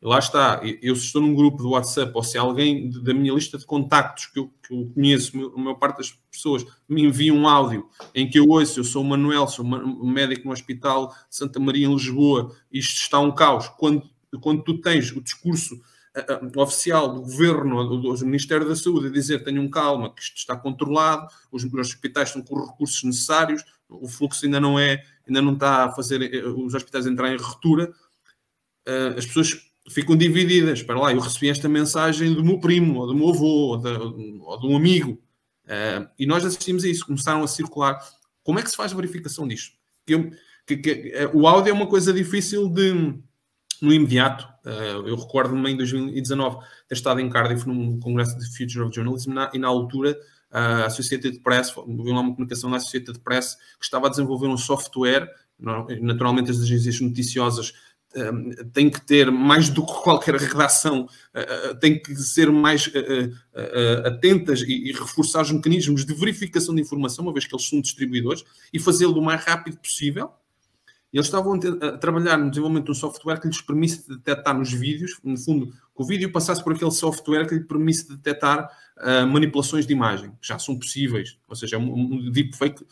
E 0.00 0.06
lá 0.06 0.20
está, 0.20 0.60
eu 0.80 0.94
se 0.94 1.06
estou 1.06 1.20
num 1.20 1.34
grupo 1.34 1.60
do 1.60 1.70
WhatsApp 1.70 2.12
ou 2.14 2.22
se 2.22 2.38
alguém 2.38 2.88
da 2.88 3.12
minha 3.12 3.34
lista 3.34 3.58
de 3.58 3.66
contactos 3.66 4.26
que 4.26 4.38
eu, 4.38 4.48
que 4.62 4.72
eu 4.72 4.92
conheço, 4.94 5.52
a 5.56 5.58
maior 5.58 5.74
parte 5.74 5.98
das 5.98 6.12
pessoas 6.30 6.64
me 6.88 7.02
envia 7.02 7.34
um 7.34 7.48
áudio 7.48 7.88
em 8.14 8.30
que 8.30 8.38
eu 8.38 8.46
ouço, 8.46 8.78
eu 8.78 8.84
sou 8.84 9.02
o 9.02 9.04
Manuel, 9.04 9.48
sou 9.48 9.64
médico 9.64 10.46
no 10.46 10.52
Hospital 10.52 11.12
Santa 11.28 11.58
Maria 11.58 11.88
em 11.88 11.92
Lisboa, 11.92 12.54
isto 12.70 13.00
está 13.00 13.18
um 13.18 13.34
caos. 13.34 13.68
Quando, 13.70 14.08
quando 14.40 14.62
tu 14.62 14.80
tens 14.80 15.10
o 15.10 15.20
discurso 15.20 15.80
uh, 16.16 16.60
oficial 16.60 17.12
do 17.12 17.22
governo, 17.22 17.84
do, 17.84 18.12
do, 18.14 18.26
Ministério 18.26 18.68
da 18.68 18.76
Saúde, 18.76 19.08
a 19.08 19.10
dizer 19.10 19.44
tenham 19.44 19.68
calma, 19.68 20.14
que 20.14 20.22
isto 20.22 20.36
está 20.36 20.56
controlado, 20.56 21.26
os, 21.50 21.64
os 21.64 21.74
hospitais 21.74 22.28
estão 22.28 22.42
com 22.42 22.60
os 22.60 22.70
recursos 22.70 23.02
necessários, 23.02 23.64
o 23.88 24.08
fluxo 24.08 24.44
ainda 24.44 24.60
não 24.60 24.78
é, 24.78 25.02
ainda 25.26 25.40
não 25.42 25.54
está 25.54 25.84
a 25.84 25.92
fazer 25.92 26.22
eh, 26.22 26.46
os 26.46 26.74
hospitais 26.74 27.06
entrar 27.06 27.32
em 27.32 27.36
ruptura, 27.36 27.90
uh, 28.86 29.18
as 29.18 29.26
pessoas 29.26 29.68
ficam 29.90 30.16
divididas. 30.16 30.82
Para 30.82 31.00
lá, 31.00 31.12
eu 31.12 31.20
recebi 31.20 31.48
esta 31.48 31.68
mensagem 31.68 32.34
do 32.34 32.44
meu 32.44 32.60
primo, 32.60 33.00
ou 33.00 33.06
do 33.06 33.14
meu 33.14 33.30
avô, 33.30 33.46
ou 33.46 33.78
de, 33.78 33.88
ou 33.88 34.60
de 34.60 34.66
um 34.66 34.76
amigo. 34.76 35.12
Uh, 35.64 36.08
e 36.18 36.26
nós 36.26 36.44
assistimos 36.44 36.84
a 36.84 36.88
isso, 36.88 37.06
começaram 37.06 37.42
a 37.42 37.48
circular. 37.48 37.98
Como 38.42 38.58
é 38.58 38.62
que 38.62 38.70
se 38.70 38.76
faz 38.76 38.92
a 38.92 38.96
verificação 38.96 39.46
disto? 39.46 39.76
Que, 40.06 40.30
que, 40.66 40.76
que, 40.76 41.30
o 41.34 41.46
áudio 41.46 41.70
é 41.70 41.72
uma 41.72 41.86
coisa 41.86 42.12
difícil 42.12 42.68
de 42.68 43.18
no 43.80 43.92
imediato. 43.92 44.46
Uh, 44.64 45.08
eu 45.08 45.16
recordo-me 45.16 45.70
em 45.70 45.76
2019 45.76 46.58
ter 46.88 46.94
estado 46.94 47.20
em 47.20 47.28
Cardiff 47.28 47.66
num 47.66 47.98
congresso 47.98 48.38
de 48.38 48.46
Future 48.46 48.84
of 48.84 48.94
Journalism 48.94 49.32
na, 49.32 49.50
e 49.54 49.58
na 49.58 49.68
altura 49.68 50.18
a 50.50 50.86
Associated 50.86 51.40
Press, 51.40 51.74
viu 51.74 52.14
lá 52.14 52.20
uma 52.20 52.32
comunicação 52.32 52.70
da 52.70 52.78
Associated 52.78 53.18
Press 53.20 53.56
que 53.78 53.84
estava 53.84 54.06
a 54.06 54.10
desenvolver 54.10 54.46
um 54.46 54.56
software, 54.56 55.28
naturalmente 56.00 56.50
as 56.50 56.60
agências 56.60 57.00
noticiosas 57.00 57.74
um, 58.16 58.50
têm 58.72 58.88
que 58.88 59.00
ter 59.02 59.30
mais 59.30 59.68
do 59.68 59.84
que 59.84 59.92
qualquer 59.92 60.36
redação, 60.36 61.06
têm 61.80 62.00
que 62.00 62.14
ser 62.16 62.50
mais 62.50 62.90
atentas 64.06 64.62
e, 64.62 64.90
reforçar 64.92 65.42
os 65.42 65.52
mecanismos 65.52 66.06
de 66.06 66.14
verificação 66.14 66.74
de 66.74 66.80
informação, 66.80 67.26
uma 67.26 67.32
vez 67.32 67.44
que 67.44 67.54
eles 67.54 67.68
são 67.68 67.80
distribuidores, 67.80 68.42
e 68.72 68.78
fazê-lo 68.78 69.18
o 69.18 69.22
mais 69.22 69.44
rápido 69.44 69.76
possível. 69.76 70.30
Eles 71.12 71.26
estavam 71.26 71.54
a, 71.54 71.98
trabalhar 71.98 72.36
no 72.36 72.50
desenvolvimento 72.50 72.86
de 72.86 72.90
um 72.90 72.94
software 72.94 73.40
que 73.40 73.46
lhes 73.46 73.60
permite 73.60 74.06
detectar 74.08 74.56
nos 74.56 74.72
vídeos, 74.72 75.18
no 75.24 75.38
fundo, 75.38 75.68
que 75.68 76.02
o 76.02 76.04
vídeo 76.04 76.30
passasse 76.30 76.62
por 76.62 76.74
aquele 76.74 76.90
software 76.90 77.46
que 77.46 77.54
lhe 77.54 77.64
permite 77.64 78.08
detectar 78.08 78.68
manipulações 79.30 79.86
de 79.86 79.92
imagem, 79.92 80.30
que 80.40 80.48
já 80.48 80.58
são 80.58 80.76
possíveis, 80.76 81.38
ou 81.48 81.54
seja, 81.54 81.76
é 81.76 81.78
um, 81.78 81.94
um 81.94 82.30
deepfake 82.32 82.84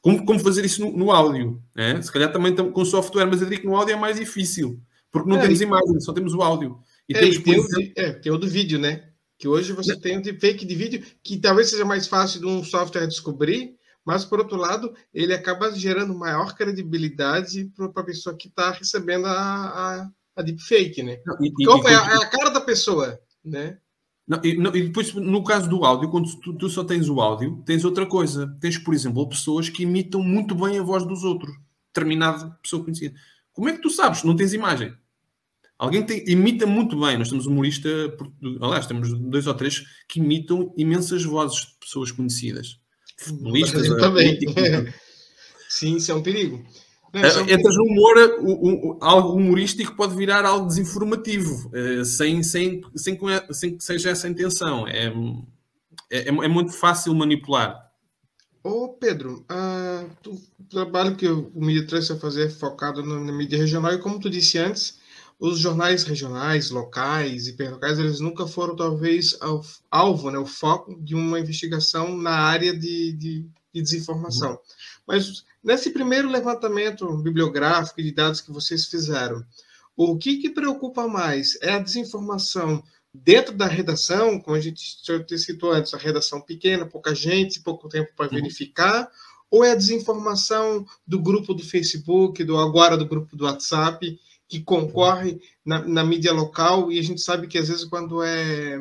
como, 0.00 0.24
como 0.24 0.38
fazer 0.38 0.64
isso 0.64 0.80
no, 0.80 0.96
no 0.96 1.10
áudio? 1.12 1.62
Né? 1.74 2.00
Se 2.00 2.10
calhar 2.10 2.32
também 2.32 2.54
com 2.54 2.84
software, 2.84 3.26
mas 3.26 3.42
eu 3.42 3.48
digo 3.48 3.62
que 3.62 3.66
no 3.66 3.76
áudio 3.76 3.94
é 3.94 3.98
mais 3.98 4.18
difícil, 4.18 4.80
porque 5.10 5.28
não 5.28 5.36
é, 5.36 5.42
temos 5.42 5.60
imagem, 5.60 6.00
só 6.00 6.12
temos 6.12 6.34
o 6.34 6.42
áudio. 6.42 6.78
E 7.08 7.16
é, 7.16 7.20
temos, 7.20 7.36
e 7.36 7.42
tem, 7.42 7.54
exemplo... 7.54 7.92
o, 7.96 8.00
é, 8.00 8.12
tem 8.12 8.32
o 8.32 8.38
do 8.38 8.48
vídeo, 8.48 8.78
né? 8.78 9.08
Que 9.38 9.48
hoje 9.48 9.72
você 9.72 9.94
não. 9.94 10.00
tem 10.00 10.18
um 10.18 10.22
fake 10.22 10.64
de 10.64 10.74
vídeo 10.74 11.02
que 11.22 11.38
talvez 11.38 11.70
seja 11.70 11.84
mais 11.84 12.06
fácil 12.06 12.40
de 12.40 12.46
um 12.46 12.64
software 12.64 13.06
descobrir, 13.06 13.74
mas 14.04 14.24
por 14.24 14.38
outro 14.38 14.56
lado, 14.56 14.94
ele 15.12 15.32
acaba 15.32 15.70
gerando 15.72 16.14
maior 16.14 16.54
credibilidade 16.54 17.70
para 17.76 17.86
a 17.86 18.04
pessoa 18.04 18.36
que 18.36 18.48
está 18.48 18.70
recebendo 18.70 19.26
a, 19.26 19.32
a, 19.32 20.10
a 20.36 20.42
deepfake, 20.42 21.02
né? 21.02 21.20
Não, 21.26 21.36
e, 21.40 21.52
e, 21.58 21.88
é, 21.88 21.94
a, 21.94 22.10
é 22.12 22.16
a 22.16 22.30
cara 22.30 22.50
da 22.50 22.60
pessoa, 22.60 23.20
né? 23.44 23.78
Não, 24.26 24.40
e, 24.44 24.56
não, 24.56 24.74
e, 24.76 24.82
depois, 24.84 25.12
no 25.12 25.42
caso 25.42 25.68
do 25.68 25.84
áudio, 25.84 26.08
quando 26.08 26.32
tu, 26.40 26.54
tu, 26.54 26.68
só 26.68 26.84
tens 26.84 27.08
o 27.08 27.20
áudio, 27.20 27.62
tens 27.66 27.84
outra 27.84 28.06
coisa. 28.06 28.46
Tens, 28.60 28.78
por 28.78 28.94
exemplo, 28.94 29.28
pessoas 29.28 29.68
que 29.68 29.82
imitam 29.82 30.22
muito 30.22 30.54
bem 30.54 30.78
a 30.78 30.82
voz 30.82 31.04
dos 31.04 31.24
outros. 31.24 31.52
Determinada 31.92 32.56
pessoa 32.62 32.84
conhecida. 32.84 33.12
Como 33.52 33.68
é 33.68 33.72
que 33.72 33.82
tu 33.82 33.90
sabes? 33.90 34.22
Não 34.22 34.36
tens 34.36 34.52
imagem. 34.52 34.94
Alguém 35.76 36.04
tem, 36.06 36.22
imita 36.28 36.64
muito 36.64 36.98
bem. 37.00 37.18
Nós 37.18 37.28
temos 37.28 37.46
um 37.46 37.50
humorista, 37.50 37.88
aliás, 38.60 38.86
temos 38.86 39.12
dois 39.18 39.48
ou 39.48 39.54
três 39.54 39.84
que 40.06 40.20
imitam 40.20 40.72
imensas 40.76 41.24
vozes 41.24 41.62
de 41.62 41.78
pessoas 41.80 42.12
conhecidas. 42.12 42.78
Futebolistas. 43.20 43.88
Também. 43.88 44.38
Sim, 45.68 45.96
isso 45.96 46.10
é 46.10 46.14
um 46.14 46.22
perigo. 46.22 46.64
Não, 47.12 47.22
é, 47.22 47.52
Entras 47.52 47.76
no 47.76 47.84
humor, 47.84 48.16
o, 48.40 48.92
o, 48.92 48.98
algo 49.00 49.36
humorístico 49.36 49.96
pode 49.96 50.14
virar 50.14 50.44
algo 50.44 50.66
desinformativo, 50.66 51.70
sem, 52.04 52.42
sem, 52.42 52.82
sem, 52.94 53.18
sem 53.50 53.76
que 53.76 53.84
seja 53.84 54.10
essa 54.10 54.26
a 54.26 54.30
intenção. 54.30 54.86
É, 54.86 55.12
é, 56.10 56.28
é 56.28 56.48
muito 56.48 56.72
fácil 56.72 57.14
manipular. 57.14 57.90
Ô 58.62 58.88
Pedro, 58.88 59.46
uh, 59.50 60.30
o 60.30 60.64
trabalho 60.68 61.16
que 61.16 61.26
o 61.26 61.50
Mídia 61.54 61.86
trouxe 61.86 62.12
a 62.12 62.18
fazer 62.18 62.46
é 62.46 62.50
focado 62.50 63.02
na, 63.02 63.18
na, 63.18 63.32
mídia 63.32 63.58
regional, 63.58 63.94
e 63.94 63.98
como 63.98 64.20
tu 64.20 64.28
disse 64.28 64.58
antes, 64.58 64.98
os 65.40 65.58
jornais 65.58 66.04
regionais, 66.04 66.70
locais 66.70 67.48
e 67.48 67.56
locais, 67.64 67.98
eles 67.98 68.20
nunca 68.20 68.46
foram, 68.46 68.76
talvez, 68.76 69.36
alvo, 69.90 70.30
né, 70.30 70.38
o 70.38 70.46
foco 70.46 70.94
de 71.02 71.14
uma 71.14 71.40
investigação 71.40 72.14
na 72.16 72.36
área 72.38 72.72
de, 72.72 73.12
de, 73.14 73.46
de 73.72 73.82
desinformação. 73.82 74.50
Uhum. 74.50 74.58
Mas 75.06 75.44
Nesse 75.62 75.90
primeiro 75.90 76.28
levantamento 76.28 77.06
bibliográfico 77.18 78.02
de 78.02 78.12
dados 78.12 78.40
que 78.40 78.50
vocês 78.50 78.86
fizeram, 78.86 79.44
o 79.94 80.16
que, 80.16 80.38
que 80.38 80.48
preocupa 80.48 81.06
mais? 81.06 81.58
É 81.60 81.72
a 81.72 81.78
desinformação 81.78 82.82
dentro 83.12 83.54
da 83.54 83.66
redação, 83.66 84.40
como 84.40 84.56
a 84.56 84.60
gente 84.60 84.80
citou 85.36 85.72
antes, 85.72 85.92
a 85.92 85.98
redação 85.98 86.40
pequena, 86.40 86.86
pouca 86.86 87.14
gente, 87.14 87.60
pouco 87.60 87.90
tempo 87.90 88.10
para 88.16 88.26
uhum. 88.26 88.36
verificar, 88.36 89.10
ou 89.50 89.62
é 89.62 89.72
a 89.72 89.76
desinformação 89.76 90.86
do 91.06 91.20
grupo 91.20 91.52
do 91.52 91.62
Facebook, 91.62 92.42
do 92.42 92.56
agora 92.56 92.96
do 92.96 93.06
grupo 93.06 93.36
do 93.36 93.44
WhatsApp, 93.44 94.18
que 94.50 94.60
concorre 94.60 95.40
na, 95.64 95.86
na 95.86 96.04
mídia 96.04 96.32
local, 96.32 96.90
e 96.90 96.98
a 96.98 97.02
gente 97.02 97.20
sabe 97.20 97.46
que 97.46 97.56
às 97.56 97.68
vezes 97.68 97.84
quando 97.84 98.20
é 98.22 98.80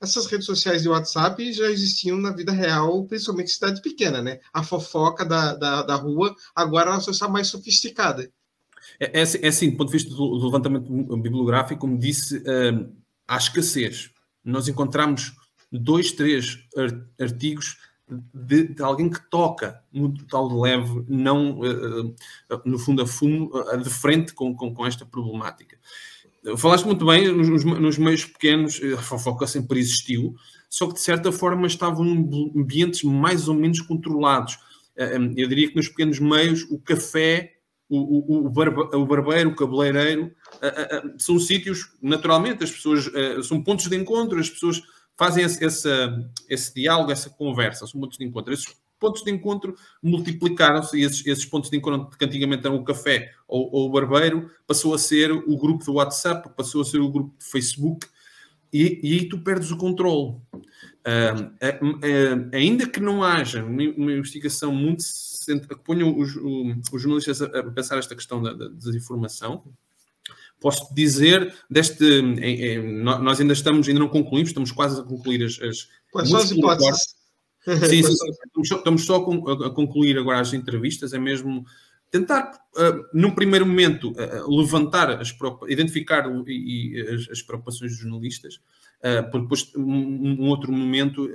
essas 0.00 0.24
redes 0.24 0.46
sociais 0.46 0.80
de 0.80 0.88
WhatsApp 0.88 1.52
já 1.52 1.70
existiam 1.70 2.16
na 2.16 2.32
vida 2.32 2.52
real, 2.52 3.04
principalmente 3.04 3.48
em 3.48 3.54
cidade 3.54 3.82
pequena, 3.82 4.22
né? 4.22 4.40
A 4.50 4.62
fofoca 4.62 5.26
da, 5.26 5.54
da, 5.54 5.82
da 5.82 5.94
rua 5.94 6.34
agora 6.56 6.90
ela 6.90 7.00
só 7.00 7.10
está 7.10 7.28
mais 7.28 7.48
sofisticada. 7.48 8.32
É, 8.98 9.18
é, 9.18 9.22
assim, 9.22 9.38
é 9.42 9.48
assim, 9.48 9.70
do 9.70 9.76
ponto 9.76 9.88
de 9.88 9.98
vista 9.98 10.14
do, 10.14 10.42
levantamento 10.42 10.90
bibliográfico, 11.18 11.82
como 11.82 11.98
disse, 11.98 12.38
uh, 12.38 12.90
há 13.28 13.36
escassez. 13.36 14.10
Nós 14.42 14.68
encontramos 14.68 15.34
dois, 15.70 16.12
três 16.12 16.58
artigos 17.20 17.76
de, 18.34 18.68
de, 18.74 18.82
alguém 18.82 19.08
que 19.08 19.20
toca 19.30 19.82
no 19.92 20.12
tal 20.26 20.48
de 20.48 20.54
leve, 20.54 21.04
não, 21.08 21.60
uh, 21.60 22.06
uh, 22.08 22.14
no 22.64 22.78
fundo, 22.78 23.02
a 23.02 23.06
fumo, 23.06 23.50
de 23.82 23.90
frente 23.90 24.32
com, 24.34 24.54
com, 24.54 24.74
com 24.74 24.86
esta 24.86 25.06
problemática. 25.06 25.78
Falaste 26.56 26.86
muito 26.86 27.04
bem, 27.04 27.30
nos, 27.30 27.64
nos 27.64 27.98
meios 27.98 28.24
pequenos 28.24 28.80
a 28.98 29.02
fofoca 29.02 29.46
sempre 29.46 29.78
existiu, 29.78 30.34
só 30.70 30.86
que 30.86 30.94
de 30.94 31.00
certa 31.00 31.30
forma 31.30 31.66
estavam 31.66 32.06
em 32.06 32.52
ambientes 32.56 33.02
mais 33.02 33.46
ou 33.46 33.54
menos 33.54 33.80
controlados. 33.82 34.58
Eh, 34.96 35.16
eh, 35.16 35.32
eu 35.36 35.48
diria 35.48 35.68
que 35.68 35.76
nos 35.76 35.88
pequenos 35.88 36.18
meios 36.18 36.62
o 36.70 36.78
café, 36.78 37.56
o, 37.88 37.98
o, 37.98 38.46
o, 38.46 38.50
barba, 38.50 38.96
o 38.96 39.04
barbeiro, 39.04 39.50
o 39.50 39.54
cabeleireiro, 39.54 40.32
eh, 40.62 41.02
são 41.18 41.38
sítios, 41.38 41.92
naturalmente, 42.00 42.64
as 42.64 42.70
pessoas 42.70 43.10
são 43.46 43.62
pontos 43.62 43.88
de 43.88 43.96
encontro, 43.96 44.38
as 44.38 44.48
pessoas 44.48 44.80
fazem 45.20 45.44
esse, 45.44 45.62
esse, 45.62 45.88
esse 46.48 46.74
diálogo, 46.74 47.12
essa 47.12 47.28
conversa, 47.28 47.86
são 47.86 48.00
pontos 48.00 48.16
de 48.16 48.24
encontro. 48.24 48.54
Esses 48.54 48.74
pontos 48.98 49.22
de 49.22 49.30
encontro 49.30 49.74
multiplicaram-se 50.02 50.96
e 50.98 51.02
esses, 51.02 51.26
esses, 51.26 51.44
pontos 51.44 51.68
de 51.68 51.76
encontro 51.76 52.16
que 52.16 52.24
antigamente 52.24 52.66
eram 52.66 52.76
o 52.76 52.84
café 52.84 53.30
ou, 53.46 53.68
ou, 53.70 53.88
o 53.88 53.92
barbeiro, 53.92 54.50
passou 54.66 54.94
a 54.94 54.98
ser 54.98 55.30
o 55.30 55.58
grupo 55.58 55.84
do 55.84 55.92
WhatsApp, 55.92 56.48
passou 56.56 56.80
a 56.80 56.84
ser 56.86 57.00
o 57.00 57.10
grupo 57.10 57.36
do 57.38 57.44
Facebook 57.44 58.06
e, 58.72 58.98
e 59.02 59.12
aí 59.12 59.28
tu 59.28 59.38
perdes 59.40 59.70
o 59.70 59.76
controle. 59.76 60.36
Uh, 61.00 62.50
ainda 62.54 62.88
que 62.88 63.00
não 63.00 63.22
haja 63.22 63.62
uma, 63.62 63.82
investigação 63.82 64.72
muito 64.74 65.04
que 65.68 65.84
ponha 65.84 66.06
os, 66.06 66.34
os, 66.90 67.02
jornalistas 67.02 67.42
a, 67.42 67.46
a, 67.46 67.70
pensar 67.70 67.98
esta 67.98 68.14
questão 68.14 68.42
da, 68.42 68.54
da 68.54 68.68
desinformação, 68.68 69.64
posso 70.60 70.94
dizer 70.94 71.54
deste 71.70 72.22
nós 73.02 73.40
ainda 73.40 73.52
estamos 73.52 73.88
ainda 73.88 74.00
não 74.00 74.08
concluímos 74.08 74.50
estamos 74.50 74.70
quase 74.72 75.00
a 75.00 75.04
concluir 75.04 75.44
as, 75.44 75.60
as 75.60 75.88
Quais 76.12 76.28
são 76.28 76.40
as 76.40 76.50
hipóteses 76.50 77.20
Sim, 77.64 78.02
sim, 78.02 78.16
sim. 78.16 78.30
Estamos, 78.62 79.04
só, 79.04 79.16
a 79.16 79.70
concluir 79.70 80.18
agora 80.18 80.40
as 80.40 80.52
entrevistas, 80.54 81.12
é 81.12 81.18
mesmo 81.18 81.64
tentar, 82.10 82.52
uh, 82.76 83.06
num 83.12 83.30
primeiro 83.30 83.66
momento, 83.66 84.12
uh, 84.12 84.56
levantar, 84.56 85.20
as 85.20 85.36
identificar 85.68 86.24
e, 86.46 86.96
e 86.96 87.00
as, 87.14 87.28
as, 87.30 87.42
preocupações 87.42 87.92
dos 87.92 88.00
jornalistas, 88.00 88.60
uh, 89.04 89.40
depois 89.40 89.72
um, 89.76 90.42
um, 90.42 90.48
outro 90.48 90.72
momento, 90.72 91.30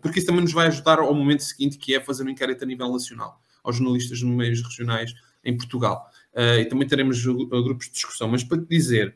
porque 0.00 0.18
isso 0.18 0.26
também 0.26 0.42
nos 0.42 0.52
vai 0.52 0.66
ajudar 0.68 0.98
ao 0.98 1.14
momento 1.14 1.42
seguinte, 1.42 1.78
que 1.78 1.94
é 1.94 2.00
fazer 2.00 2.24
um 2.24 2.30
inquérito 2.30 2.64
a 2.64 2.66
nível 2.66 2.90
nacional, 2.90 3.40
aos 3.62 3.76
jornalistas 3.76 4.22
nos 4.22 4.34
meios 4.34 4.62
regionais 4.62 5.14
em 5.44 5.56
Portugal. 5.56 6.10
E 6.34 6.64
também 6.66 6.86
teremos 6.86 7.24
grupos 7.24 7.86
de 7.86 7.92
discussão. 7.92 8.28
Mas 8.28 8.44
para 8.44 8.58
te 8.58 8.66
dizer, 8.68 9.14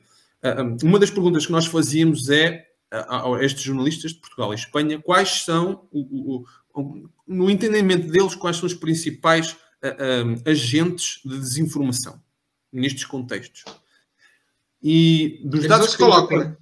uma 0.83 0.99
das 0.99 1.11
perguntas 1.11 1.47
que 1.47 1.53
nós 1.53 1.67
fazíamos 1.67 2.29
é 2.29 2.67
a, 2.91 3.39
estes 3.41 3.63
jornalistas 3.63 4.13
de 4.13 4.21
Portugal 4.21 4.53
e 4.53 4.57
Espanha 4.57 5.01
quais 5.01 5.43
são, 5.43 5.87
o, 5.91 6.01
o, 6.01 6.45
o, 6.75 7.09
no 7.27 7.51
entendimento 7.51 8.11
deles, 8.11 8.35
quais 8.35 8.57
são 8.57 8.67
os 8.67 8.75
principais 8.75 9.53
uh, 9.53 10.51
agentes 10.51 11.21
de 11.25 11.39
desinformação 11.39 12.21
nestes 12.73 13.05
contextos. 13.05 13.65
E 14.83 15.41
dos 15.45 15.67
dados 15.67 15.97
que 15.97 16.03
colocam, 16.03 16.39
né? 16.39 16.57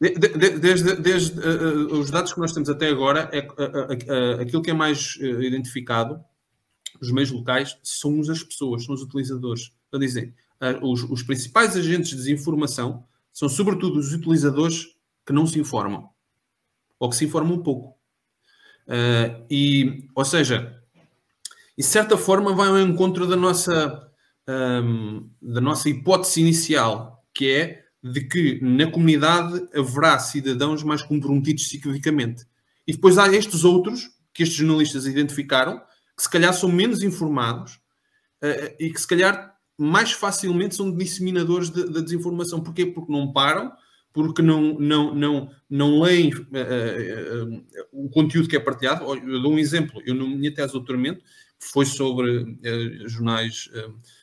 Desde, 0.00 0.96
desde 0.96 1.38
uh, 1.38 1.98
os 1.98 2.10
dados 2.10 2.32
que 2.32 2.40
nós 2.40 2.52
temos 2.52 2.70
até 2.70 2.88
agora, 2.88 3.28
é, 3.32 3.40
uh, 3.40 4.40
aquilo 4.40 4.62
que 4.62 4.70
é 4.70 4.74
mais 4.74 5.16
identificado, 5.16 6.18
os 7.00 7.12
meios 7.12 7.30
locais, 7.30 7.78
são 7.82 8.18
as 8.20 8.42
pessoas, 8.42 8.84
são 8.84 8.94
os 8.94 9.02
utilizadores. 9.02 9.72
Para 9.90 10.00
dizer, 10.00 10.34
os, 10.82 11.02
os 11.04 11.22
principais 11.22 11.76
agentes 11.76 12.10
de 12.10 12.16
desinformação 12.16 13.04
são 13.32 13.48
sobretudo 13.48 13.98
os 13.98 14.12
utilizadores 14.12 14.94
que 15.26 15.32
não 15.32 15.46
se 15.46 15.58
informam. 15.58 16.10
Ou 16.98 17.08
que 17.08 17.16
se 17.16 17.24
informam 17.24 17.54
um 17.54 17.62
pouco. 17.62 17.98
Uh, 18.86 19.46
e, 19.48 20.08
ou 20.14 20.24
seja, 20.24 20.82
e 21.78 21.82
de 21.82 21.86
certa 21.86 22.16
forma 22.16 22.52
vai 22.52 22.68
ao 22.68 22.80
encontro 22.80 23.26
da 23.26 23.36
nossa, 23.36 24.10
um, 24.48 25.30
da 25.40 25.60
nossa 25.60 25.88
hipótese 25.88 26.40
inicial, 26.40 27.24
que 27.32 27.50
é 27.50 27.84
de 28.02 28.22
que 28.22 28.58
na 28.60 28.90
comunidade 28.90 29.66
haverá 29.74 30.18
cidadãos 30.18 30.82
mais 30.82 31.02
comprometidos 31.02 31.68
ciclicamente. 31.68 32.44
E 32.86 32.92
depois 32.92 33.16
há 33.16 33.28
estes 33.32 33.64
outros, 33.64 34.10
que 34.34 34.42
estes 34.42 34.58
jornalistas 34.58 35.06
identificaram, 35.06 35.78
que 36.16 36.22
se 36.22 36.30
calhar 36.30 36.52
são 36.52 36.70
menos 36.70 37.02
informados 37.02 37.76
uh, 38.42 38.74
e 38.78 38.92
que 38.92 39.00
se 39.00 39.06
calhar 39.06 39.56
mais 39.80 40.12
facilmente 40.12 40.74
são 40.74 40.94
disseminadores 40.94 41.70
da 41.70 41.82
de, 41.82 41.92
de 41.94 42.02
desinformação. 42.02 42.60
Porquê? 42.60 42.84
Porque 42.84 43.10
não 43.10 43.32
param, 43.32 43.72
porque 44.12 44.42
não, 44.42 44.78
não, 44.78 45.14
não, 45.14 45.50
não 45.70 46.00
leem 46.02 46.34
uh, 46.34 46.40
uh, 46.40 47.54
uh, 47.54 47.64
o 47.92 48.10
conteúdo 48.10 48.46
que 48.46 48.56
é 48.56 48.60
partilhado. 48.60 49.04
Eu 49.04 49.40
dou 49.40 49.52
um 49.52 49.58
exemplo. 49.58 50.02
Eu, 50.04 50.14
na 50.14 50.24
minha 50.24 50.52
tese 50.52 50.68
de 50.68 50.72
doutoramento, 50.74 51.24
foi 51.58 51.86
sobre 51.86 52.58
jornais, 53.06 53.70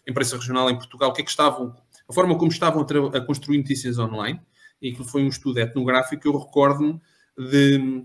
imprensa 0.07 0.37
regional 0.37 0.69
em 0.69 0.77
Portugal, 0.77 1.09
o 1.09 1.13
que 1.13 1.21
é 1.21 1.23
que 1.23 1.29
estavam, 1.29 1.75
a 2.07 2.13
forma 2.13 2.37
como 2.37 2.51
estavam 2.51 2.85
a, 2.85 3.17
a 3.17 3.21
construir 3.21 3.57
notícias 3.57 3.97
online, 3.97 4.39
e 4.79 4.91
que 4.91 5.03
foi 5.03 5.23
um 5.23 5.27
estudo 5.27 5.59
etnográfico. 5.59 6.27
Eu 6.27 6.37
recordo-me 6.37 6.99
de 7.37 8.03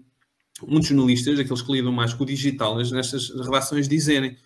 muitos 0.66 0.88
jornalistas, 0.88 1.38
aqueles 1.38 1.62
que 1.62 1.72
lidam 1.72 1.92
mais 1.92 2.14
com 2.14 2.24
o 2.24 2.26
digital, 2.26 2.76
nestas 2.76 3.30
redações, 3.30 3.88
dizerem 3.88 4.36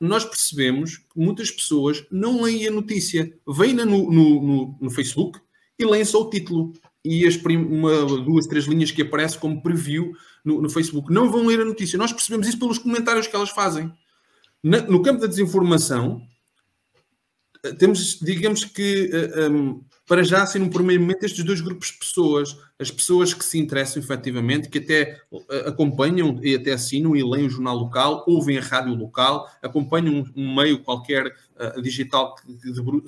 nós 0.00 0.24
percebemos 0.24 0.98
que 0.98 1.16
muitas 1.16 1.50
pessoas 1.50 2.04
não 2.10 2.42
leem 2.42 2.68
a 2.68 2.70
notícia, 2.70 3.32
vêm 3.46 3.74
no, 3.74 3.84
no, 3.84 4.10
no, 4.10 4.78
no 4.80 4.90
Facebook 4.90 5.40
e 5.78 5.84
leem 5.84 6.04
só 6.04 6.22
o 6.22 6.30
título 6.30 6.72
e 7.04 7.26
as 7.26 7.36
uma, 7.36 8.04
duas, 8.22 8.46
três 8.46 8.64
linhas 8.64 8.90
que 8.90 9.02
aparecem 9.02 9.38
como 9.38 9.62
preview 9.62 10.16
no, 10.44 10.62
no, 10.62 10.70
Facebook. 10.70 11.12
Não 11.12 11.30
vão 11.30 11.46
ler 11.46 11.60
a 11.60 11.64
notícia. 11.64 11.98
Nós 11.98 12.12
percebemos 12.12 12.48
isso 12.48 12.58
pelos 12.58 12.78
comentários 12.78 13.26
que 13.26 13.36
elas 13.36 13.50
fazem. 13.50 13.92
Na, 14.62 14.80
no 14.82 15.02
campo 15.02 15.20
da 15.20 15.26
desinformação, 15.26 16.22
eh, 17.62 17.72
temos, 17.74 18.18
digamos 18.20 18.64
que, 18.64 19.10
uh, 19.12 19.16
eh, 19.16 19.48
um, 19.50 19.68
ehm, 19.68 19.80
para 20.06 20.22
já, 20.22 20.42
assim, 20.42 20.58
num 20.58 20.68
primeiro 20.68 21.00
momento, 21.00 21.24
estes 21.24 21.42
dois 21.44 21.60
grupos 21.60 21.88
de 21.88 21.98
pessoas, 21.98 22.56
as 22.78 22.90
pessoas 22.90 23.32
que 23.32 23.44
se 23.44 23.58
interessam 23.58 24.02
efetivamente, 24.02 24.68
que 24.68 24.78
até 24.78 25.20
uh, 25.30 25.44
acompanham 25.66 26.38
e 26.42 26.54
até 26.54 26.72
assinam 26.72 27.16
e 27.16 27.22
leem 27.22 27.46
o 27.46 27.50
jornal 27.50 27.76
local, 27.76 28.22
ouvem 28.26 28.58
a 28.58 28.60
rádio 28.60 28.94
local, 28.94 29.48
acompanham 29.62 30.24
um, 30.36 30.54
meio 30.54 30.82
qualquer 30.82 31.26
uh, 31.26 31.80
digital 31.80 32.34
que, 32.34 32.52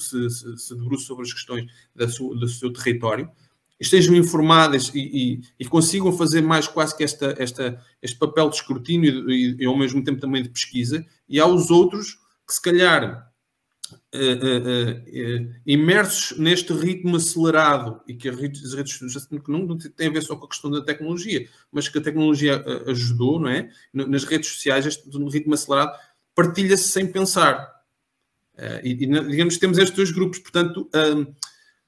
se, 0.00 0.30
se, 0.30 0.59
se 0.59 0.74
debruça 0.74 1.06
sobre 1.06 1.24
as 1.24 1.32
questões 1.32 1.66
da 1.94 2.09
sua, 2.09 2.35
do 2.35 2.48
seu 2.48 2.72
território, 2.72 3.30
estejam 3.78 4.14
informadas 4.14 4.90
e, 4.94 5.00
e, 5.00 5.40
e, 5.61 5.64
consigam 5.66 6.11
fazer 6.12 6.40
mais 6.40 6.66
quase 6.66 6.96
que 6.96 7.04
esta, 7.04 7.35
esta, 7.38 7.78
este 8.00 8.18
papel 8.18 8.48
de 8.48 8.56
escrutínio 8.56 9.30
e, 9.30 9.56
e, 9.61 9.66
ao 9.66 9.76
mesmo 9.76 10.02
tempo 10.02 10.20
também 10.20 10.42
de 10.42 10.48
pesquisa, 10.48 11.04
e 11.28 11.38
há 11.38 11.46
os 11.46 11.70
outros 11.70 12.14
que 12.46 12.54
se 12.54 12.62
calhar 12.62 13.30
imersos 15.66 16.38
neste 16.38 16.72
ritmo 16.72 17.16
acelerado 17.16 18.01
e 18.07 18.14
que 18.14 18.29
as 18.29 18.37
redes, 18.37 18.62
sociais 19.03 19.49
não 19.49 19.77
tem 19.79 20.09
a 20.09 20.11
ver 20.11 20.22
só 20.22 20.37
com 20.37 20.46
a 20.46 20.49
questão 20.49 20.70
da 20.70 20.83
tecnologia, 20.83 21.49
mas 21.70 21.88
que 21.88 21.99
a 21.99 22.03
tecnologia 22.03 22.64
ajudou, 22.87 23.40
não 23.40 23.49
é? 23.49 23.68
Nas 23.92 24.25
redes 24.25 24.51
sociais, 24.51 24.87
este 24.87 25.09
ritmo 25.29 25.55
acelerado 25.55 25.99
partilha-se 26.35 26.88
sem 26.88 27.07
pensar. 27.07 27.75
e, 28.83 28.94
digamos 28.94 29.59
temos 29.59 29.79
estes 29.79 29.96
dois 29.96 30.11
grupos, 30.11 30.38
portanto 30.38 30.88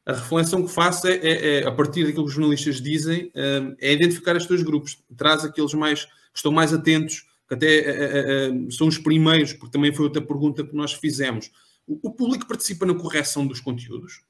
a 0.08 0.14
reflexão 0.14 0.64
que 0.64 0.72
faço 0.72 1.06
é, 1.06 1.16
é, 1.16 1.58
é, 1.58 1.66
a 1.66 1.70
partir 1.70 2.04
daquilo 2.04 2.24
que 2.24 2.30
os 2.30 2.32
jornalistas 2.32 2.80
dizem, 2.80 3.30
é 3.78 3.92
identificar 3.92 4.34
estes 4.34 4.48
dois 4.48 4.62
grupos, 4.62 4.96
traz 5.14 5.44
aqueles 5.44 5.74
mais 5.74 6.06
que 6.06 6.10
estão 6.36 6.50
mais 6.50 6.72
atentos, 6.72 7.26
que 7.46 7.54
até 7.54 7.78
é, 7.78 8.50
são 8.70 8.88
os 8.88 8.96
primeiros, 8.96 9.52
porque 9.52 9.72
também 9.72 9.92
foi 9.92 10.06
outra 10.06 10.22
pergunta 10.22 10.64
que 10.64 10.74
nós 10.74 10.94
fizemos. 10.94 11.50
O, 11.88 12.10
público 12.10 12.46
participa 12.46 12.84
na 12.84 12.94
correção 12.94 13.46
dos 13.46 13.60
conteúdos? 13.60 14.22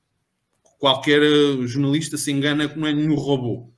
Qualquer 0.78 1.20
eh, 1.22 1.66
jornalista 1.66 2.16
se 2.16 2.30
engana 2.30 2.68
que 2.68 2.78
não 2.78 2.86
é 2.86 2.92
nenhum 2.92 3.16
robô. 3.16 3.72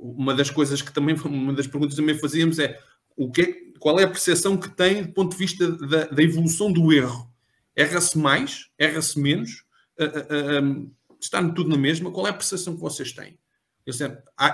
uma 0.00 0.34
das 0.34 0.50
coisas 0.50 0.82
que 0.82 0.92
também, 0.92 1.14
uma 1.24 1.52
das 1.52 1.66
perguntas 1.66 1.94
que 1.94 2.02
também 2.02 2.18
fazíamos 2.18 2.58
é 2.58 2.78
o 3.16 3.30
que 3.30 3.72
qual 3.78 3.98
é 3.98 4.04
a 4.04 4.08
percepção 4.08 4.56
que 4.56 4.70
tem 4.70 5.02
do 5.02 5.12
ponto 5.12 5.32
de 5.32 5.38
vista 5.38 5.70
da, 5.70 6.04
da 6.06 6.22
evolução 6.22 6.72
do 6.72 6.92
erro? 6.92 7.28
Erra-se 7.74 8.16
mais? 8.18 8.68
Erra-se 8.78 9.18
menos? 9.18 9.64
uh, 9.98 10.64
uh, 10.64 10.94
está 11.20 11.42
tudo 11.52 11.68
na 11.68 11.76
mesma, 11.76 12.10
qual 12.10 12.26
é 12.26 12.30
a 12.30 12.34
percepção 12.34 12.74
que 12.74 12.80
vocês 12.80 13.12
têm? 13.12 13.38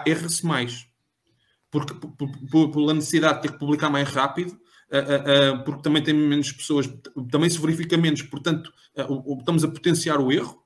Erra-se 0.07 0.45
mais. 0.45 0.87
Porque, 1.71 1.95
por, 1.95 2.13
por, 2.51 2.71
pela 2.71 2.95
necessidade 2.95 3.37
de 3.37 3.43
ter 3.43 3.53
que 3.53 3.59
publicar 3.59 3.91
mais 3.91 4.09
rápido, 4.09 4.59
porque 5.65 5.83
também 5.83 6.03
tem 6.03 6.15
menos 6.15 6.53
pessoas, 6.53 6.89
também 7.31 7.51
se 7.51 7.61
verifica 7.61 7.97
menos, 7.97 8.23
portanto, 8.23 8.73
estamos 9.39 9.65
a 9.65 9.69
potenciar 9.69 10.21
o 10.21 10.33
erro. 10.33 10.63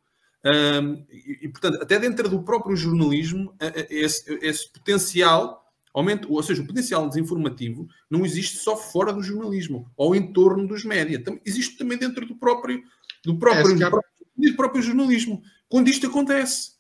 E, 1.11 1.49
portanto, 1.49 1.83
até 1.83 1.99
dentro 1.99 2.29
do 2.29 2.43
próprio 2.43 2.77
jornalismo, 2.77 3.55
esse, 3.91 4.39
esse 4.43 4.73
potencial 4.73 5.63
aumenta, 5.95 6.27
ou 6.29 6.43
seja, 6.43 6.63
o 6.63 6.67
potencial 6.67 7.09
desinformativo 7.09 7.87
não 8.11 8.25
existe 8.25 8.59
só 8.59 8.77
fora 8.77 9.13
do 9.13 9.23
jornalismo 9.23 9.91
ou 9.97 10.15
em 10.15 10.33
torno 10.33 10.67
dos 10.67 10.85
média, 10.85 11.23
existe 11.45 11.77
também 11.77 11.99
dentro 11.99 12.27
do 12.27 12.37
próprio 12.37 12.83
do 13.25 13.39
próprio, 13.39 13.83
é, 13.83 13.91
e 14.39 14.51
do 14.51 14.57
próprio 14.57 14.83
jornalismo. 14.83 15.43
Quando 15.69 15.89
isto 15.89 16.07
acontece, 16.07 16.73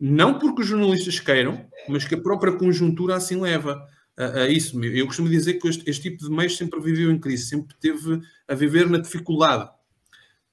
não 0.00 0.38
porque 0.38 0.62
os 0.62 0.68
jornalistas 0.68 1.20
queiram, 1.20 1.66
mas 1.88 2.04
que 2.04 2.14
a 2.14 2.20
própria 2.20 2.52
conjuntura 2.52 3.16
assim 3.16 3.40
leva 3.40 3.86
a, 4.16 4.42
a 4.42 4.48
isso. 4.48 4.82
Eu 4.84 5.06
costumo 5.06 5.28
dizer 5.28 5.54
que 5.54 5.68
este, 5.68 5.88
este, 5.88 6.10
tipo 6.10 6.24
de 6.24 6.30
meios 6.30 6.56
sempre 6.56 6.80
viveu 6.80 7.10
em 7.10 7.18
crise, 7.18 7.46
sempre 7.46 7.74
teve 7.80 8.20
a 8.46 8.54
viver 8.54 8.88
na 8.88 8.98
dificuldade. 8.98 9.70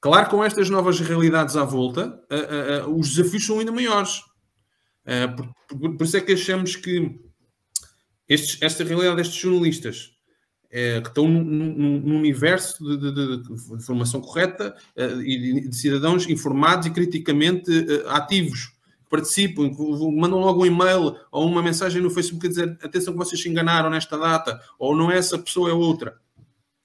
Claro, 0.01 0.29
com 0.29 0.43
estas 0.43 0.69
novas 0.69 0.99
realidades 0.99 1.55
à 1.55 1.65
volta, 1.65 2.21
a, 2.29 2.83
a, 2.83 2.87
os 2.87 3.15
desafios 3.15 3.45
são 3.45 3.59
ainda 3.59 3.71
maiores. 3.71 4.21
Por, 5.35 5.77
por, 5.79 5.97
por, 5.97 6.03
isso 6.03 6.17
é 6.17 6.21
que 6.21 6.33
achamos 6.33 6.75
que 6.75 7.19
estes, 8.27 8.61
esta 8.61 8.83
realidade 8.83 9.15
destes 9.15 9.37
jornalistas 9.37 10.11
é, 10.71 11.01
que 11.01 11.07
estão 11.07 11.27
num, 11.27 12.15
universo 12.15 12.83
de, 12.83 12.97
de, 12.97 13.11
de, 13.11 13.77
de, 13.77 13.83
formação 13.83 14.21
correta 14.21 14.75
e 14.95 15.67
de, 15.67 15.75
cidadãos 15.75 16.29
informados 16.29 16.85
e 16.85 16.91
criticamente 16.91 17.71
ativos, 18.07 18.71
participam, 19.09 19.71
mandam 20.15 20.39
logo 20.39 20.61
um 20.61 20.65
e-mail 20.65 21.15
ou 21.31 21.47
uma 21.47 21.63
mensagem 21.63 22.01
no 22.01 22.09
Facebook 22.09 22.45
a 22.45 22.49
dizer 22.49 22.77
atenção 22.83 23.13
que 23.13 23.19
vocês 23.19 23.41
se 23.41 23.49
enganaram 23.49 23.89
nesta 23.89 24.17
data, 24.17 24.61
ou 24.77 24.95
não 24.95 25.11
é 25.11 25.17
essa 25.17 25.37
pessoa, 25.37 25.69
é 25.69 25.73
outra. 25.73 26.17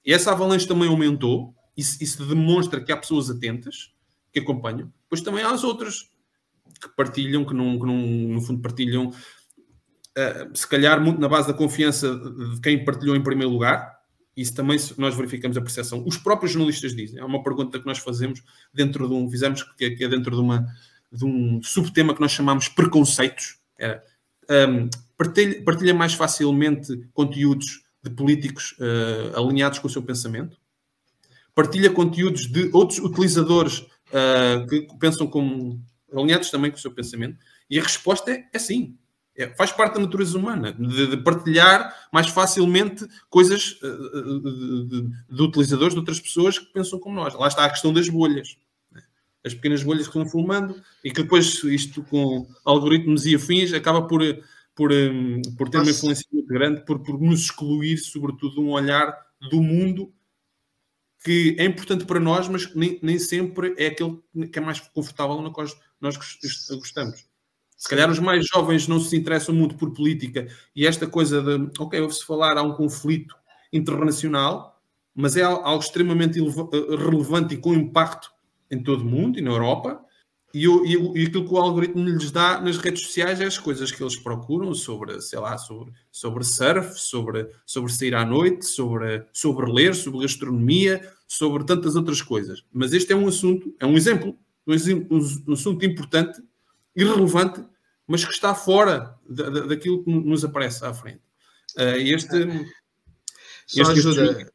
E 0.03 0.11
essa 0.11 0.31
avalanche 0.31 0.67
também 0.67 0.89
aumentou, 0.89 1.53
isso, 1.77 2.03
isso 2.03 2.25
demonstra 2.25 2.81
que 2.81 2.91
há 2.91 2.97
pessoas 2.97 3.29
atentas 3.29 3.93
que 4.31 4.39
acompanham, 4.39 4.91
pois 5.09 5.21
também 5.21 5.43
há 5.43 5.51
as 5.51 5.63
outras 5.63 6.09
que 6.81 6.89
partilham, 6.89 7.45
que, 7.45 7.53
não, 7.53 7.79
que 7.79 7.85
não, 7.85 7.97
no 7.97 8.41
fundo 8.41 8.61
partilham 8.61 9.09
uh, 9.09 10.57
se 10.57 10.67
calhar 10.67 11.01
muito 11.01 11.19
na 11.19 11.27
base 11.27 11.47
da 11.47 11.53
confiança 11.53 12.15
de 12.15 12.61
quem 12.61 12.83
partilhou 12.83 13.15
em 13.15 13.23
primeiro 13.23 13.51
lugar. 13.51 13.95
Isso 14.35 14.53
também 14.53 14.77
nós 14.97 15.15
verificamos 15.15 15.55
a 15.55 15.61
percepção. 15.61 16.03
Os 16.05 16.17
próprios 16.17 16.51
jornalistas 16.51 16.93
dizem. 16.93 17.19
É 17.19 17.23
uma 17.23 17.41
pergunta 17.41 17.79
que 17.79 17.85
nós 17.85 17.99
fazemos 17.99 18.43
dentro 18.73 19.07
de 19.07 19.13
um, 19.13 19.29
fizemos 19.29 19.63
que 19.63 19.85
é, 19.85 20.07
dentro 20.09 20.35
de, 20.35 20.41
uma, 20.41 20.67
de 21.11 21.25
um 21.25 21.61
subtema 21.63 22.13
que 22.13 22.21
nós 22.21 22.31
chamamos 22.31 22.67
preconceitos. 22.67 23.57
Era, 23.77 24.03
um, 24.69 24.89
partilha, 25.17 25.63
partilha, 25.63 25.93
mais 25.93 26.13
facilmente 26.13 27.07
conteúdos 27.13 27.83
de 28.03 28.09
políticos 28.09 28.75
uh, 28.79 29.37
alinhados 29.39 29.79
com 29.79 29.87
o 29.87 29.89
seu 29.89 30.03
pensamento? 30.03 30.57
Partilha 31.53 31.89
conteúdos 31.89 32.47
de 32.47 32.69
outros 32.73 32.99
utilizadores 32.99 33.79
uh, 33.79 34.67
que 34.67 34.87
pensam 34.99 35.25
como 35.25 35.81
alinhados 36.13 36.49
também 36.51 36.69
com 36.69 36.77
o 36.77 36.81
seu 36.81 36.91
pensamento? 36.91 37.37
E 37.69 37.79
a 37.79 37.83
resposta 37.83 38.31
é, 38.31 38.45
é 38.53 38.59
sim. 38.59 38.97
É, 39.37 39.53
faz 39.55 39.69
parte 39.69 39.95
da 39.95 39.99
natureza 39.99 40.37
humana, 40.37 40.71
de, 40.71 41.07
de 41.07 41.17
partilhar 41.17 41.93
mais 42.11 42.27
facilmente 42.27 43.05
coisas 43.29 43.77
uh, 43.81 44.39
de, 44.39 44.87
de, 44.87 45.09
de, 45.29 45.41
utilizadores 45.41 45.93
de 45.93 45.99
outras 45.99 46.21
pessoas 46.21 46.57
que 46.57 46.71
pensam 46.71 46.97
como 46.97 47.15
nós. 47.15 47.33
Lá 47.33 47.47
está 47.47 47.65
a 47.65 47.69
questão 47.69 47.91
das 47.91 48.07
bolhas. 48.07 48.57
As 49.45 49.53
pequenas 49.53 49.83
bolhas 49.83 50.07
que 50.07 50.13
vão 50.15 50.25
formando 50.25 50.81
e 51.03 51.11
que 51.11 51.21
depois 51.21 51.63
isto 51.63 52.01
com 52.03 52.47
algoritmos 52.65 53.25
e 53.25 53.35
afins 53.35 53.71
acaba 53.73 54.07
por, 54.07 54.21
por, 54.73 54.91
um, 54.91 55.41
por 55.57 55.69
ter 55.69 55.77
uma 55.77 55.91
influência 55.91 56.25
muito 56.33 56.47
grande, 56.47 56.83
por, 56.83 56.99
por 56.99 57.21
nos 57.21 57.41
excluir, 57.41 57.97
sobretudo, 57.97 58.61
um 58.61 58.71
olhar 58.71 59.15
do 59.49 59.61
mundo 59.61 60.11
que 61.23 61.55
é 61.57 61.65
importante 61.65 62.05
para 62.05 62.19
nós, 62.19 62.47
mas 62.47 62.73
nem, 62.75 62.99
nem 63.01 63.17
sempre 63.17 63.73
é 63.77 63.87
aquele 63.87 64.19
que 64.51 64.59
é 64.59 64.61
mais 64.61 64.79
confortável 64.79 65.41
no 65.41 65.51
qual 65.51 65.65
nós 65.99 66.17
gostamos. 66.69 67.25
Se 67.75 67.89
calhar 67.89 68.09
os 68.09 68.19
mais 68.19 68.45
jovens 68.45 68.87
não 68.87 68.99
se 68.99 69.17
interessam 69.17 69.53
muito 69.53 69.75
por 69.75 69.91
política 69.91 70.47
e 70.75 70.85
esta 70.85 71.07
coisa 71.07 71.41
de, 71.41 71.71
ok, 71.79 71.99
ouve-se 71.99 72.23
falar, 72.23 72.57
há 72.57 72.61
um 72.61 72.73
conflito 72.73 73.35
internacional, 73.73 74.81
mas 75.13 75.35
é 75.35 75.41
algo 75.41 75.79
extremamente 75.79 76.39
eh, 76.39 76.95
relevante 76.95 77.55
e 77.55 77.57
com 77.57 77.73
impacto 77.73 78.31
em 78.69 78.81
todo 78.81 79.01
o 79.01 79.05
mundo 79.05 79.37
e 79.37 79.41
na 79.41 79.51
Europa. 79.51 80.03
E, 80.53 80.65
e, 80.65 81.21
e, 81.21 81.25
aquilo 81.25 81.45
que 81.45 81.53
o 81.53 81.57
algoritmo 81.57 82.07
lhes 82.07 82.31
dá 82.31 82.61
nas 82.61 82.77
redes 82.77 83.03
sociais 83.03 83.41
é 83.41 83.45
as 83.45 83.57
coisas 83.57 83.91
que 83.91 84.01
eles 84.01 84.15
procuram 84.15 84.73
sobre, 84.73 85.19
sei 85.19 85.37
lá, 85.37 85.57
sobre, 85.57 85.91
sobre 86.09 86.45
surf, 86.45 86.97
sobre, 86.97 87.49
sobre 87.65 87.91
sair 87.91 88.15
à 88.15 88.25
noite, 88.25 88.65
sobre, 88.65 89.25
sobre 89.33 89.69
ler, 89.69 89.93
sobre 89.93 90.21
gastronomia, 90.21 91.11
sobre 91.27 91.65
tantas 91.65 91.97
outras 91.97 92.21
coisas. 92.21 92.63
Mas 92.71 92.93
este 92.93 93.11
é 93.11 93.15
um 93.15 93.27
assunto, 93.27 93.75
é 93.79 93.85
um 93.85 93.95
exemplo, 93.95 94.37
um, 94.65 94.73
um 95.49 95.53
assunto 95.53 95.85
importante 95.85 96.41
irrelevante, 96.95 97.61
mas 98.07 98.23
que 98.23 98.31
está 98.31 98.55
fora 98.55 99.13
da, 99.27 99.49
da, 99.49 99.59
daquilo 99.61 100.05
que 100.05 100.09
nos 100.09 100.45
aparece 100.45 100.85
à 100.85 100.93
frente. 100.93 101.21
Uh, 101.77 101.99
este, 101.99 102.67
só 103.67 103.81
este 103.81 104.07
ajuda. 104.07 104.54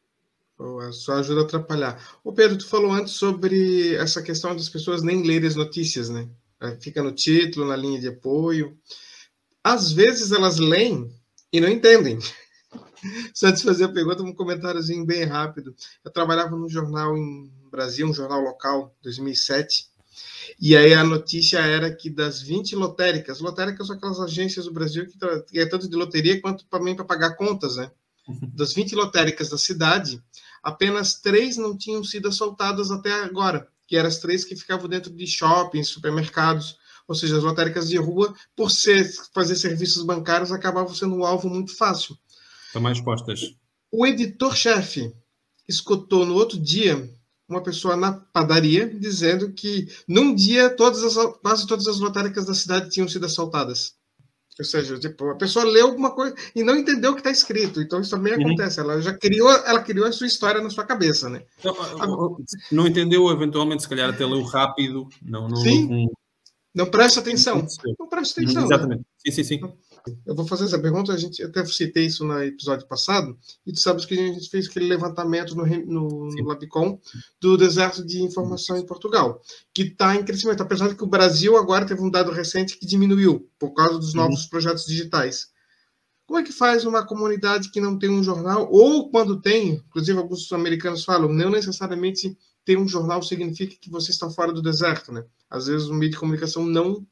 Só 0.91 1.13
ajuda 1.13 1.41
a 1.41 1.43
atrapalhar. 1.43 2.19
O 2.23 2.33
Pedro, 2.33 2.57
tu 2.57 2.67
falou 2.67 2.91
antes 2.91 3.13
sobre 3.13 3.95
essa 3.95 4.21
questão 4.21 4.55
das 4.55 4.69
pessoas 4.69 5.01
nem 5.01 5.23
lerem 5.23 5.47
as 5.47 5.55
notícias, 5.55 6.09
né? 6.09 6.27
fica 6.79 7.01
no 7.01 7.11
título, 7.11 7.67
na 7.67 7.75
linha 7.75 7.99
de 7.99 8.07
apoio. 8.07 8.77
Às 9.63 9.91
vezes 9.91 10.31
elas 10.31 10.59
leem 10.59 11.11
e 11.51 11.59
não 11.59 11.67
entendem. 11.67 12.19
Só 13.33 13.47
antes 13.47 13.61
de 13.61 13.67
fazer 13.67 13.85
a 13.85 13.89
pergunta, 13.89 14.21
um 14.21 14.33
comentáriozinho 14.33 15.05
bem 15.05 15.23
rápido. 15.23 15.75
Eu 16.03 16.11
trabalhava 16.11 16.55
num 16.55 16.69
jornal 16.69 17.17
em 17.17 17.51
Brasil, 17.71 18.07
um 18.07 18.13
jornal 18.13 18.41
local, 18.41 18.95
2007, 19.01 19.91
e 20.59 20.75
aí 20.75 20.93
a 20.93 21.03
notícia 21.03 21.59
era 21.59 21.93
que 21.93 22.09
das 22.09 22.41
20 22.41 22.75
lotéricas, 22.75 23.39
lotéricas 23.39 23.87
são 23.87 23.95
aquelas 23.95 24.19
agências 24.19 24.65
do 24.65 24.73
Brasil 24.73 25.07
que, 25.47 25.59
é 25.59 25.65
tanto 25.65 25.89
de 25.89 25.95
loteria 25.95 26.39
quanto 26.41 26.65
também 26.65 26.95
para 26.95 27.05
pagar 27.05 27.35
contas, 27.35 27.77
né? 27.77 27.91
Uhum. 28.27 28.51
Das 28.53 28.73
20 28.73 28.93
lotéricas 28.95 29.49
da 29.49 29.57
cidade, 29.57 30.21
apenas 30.63 31.15
três 31.15 31.57
não 31.57 31.77
tinham 31.77 32.03
sido 32.03 32.27
assaltadas 32.27 32.91
até 32.91 33.11
agora, 33.23 33.67
que 33.87 33.97
eram 33.97 34.07
as 34.07 34.19
três 34.19 34.45
que 34.45 34.55
ficavam 34.55 34.87
dentro 34.87 35.11
de 35.11 35.27
shoppings, 35.27 35.89
supermercados, 35.89 36.77
ou 37.07 37.15
seja, 37.15 37.37
as 37.37 37.43
lotéricas 37.43 37.89
de 37.89 37.97
rua, 37.97 38.33
por 38.55 38.71
ser, 38.71 39.11
fazer 39.33 39.55
serviços 39.55 40.03
bancários, 40.03 40.51
acabavam 40.51 40.93
sendo 40.93 41.15
um 41.15 41.25
alvo 41.25 41.49
muito 41.49 41.75
fácil. 41.75 42.17
Estão 42.67 42.81
mais 42.81 43.01
postas. 43.01 43.53
O 43.91 44.05
editor-chefe 44.05 45.13
escutou 45.67 46.25
no 46.25 46.35
outro 46.35 46.57
dia 46.57 47.09
uma 47.49 47.61
pessoa 47.61 47.97
na 47.97 48.13
padaria 48.13 48.87
dizendo 48.87 49.51
que 49.51 49.89
num 50.07 50.33
dia 50.33 50.69
todas 50.69 51.03
as, 51.03 51.37
quase 51.41 51.67
todas 51.67 51.85
as 51.87 51.99
lotéricas 51.99 52.45
da 52.45 52.53
cidade 52.53 52.89
tinham 52.89 53.09
sido 53.09 53.25
assaltadas. 53.25 53.95
Ou 54.59 54.65
seja, 54.65 54.99
tipo, 54.99 55.29
a 55.29 55.35
pessoa 55.35 55.65
leu 55.65 55.87
alguma 55.87 56.11
coisa 56.11 56.35
e 56.55 56.63
não 56.63 56.75
entendeu 56.75 57.11
o 57.11 57.13
que 57.13 57.21
está 57.21 57.31
escrito. 57.31 57.81
Então 57.81 58.01
isso 58.01 58.11
também 58.11 58.33
uhum. 58.33 58.45
acontece. 58.45 58.79
Ela 58.79 59.01
já 59.01 59.13
criou, 59.13 59.49
ela 59.49 59.81
criou 59.81 60.05
a 60.05 60.11
sua 60.11 60.27
história 60.27 60.61
na 60.61 60.69
sua 60.69 60.83
cabeça, 60.83 61.29
né? 61.29 61.43
Não, 61.63 62.37
não 62.71 62.87
entendeu, 62.87 63.29
eventualmente, 63.29 63.83
se 63.83 63.89
calhar 63.89 64.09
até 64.09 64.25
leu 64.25 64.43
rápido. 64.43 65.07
Não, 65.21 65.47
não, 65.47 65.57
Sim. 65.57 65.87
Não, 65.87 66.11
não 66.75 66.91
presta 66.91 67.21
atenção. 67.21 67.65
Não 67.99 68.07
presta 68.07 68.41
atenção. 68.41 68.65
Exatamente. 68.65 68.99
Né? 68.99 69.05
Sim, 69.17 69.31
sim, 69.31 69.43
sim. 69.43 69.73
Eu 70.25 70.35
vou 70.35 70.45
fazer 70.47 70.65
essa 70.65 70.79
pergunta, 70.79 71.13
a 71.13 71.17
gente 71.17 71.43
até 71.43 71.63
citei 71.65 72.05
isso 72.05 72.25
no 72.25 72.41
episódio 72.41 72.87
passado, 72.87 73.37
e 73.65 73.71
tu 73.71 73.79
sabes 73.79 74.05
que 74.05 74.13
a 74.13 74.17
gente 74.17 74.49
fez 74.49 74.67
aquele 74.67 74.87
levantamento 74.87 75.55
no, 75.55 75.65
no, 75.65 76.29
no 76.29 76.47
Labicom 76.47 76.99
do 77.39 77.57
deserto 77.57 78.03
de 78.05 78.21
informação 78.21 78.77
em 78.77 78.85
Portugal, 78.85 79.41
que 79.73 79.83
está 79.83 80.15
em 80.15 80.23
crescimento, 80.23 80.61
apesar 80.61 80.89
de 80.89 80.95
que 80.95 81.03
o 81.03 81.07
Brasil 81.07 81.57
agora 81.57 81.85
teve 81.85 82.01
um 82.01 82.09
dado 82.09 82.31
recente 82.31 82.77
que 82.77 82.85
diminuiu 82.85 83.49
por 83.59 83.71
causa 83.73 83.99
dos 83.99 84.13
uhum. 84.13 84.21
novos 84.21 84.43
uhum. 84.43 84.49
projetos 84.49 84.85
digitais. 84.85 85.49
Como 86.25 86.39
é 86.39 86.43
que 86.43 86.53
faz 86.53 86.85
uma 86.85 87.05
comunidade 87.05 87.69
que 87.71 87.81
não 87.81 87.99
tem 87.99 88.09
um 88.09 88.23
jornal, 88.23 88.69
ou 88.71 89.09
quando 89.09 89.41
tem, 89.41 89.83
inclusive 89.87 90.17
alguns 90.17 90.51
americanos 90.53 91.03
falam, 91.03 91.31
não 91.31 91.49
necessariamente 91.49 92.37
ter 92.63 92.77
um 92.77 92.87
jornal 92.87 93.21
significa 93.21 93.75
que 93.79 93.89
você 93.89 94.11
está 94.11 94.29
fora 94.29 94.53
do 94.53 94.61
deserto, 94.61 95.11
né? 95.11 95.25
Às 95.49 95.67
vezes 95.67 95.87
o 95.87 95.93
meio 95.93 96.11
de 96.11 96.17
comunicação 96.17 96.65
não 96.65 97.05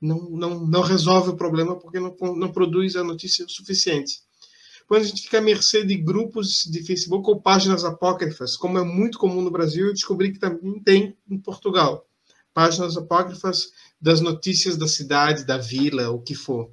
não, 0.00 0.30
não, 0.30 0.66
não 0.66 0.82
resolve 0.82 1.30
o 1.30 1.36
problema 1.36 1.76
porque 1.76 2.00
não, 2.00 2.16
não 2.34 2.50
produz 2.50 2.96
a 2.96 3.04
notícia 3.04 3.44
suficiente. 3.48 4.22
Quando 4.86 5.02
a 5.02 5.06
gente 5.06 5.22
fica 5.22 5.38
à 5.38 5.40
mercê 5.40 5.84
de 5.84 5.94
grupos 5.94 6.64
de 6.64 6.82
Facebook 6.82 7.28
ou 7.28 7.40
páginas 7.40 7.84
apócrifas, 7.84 8.56
como 8.56 8.78
é 8.78 8.82
muito 8.82 9.18
comum 9.18 9.40
no 9.40 9.50
Brasil, 9.50 9.86
eu 9.86 9.92
descobri 9.92 10.32
que 10.32 10.40
também 10.40 10.80
tem 10.82 11.16
em 11.30 11.38
Portugal. 11.38 12.08
Páginas 12.52 12.96
apócrifas 12.96 13.70
das 14.00 14.20
notícias 14.20 14.76
da 14.76 14.88
cidade, 14.88 15.44
da 15.44 15.58
vila, 15.58 16.10
o 16.10 16.20
que 16.20 16.34
for. 16.34 16.72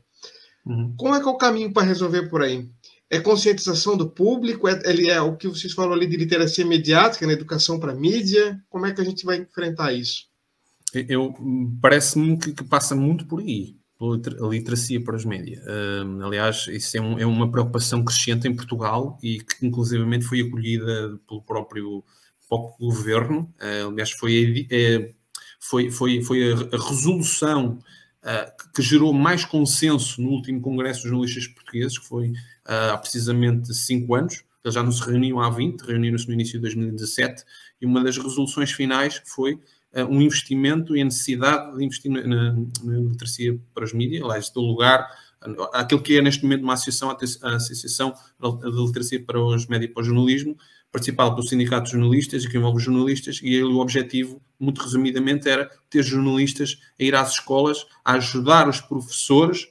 Uhum. 0.66 0.96
Como 0.98 1.14
é 1.14 1.20
que 1.20 1.28
é 1.28 1.32
o 1.32 1.38
caminho 1.38 1.72
para 1.72 1.86
resolver 1.86 2.28
por 2.28 2.42
aí? 2.42 2.68
É 3.10 3.20
conscientização 3.20 3.96
do 3.96 4.10
público? 4.10 4.68
É, 4.68 4.82
ele 4.86 5.12
é 5.12 5.22
o 5.22 5.38
que 5.38 5.48
vocês 5.48 5.74
falam 5.74 5.94
ali 5.94 6.08
de 6.08 6.18
literacia 6.18 6.66
mediática, 6.66 7.28
na 7.28 7.34
educação 7.34 7.80
para 7.80 7.94
mídia? 7.94 8.60
Como 8.70 8.86
é 8.86 8.94
que 8.94 9.00
a 9.00 9.06
gente 9.06 9.26
vai 9.26 9.38
enfrentar 9.38 9.94
isso? 9.94 10.27
Eu 11.08 11.34
parece-me 11.82 12.38
que, 12.38 12.54
que, 12.54 12.64
passa 12.64 12.96
muito 12.96 13.26
por 13.26 13.40
aí, 13.40 13.76
pela 13.98 14.50
literacia 14.50 15.04
para 15.04 15.16
os 15.16 15.26
média. 15.26 15.62
Uh, 15.66 16.24
aliás, 16.24 16.68
isso 16.68 16.98
é, 16.98 17.02
um, 17.02 17.20
é, 17.20 17.26
uma 17.26 17.50
preocupação 17.50 18.04
crescente 18.04 18.48
em 18.48 18.56
Portugal 18.56 19.18
e 19.22 19.40
que 19.40 19.66
inclusivamente 19.66 20.26
foi 20.26 20.42
acolhida 20.42 21.20
pelo 21.28 21.42
próprio, 21.42 22.04
próprio 22.48 22.76
governo. 22.78 23.54
Uh, 23.60 23.90
aliás, 23.90 24.12
foi, 24.12 24.68
é, 24.72 25.14
foi, 25.60 25.90
foi, 25.90 26.22
foi 26.22 26.52
a, 26.52 26.56
a 26.56 26.90
resolução 26.90 27.80
uh, 28.24 28.72
que 28.74 28.82
gerou 28.82 29.14
mais 29.14 29.46
consenso 29.46 30.22
no 30.22 30.30
último 30.30 30.62
Congresso 30.62 31.02
dos 31.02 31.10
Jornalistas 31.10 31.48
Portugueses, 31.48 31.98
que 31.98 32.06
foi 32.06 32.34
há 32.66 32.98
precisamente 32.98 33.74
cinco 33.74 34.14
anos. 34.14 34.44
Eles 34.64 34.76
já 34.76 34.84
não 34.84 34.92
se 34.92 35.02
reuniam 35.02 35.40
há 35.40 35.50
20, 35.50 35.82
reuniram-se 35.82 36.28
no 36.28 36.34
início 36.34 36.56
de 36.56 36.60
2017, 36.60 37.46
e 37.82 37.86
uma 37.86 38.04
das 38.04 38.18
resoluções 38.18 38.72
finais 38.72 39.22
foi 39.26 39.60
um 40.10 40.22
investimento 40.22 40.96
e 40.96 41.02
a 41.02 41.06
necessidade 41.06 41.76
de 41.76 41.84
investir 41.84 42.12
na, 42.12 42.54
na, 42.54 43.00
literacia 43.00 43.58
para 43.74 43.84
os 43.84 43.94
mídias, 43.94 44.24
aliás, 44.24 44.50
do 44.50 44.62
lugar, 44.62 45.08
aquilo 45.74 46.02
que 46.02 46.18
é 46.18 46.22
neste 46.22 46.44
momento 46.44 46.64
uma 46.64 46.74
associação, 46.74 47.10
a 47.10 47.56
Associação 47.56 48.14
de 48.40 48.86
Literacia 48.86 49.24
para 49.24 49.42
os 49.42 49.66
Médios 49.68 49.90
e 49.90 49.94
para 49.94 50.02
o 50.02 50.04
Jornalismo, 50.04 50.58
participado 50.92 51.36
pelo 51.36 51.48
Sindicato 51.48 51.86
de 51.86 51.92
Jornalistas 51.92 52.44
e 52.44 52.50
que 52.50 52.58
envolve 52.58 52.82
jornalistas, 52.82 53.40
e 53.44 53.62
o 53.62 53.78
objetivo, 53.78 54.42
muito 54.60 54.82
resumidamente, 54.82 55.48
era 55.48 55.70
ter 55.90 56.04
jornalistas 56.04 56.80
a 57.00 57.04
ir 57.04 57.16
às 57.16 57.32
escolas 57.34 57.86
a 58.04 58.14
ajudar 58.14 58.68
os 58.68 58.82
professores, 58.82 59.68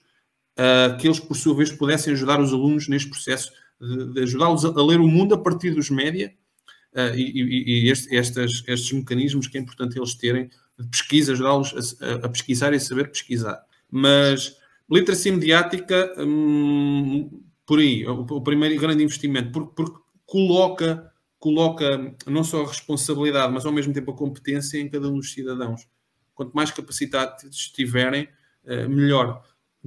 uh, 0.59 0.97
que 0.99 1.07
eles, 1.07 1.19
por 1.19 1.37
sua 1.37 1.55
vez, 1.55 1.71
pudessem 1.73 2.13
ajudar 2.13 2.41
os 2.41 2.53
alunos 2.53 2.89
neste 2.89 3.09
processo 3.09 3.51
de, 3.81 4.13
de 4.13 4.23
ajudá-los 4.23 4.65
a, 4.65 4.69
a, 4.69 4.87
ler 4.87 5.01
o 5.01 5.09
mundo 5.09 5.35
a 5.35 5.39
partir 5.39 5.71
dos 5.71 5.91
média 5.91 6.33
uh, 6.97 7.15
e, 7.15 7.85
e 7.85 7.91
este, 7.91 8.15
estes, 8.15 8.65
estes 8.67 8.93
mecanismos 8.93 9.47
que 9.47 9.59
é 9.59 9.61
importante 9.61 9.99
eles 9.99 10.15
terem 10.15 10.51
de 10.79 10.89
pesquisa, 10.89 11.33
ajudá-los 11.33 12.01
a, 12.01 12.27
a, 12.27 12.29
pesquisar 12.29 12.73
e 12.73 12.81
saber 12.81 13.11
pesquisar. 13.11 13.63
Mas 13.91 14.57
literacia 14.91 15.33
mediática, 15.33 16.13
hum, 16.19 17.43
por 17.67 17.79
aí, 17.79 18.07
o, 18.07 18.21
o, 18.21 18.41
primeiro 18.41 18.79
grande 18.81 19.03
investimento, 19.03 19.53
porque, 19.53 19.73
porque 19.75 19.99
coloca, 20.25 21.13
coloca 21.39 22.15
não 22.27 22.45
só 22.45 22.63
a 22.63 22.69
responsabilidade, 22.69 23.53
mas 23.53 23.65
ao 23.65 23.73
mesmo 23.73 23.93
tempo 23.93 24.11
a 24.11 24.17
competência 24.17 24.79
em 24.79 24.89
cada 24.89 25.09
um 25.09 25.17
dos 25.17 25.33
cidadãos. 25.33 25.87
Quanto 26.35 26.53
mais 26.53 26.71
capacitados 26.71 27.69
tiverem, 27.69 28.29
uh, 28.65 28.89
melhor. 28.89 29.43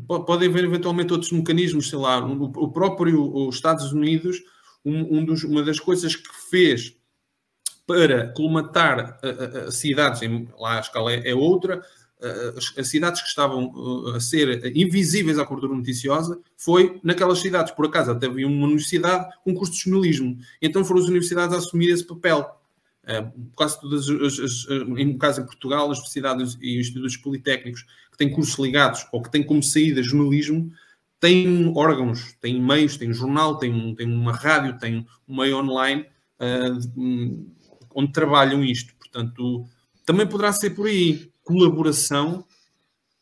Podem 0.08 0.48
haver 0.48 0.64
eventualmente 0.64 1.12
outros 1.12 1.32
mecanismos, 1.32 1.90
sei 1.90 2.00
lá, 2.00 2.26
o 2.26 2.72
próprio 2.72 3.48
os 3.48 3.56
Estados 3.56 3.92
Unidos, 3.92 4.42
um, 4.86 5.18
um 5.18 5.26
dos, 5.26 5.44
uma 5.44 5.62
das 5.62 5.78
coisas 5.78 6.16
que 6.16 6.30
fez 6.50 6.99
para 7.90 8.28
colmatar 8.34 9.20
a, 9.24 9.72
cidades, 9.72 10.22
lá 10.60 10.78
a 10.78 10.80
escala 10.80 11.12
é, 11.12 11.32
é 11.32 11.34
outra, 11.34 11.82
as, 12.78 12.88
cidades 12.88 13.20
que 13.20 13.28
estavam 13.28 13.74
a 14.16 14.20
ser 14.20 14.78
invisíveis 14.78 15.40
à 15.40 15.46
cobertura 15.46 15.76
noticiosa 15.76 16.40
foi 16.56 17.00
naquelas 17.04 17.40
cidades, 17.40 17.74
por 17.74 17.88
acaso 17.88 18.12
até 18.12 18.28
havia 18.28 18.46
uma 18.46 18.68
universidade 18.68 19.28
com 19.44 19.56
curso 19.56 19.74
de 19.74 19.80
jornalismo, 19.80 20.38
então 20.62 20.86
foram 20.86 21.02
as 21.02 21.08
universidades 21.08 21.56
a 21.56 21.58
assumir 21.58 21.90
esse 21.90 22.06
papel. 22.06 22.58
Quase 23.56 23.82
todas 23.82 24.08
as, 24.08 24.40
as, 24.40 24.68
em 25.00 25.18
caso 25.18 25.42
em 25.42 25.46
Portugal, 25.46 25.90
as 25.90 25.98
universidades 25.98 26.56
e 26.62 26.80
institutos 26.80 27.18
politécnicos 27.18 27.82
que 28.12 28.18
têm 28.20 28.30
cursos 28.30 28.60
ligados 28.60 29.08
ou 29.12 29.24
que 29.24 29.32
têm 29.32 29.42
como 29.42 29.64
saída 29.64 30.04
jornalismo 30.04 30.72
têm 31.20 31.74
órgãos, 31.76 32.36
têm 32.40 32.62
meios, 32.62 32.98
têm 32.98 33.12
jornal, 33.12 33.58
têm, 33.58 33.96
têm 33.96 34.14
uma 34.14 34.32
rádio, 34.32 34.78
têm 34.78 35.08
um 35.28 35.36
meio 35.36 35.58
online 35.58 36.06
uh, 36.40 37.50
onde 38.00 38.12
trabalham 38.12 38.64
isto. 38.64 38.94
Portanto, 38.96 39.66
também 40.06 40.26
poderá 40.26 40.52
ser 40.54 40.72
por 40.72 40.88
aí 40.88 41.32
colaboração 41.44 42.46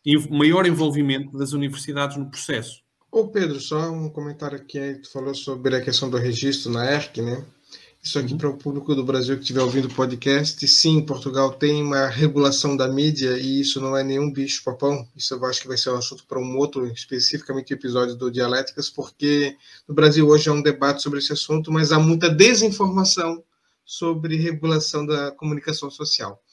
e 0.06 0.18
maior 0.30 0.66
envolvimento 0.66 1.38
das 1.38 1.54
universidades 1.54 2.18
no 2.18 2.30
processo. 2.30 2.82
Ô 3.12 3.28
Pedro, 3.28 3.60
só 3.60 3.90
um 3.92 4.10
comentário 4.10 4.58
aqui 4.58 4.78
aí, 4.78 4.96
tu 4.96 5.12
falou 5.12 5.34
sobre 5.34 5.76
a 5.76 5.82
questão 5.82 6.10
do 6.10 6.18
registro 6.18 6.72
na 6.72 6.92
ERC, 6.92 7.22
né? 7.22 7.44
Isso 8.04 8.20
aqui 8.20 8.34
uhum. 8.34 8.38
para 8.38 8.50
o 8.50 8.58
público 8.58 8.96
do 8.96 9.04
Brasil 9.04 9.36
que 9.36 9.42
estiver 9.42 9.62
ouvindo 9.62 9.86
o 9.86 9.94
podcast, 9.94 10.66
sim, 10.68 11.02
Portugal 11.02 11.52
tem 11.52 11.82
uma 11.82 12.08
regulação 12.08 12.78
da 12.78 12.88
mídia 12.88 13.38
e 13.38 13.60
isso 13.60 13.82
não 13.82 13.98
é 13.98 14.04
nenhum 14.04 14.32
bicho 14.32 14.64
papão. 14.64 15.06
Isso 15.16 15.34
eu 15.34 15.46
acho 15.46 15.62
que 15.62 15.68
vai 15.68 15.78
ser 15.78 15.90
um 15.90 15.98
assunto 15.98 16.26
para 16.26 16.40
um 16.40 16.58
outro, 16.58 16.86
especificamente 16.88 17.74
episódio 17.74 18.16
do 18.16 18.32
Dialéticas, 18.32 18.90
porque 18.90 19.58
no 19.88 19.96
Brasil 19.96 20.28
hoje 20.28 20.48
há 20.48 20.54
um 20.54 20.62
debate 20.62 21.02
sobre 21.02 21.20
esse 21.20 21.34
assunto, 21.34 21.72
mas 21.72 21.92
há 21.92 22.00
muita 22.00 22.30
desinformação 22.30 23.44
sobre 23.88 24.36
regulação 24.36 25.06
da 25.06 25.32
comunicação 25.32 25.90
social. 25.90 26.44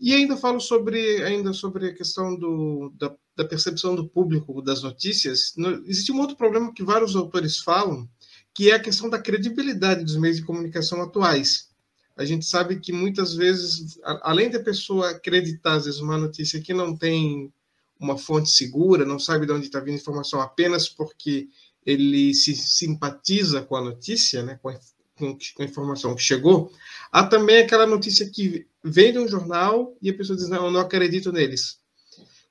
E 0.00 0.14
ainda 0.14 0.36
falo 0.36 0.60
sobre, 0.60 1.22
ainda 1.24 1.52
sobre 1.52 1.88
a 1.88 1.94
questão 1.94 2.34
do, 2.34 2.90
da, 2.96 3.14
da 3.36 3.44
percepção 3.44 3.94
do 3.94 4.08
público 4.08 4.62
das 4.62 4.82
notícias. 4.82 5.52
No, 5.56 5.84
existe 5.86 6.12
um 6.12 6.20
outro 6.20 6.36
problema 6.36 6.72
que 6.72 6.82
vários 6.82 7.14
autores 7.16 7.58
falam, 7.58 8.08
que 8.54 8.70
é 8.70 8.74
a 8.74 8.80
questão 8.80 9.10
da 9.10 9.18
credibilidade 9.18 10.04
dos 10.04 10.16
meios 10.16 10.38
de 10.38 10.44
comunicação 10.44 11.02
atuais. 11.02 11.68
A 12.16 12.24
gente 12.24 12.46
sabe 12.46 12.80
que 12.80 12.92
muitas 12.92 13.34
vezes, 13.34 13.98
além 14.22 14.48
da 14.50 14.60
pessoa 14.60 15.10
acreditar, 15.10 15.74
às 15.74 15.84
vezes, 15.84 16.00
uma 16.00 16.16
notícia 16.16 16.60
que 16.60 16.72
não 16.72 16.96
tem 16.96 17.52
uma 17.98 18.16
fonte 18.16 18.50
segura, 18.50 19.04
não 19.04 19.18
sabe 19.18 19.44
de 19.44 19.52
onde 19.52 19.66
está 19.66 19.80
vindo 19.80 19.94
a 19.94 20.00
informação 20.00 20.40
apenas 20.40 20.88
porque 20.88 21.48
ele 21.84 22.32
se 22.34 22.54
simpatiza 22.54 23.62
com 23.62 23.76
a 23.76 23.82
notícia, 23.82 24.42
né, 24.42 24.58
com, 24.62 24.70
a, 24.70 24.78
com, 25.20 25.38
com 25.54 25.62
a 25.62 25.66
informação 25.66 26.14
que 26.14 26.22
chegou, 26.22 26.72
há 27.12 27.24
também 27.24 27.58
aquela 27.58 27.86
notícia 27.86 28.28
que 28.28 28.66
vem 28.82 29.12
de 29.12 29.18
um 29.18 29.28
jornal 29.28 29.96
e 30.02 30.10
a 30.10 30.14
pessoa 30.14 30.36
diz, 30.36 30.48
não, 30.48 30.66
eu 30.66 30.70
não 30.70 30.80
acredito 30.80 31.30
neles. 31.30 31.78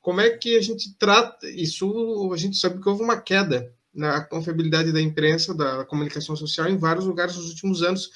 como 0.01 0.21
é 0.21 0.29
que 0.29 0.55
a 0.55 0.61
gente 0.61 0.95
trata 0.97 1.49
isso? 1.49 2.31
A 2.33 2.37
gente 2.37 2.55
sabe 2.55 2.81
que 2.81 2.87
houve 2.87 3.03
uma 3.03 3.19
queda 3.19 3.73
na 3.93 4.21
confiabilidade 4.21 4.93
da 4.93 5.01
imprensa, 5.01 5.53
da 5.53 5.83
comunicação 5.83 6.35
social 6.35 6.69
em 6.69 6.77
vários 6.77 7.05
lugares 7.05 7.35
nos 7.35 7.49
últimos 7.49 7.81
anos. 7.83 8.09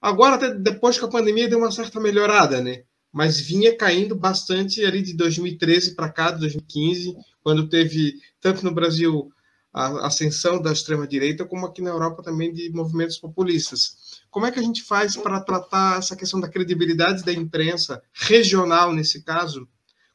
Agora, 0.00 0.36
até 0.36 0.54
depois 0.54 0.98
que 0.98 1.04
a 1.04 1.08
pandemia 1.08 1.48
deu 1.48 1.58
uma 1.58 1.72
certa 1.72 2.00
melhorada, 2.00 2.60
né? 2.60 2.84
Mas 3.12 3.40
vinha 3.40 3.76
caindo 3.76 4.14
bastante 4.14 4.84
ali 4.84 5.02
de 5.02 5.14
2013 5.14 5.94
para 5.94 6.10
cá, 6.10 6.30
de 6.30 6.40
2015, 6.40 7.16
quando 7.42 7.68
teve, 7.68 8.14
tanto 8.40 8.64
no 8.64 8.72
Brasil, 8.72 9.30
a 9.76 10.06
ascensão 10.06 10.60
da 10.60 10.72
extrema-direita, 10.72 11.44
como 11.44 11.66
aqui 11.66 11.82
na 11.82 11.90
Europa 11.90 12.22
também 12.22 12.50
de 12.50 12.70
movimentos 12.70 13.18
populistas. 13.18 14.22
Como 14.30 14.46
é 14.46 14.50
que 14.50 14.58
a 14.58 14.62
gente 14.62 14.82
faz 14.82 15.14
para 15.14 15.38
tratar 15.38 15.98
essa 15.98 16.16
questão 16.16 16.40
da 16.40 16.48
credibilidade 16.48 17.22
da 17.22 17.32
imprensa 17.32 18.02
regional, 18.14 18.94
nesse 18.94 19.22
caso? 19.22 19.68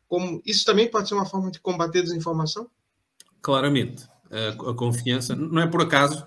Como 0.08 0.42
isso 0.44 0.66
também 0.66 0.90
pode 0.90 1.08
ser 1.08 1.14
uma 1.14 1.28
forma 1.28 1.52
de 1.52 1.60
combater 1.60 2.02
desinformação? 2.02 2.68
Claramente. 3.40 4.08
A, 4.32 4.72
a 4.72 4.74
confiança. 4.74 5.36
Não 5.36 5.62
é 5.62 5.68
por 5.68 5.84
acaso 5.84 6.26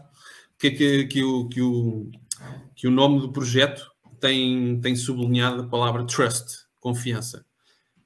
que, 0.57 0.71
que, 0.71 1.05
que, 1.07 1.25
o, 1.25 1.49
que, 1.49 1.61
o, 1.61 2.11
que 2.77 2.87
o 2.87 2.91
nome 2.93 3.21
do 3.21 3.33
projeto 3.33 3.91
tem, 4.21 4.81
tem 4.81 4.95
sublinhado 4.95 5.63
a 5.63 5.67
palavra 5.67 6.07
trust, 6.07 6.67
confiança. 6.79 7.45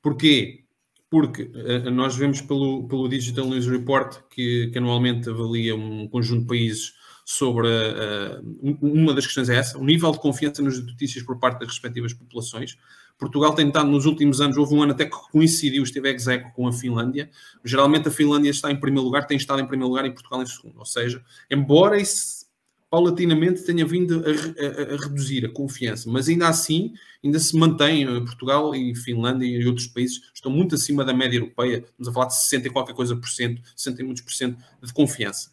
Porquê? 0.01 0.65
Porque 1.11 1.43
uh, 1.43 1.91
nós 1.91 2.17
vemos 2.17 2.41
pelo, 2.41 2.87
pelo 2.87 3.09
Digital 3.09 3.47
News 3.47 3.67
Report 3.67 4.19
que, 4.31 4.69
que 4.69 4.79
anualmente 4.79 5.29
avalia 5.29 5.75
um 5.75 6.09
conjunto 6.09 6.43
de 6.43 6.47
países 6.47 6.95
sobre 7.25 7.69
uh, 7.69 8.79
uma 8.81 9.13
das 9.13 9.27
questões 9.27 9.51
é 9.51 9.57
essa, 9.57 9.77
o 9.79 9.85
nível 9.85 10.11
de 10.13 10.19
confiança 10.19 10.63
nas 10.63 10.83
notícias 10.83 11.23
por 11.25 11.39
parte 11.39 11.61
das 11.61 11.69
respectivas 11.69 12.15
populações. 12.15 12.79
Portugal 13.19 13.55
tem 13.55 13.67
estado 13.67 13.91
nos 13.91 14.07
últimos 14.07 14.41
anos, 14.41 14.57
houve 14.57 14.75
um 14.75 14.83
ano 14.83 14.93
até 14.93 15.05
que 15.05 15.17
coincidiu, 15.31 15.83
esteve 15.83 16.09
execo 16.11 16.53
com 16.55 16.67
a 16.67 16.73
Finlândia. 16.73 17.29
Geralmente 17.65 18.09
a 18.09 18.11
Finlândia 18.11 18.49
está 18.49 18.71
em 18.71 18.81
primeiro 18.81 19.05
lugar, 19.05 19.27
tem 19.27 19.37
estado 19.37 19.61
em 19.61 19.67
primeiro 19.67 19.91
lugar 19.91 20.07
e 20.07 20.11
Portugal 20.11 20.43
em 20.43 20.47
segundo. 20.47 20.79
Ou 20.79 20.87
seja, 20.87 21.23
embora 21.51 22.01
isso 22.01 22.48
paulatinamente 22.91 23.63
tenha 23.63 23.85
vindo 23.85 24.25
a, 24.25 24.31
a, 24.31 24.95
a, 24.95 24.97
reduzir 24.97 25.45
a 25.45 25.49
confiança, 25.51 26.11
mas 26.11 26.29
ainda 26.29 26.49
assim 26.49 26.95
ainda 27.23 27.39
se 27.39 27.57
mantém 27.57 28.05
eh, 28.05 28.21
Portugal 28.21 28.75
e 28.75 28.95
Finlândia 28.95 29.47
e 29.47 29.67
outros 29.67 29.87
países 29.89 30.21
estão 30.33 30.51
muito 30.51 30.75
acima 30.75 31.05
da 31.05 31.13
média 31.13 31.37
europeia, 31.37 31.79
estamos 31.79 32.09
a 32.09 32.13
falar 32.13 32.27
de 32.27 32.37
60 32.37 32.69
e 32.69 32.71
qualquer 32.71 32.95
coisa 32.95 33.17
por 33.17 33.29
cento, 33.29 33.63
60 33.77 34.01
e 34.01 34.05
muitos 34.05 34.23
por 34.23 34.33
cento 34.33 34.59
de 34.83 34.93
confiança. 34.93 35.51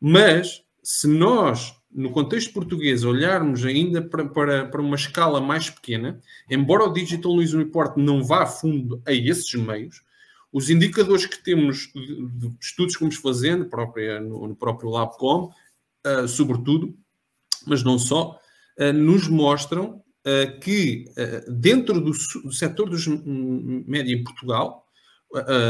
Mas 0.00 0.62
se 0.82 1.06
nós, 1.06 1.74
no 1.92 2.10
contexto 2.10 2.52
português, 2.52 3.04
olharmos 3.04 3.64
ainda 3.64 4.00
para, 4.00 4.26
para, 4.26 4.66
para 4.66 4.80
uma 4.80 4.96
escala 4.96 5.40
mais 5.40 5.68
pequena, 5.68 6.20
embora 6.48 6.84
o 6.84 6.92
Digital 6.92 7.36
News 7.36 7.52
Report 7.52 7.96
não 7.96 8.24
vá 8.24 8.44
a 8.44 8.46
fundo 8.46 9.02
a 9.04 9.12
esses 9.12 9.52
meios, 9.54 10.02
os 10.52 10.70
indicadores 10.70 11.26
que 11.26 11.42
temos 11.42 11.90
de, 11.94 12.26
de 12.26 12.52
estudos 12.60 12.96
que 12.96 13.00
vamos 13.00 13.16
fazendo, 13.16 13.66
própria, 13.66 14.20
no, 14.20 14.48
no 14.48 14.56
próprio 14.56 14.90
LabCom, 14.90 15.50
uh, 16.06 16.26
sobretudo, 16.28 16.94
mas 17.66 17.82
não 17.82 17.98
só, 17.98 18.38
uh, 18.78 18.92
nos 18.92 19.28
mostram 19.28 20.02
uh, 20.26 20.60
que 20.60 21.04
dentro 21.48 22.00
do, 22.00 22.10
do 22.10 22.52
setor 22.52 22.88
dos 22.88 23.06
média 23.06 24.14
em 24.14 24.22
Portugal, 24.22 24.86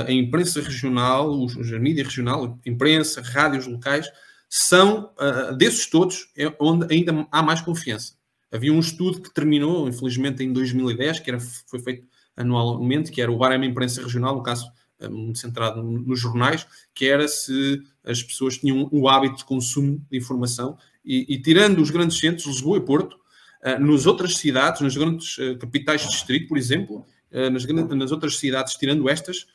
a 0.07 0.11
imprensa 0.11 0.63
regional, 0.63 1.31
os, 1.31 1.55
a 1.55 1.79
mídia 1.79 2.03
regional, 2.03 2.59
imprensa, 2.65 3.21
rádios 3.21 3.67
locais, 3.67 4.11
são, 4.49 5.13
desses 5.59 5.87
todos, 5.87 6.33
é 6.35 6.51
onde 6.59 6.93
ainda 6.93 7.29
há 7.31 7.43
mais 7.43 7.61
confiança. 7.61 8.15
Havia 8.51 8.73
um 8.73 8.81
estudo 8.81 9.21
que 9.21 9.33
terminou, 9.33 9.87
infelizmente, 9.87 10.43
em 10.43 10.51
2010, 10.51 11.21
que 11.21 11.31
era, 11.31 11.39
foi 11.39 11.79
feito 11.81 12.07
anualmente, 12.35 13.13
que 13.13 13.21
era 13.21 13.31
o 13.31 13.37
Barema 13.37 13.67
Imprensa 13.67 14.03
Regional, 14.03 14.35
no 14.35 14.43
caso 14.43 14.67
muito 15.09 15.39
centrado 15.39 15.83
nos 15.83 16.19
jornais, 16.19 16.67
que 16.95 17.07
era 17.07 17.27
se 17.27 17.83
as 18.05 18.23
pessoas 18.23 18.59
tinham 18.59 18.89
o 18.93 19.09
hábito 19.09 19.39
de 19.39 19.45
consumo 19.45 20.05
de 20.11 20.19
informação 20.19 20.77
e, 21.05 21.35
e 21.35 21.41
tirando 21.41 21.81
os 21.81 21.91
grandes 21.91 22.19
centros, 22.19 22.47
Lisboa 22.47 22.79
e 22.79 22.81
Porto, 22.81 23.15
uh, 23.15 23.79
nas 23.81 24.07
outras 24.07 24.37
cidades, 24.37 24.81
nas 24.81 24.97
grandes 24.97 25.39
uh, 25.39 25.57
capitais 25.59 26.03
de 26.03 26.09
distrito, 26.09 26.49
por 26.49 26.59
exemplo, 26.59 27.05
nas, 27.53 27.65
nas 27.65 28.11
outras 28.11 28.39
cidades, 28.39 28.75
tirando 28.75 29.09
estas, 29.09 29.47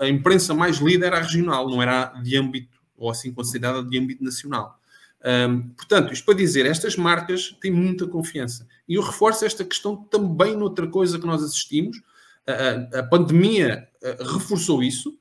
a 0.00 0.08
imprensa 0.08 0.52
mais 0.52 0.78
lida 0.78 1.06
era 1.06 1.18
a 1.18 1.22
regional, 1.22 1.70
não 1.70 1.80
era 1.80 2.06
de 2.22 2.36
âmbito, 2.36 2.76
ou 2.96 3.08
assim 3.08 3.32
considerada 3.32 3.82
de 3.82 3.98
âmbito 3.98 4.22
nacional. 4.22 4.80
Um, 5.24 5.68
portanto, 5.70 6.12
isto 6.12 6.24
para 6.24 6.34
dizer, 6.34 6.66
estas 6.66 6.96
marcas 6.96 7.56
têm 7.60 7.70
muita 7.70 8.06
confiança. 8.06 8.66
E 8.88 8.94
eu 8.94 9.02
reforço 9.02 9.44
esta 9.44 9.64
questão 9.64 9.96
também 9.96 10.56
noutra 10.56 10.86
coisa 10.86 11.18
que 11.18 11.26
nós 11.26 11.42
assistimos, 11.42 12.00
a, 12.46 13.02
pandemia 13.02 13.88
reforçou 14.32 14.82
isso. 14.82 15.16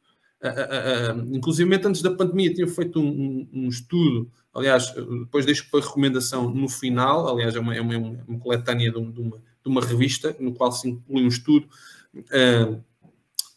inclusive, 1.31 1.75
antes 1.83 2.01
da 2.01 2.11
pandemia, 2.11 2.53
tinha 2.53 2.67
feito 2.67 2.99
um, 2.99 3.47
um, 3.51 3.67
estudo. 3.67 4.31
Aliás, 4.53 4.93
depois 4.93 5.45
deixo 5.45 5.69
para 5.69 5.81
recomendação 5.81 6.49
no 6.49 6.67
final. 6.67 7.27
Aliás, 7.27 7.55
é 7.55 7.59
uma, 7.59 7.75
é 7.75 7.81
uma, 7.81 7.97
uma 8.27 8.39
coletânea 8.39 8.91
de 8.91 8.97
uma, 8.97 9.11
de, 9.11 9.69
uma, 9.69 9.81
revista, 9.81 10.35
no 10.39 10.53
qual 10.53 10.71
se 10.71 10.89
inclui 10.89 11.23
um 11.23 11.27
estudo 11.27 11.67
uh, 12.15 12.83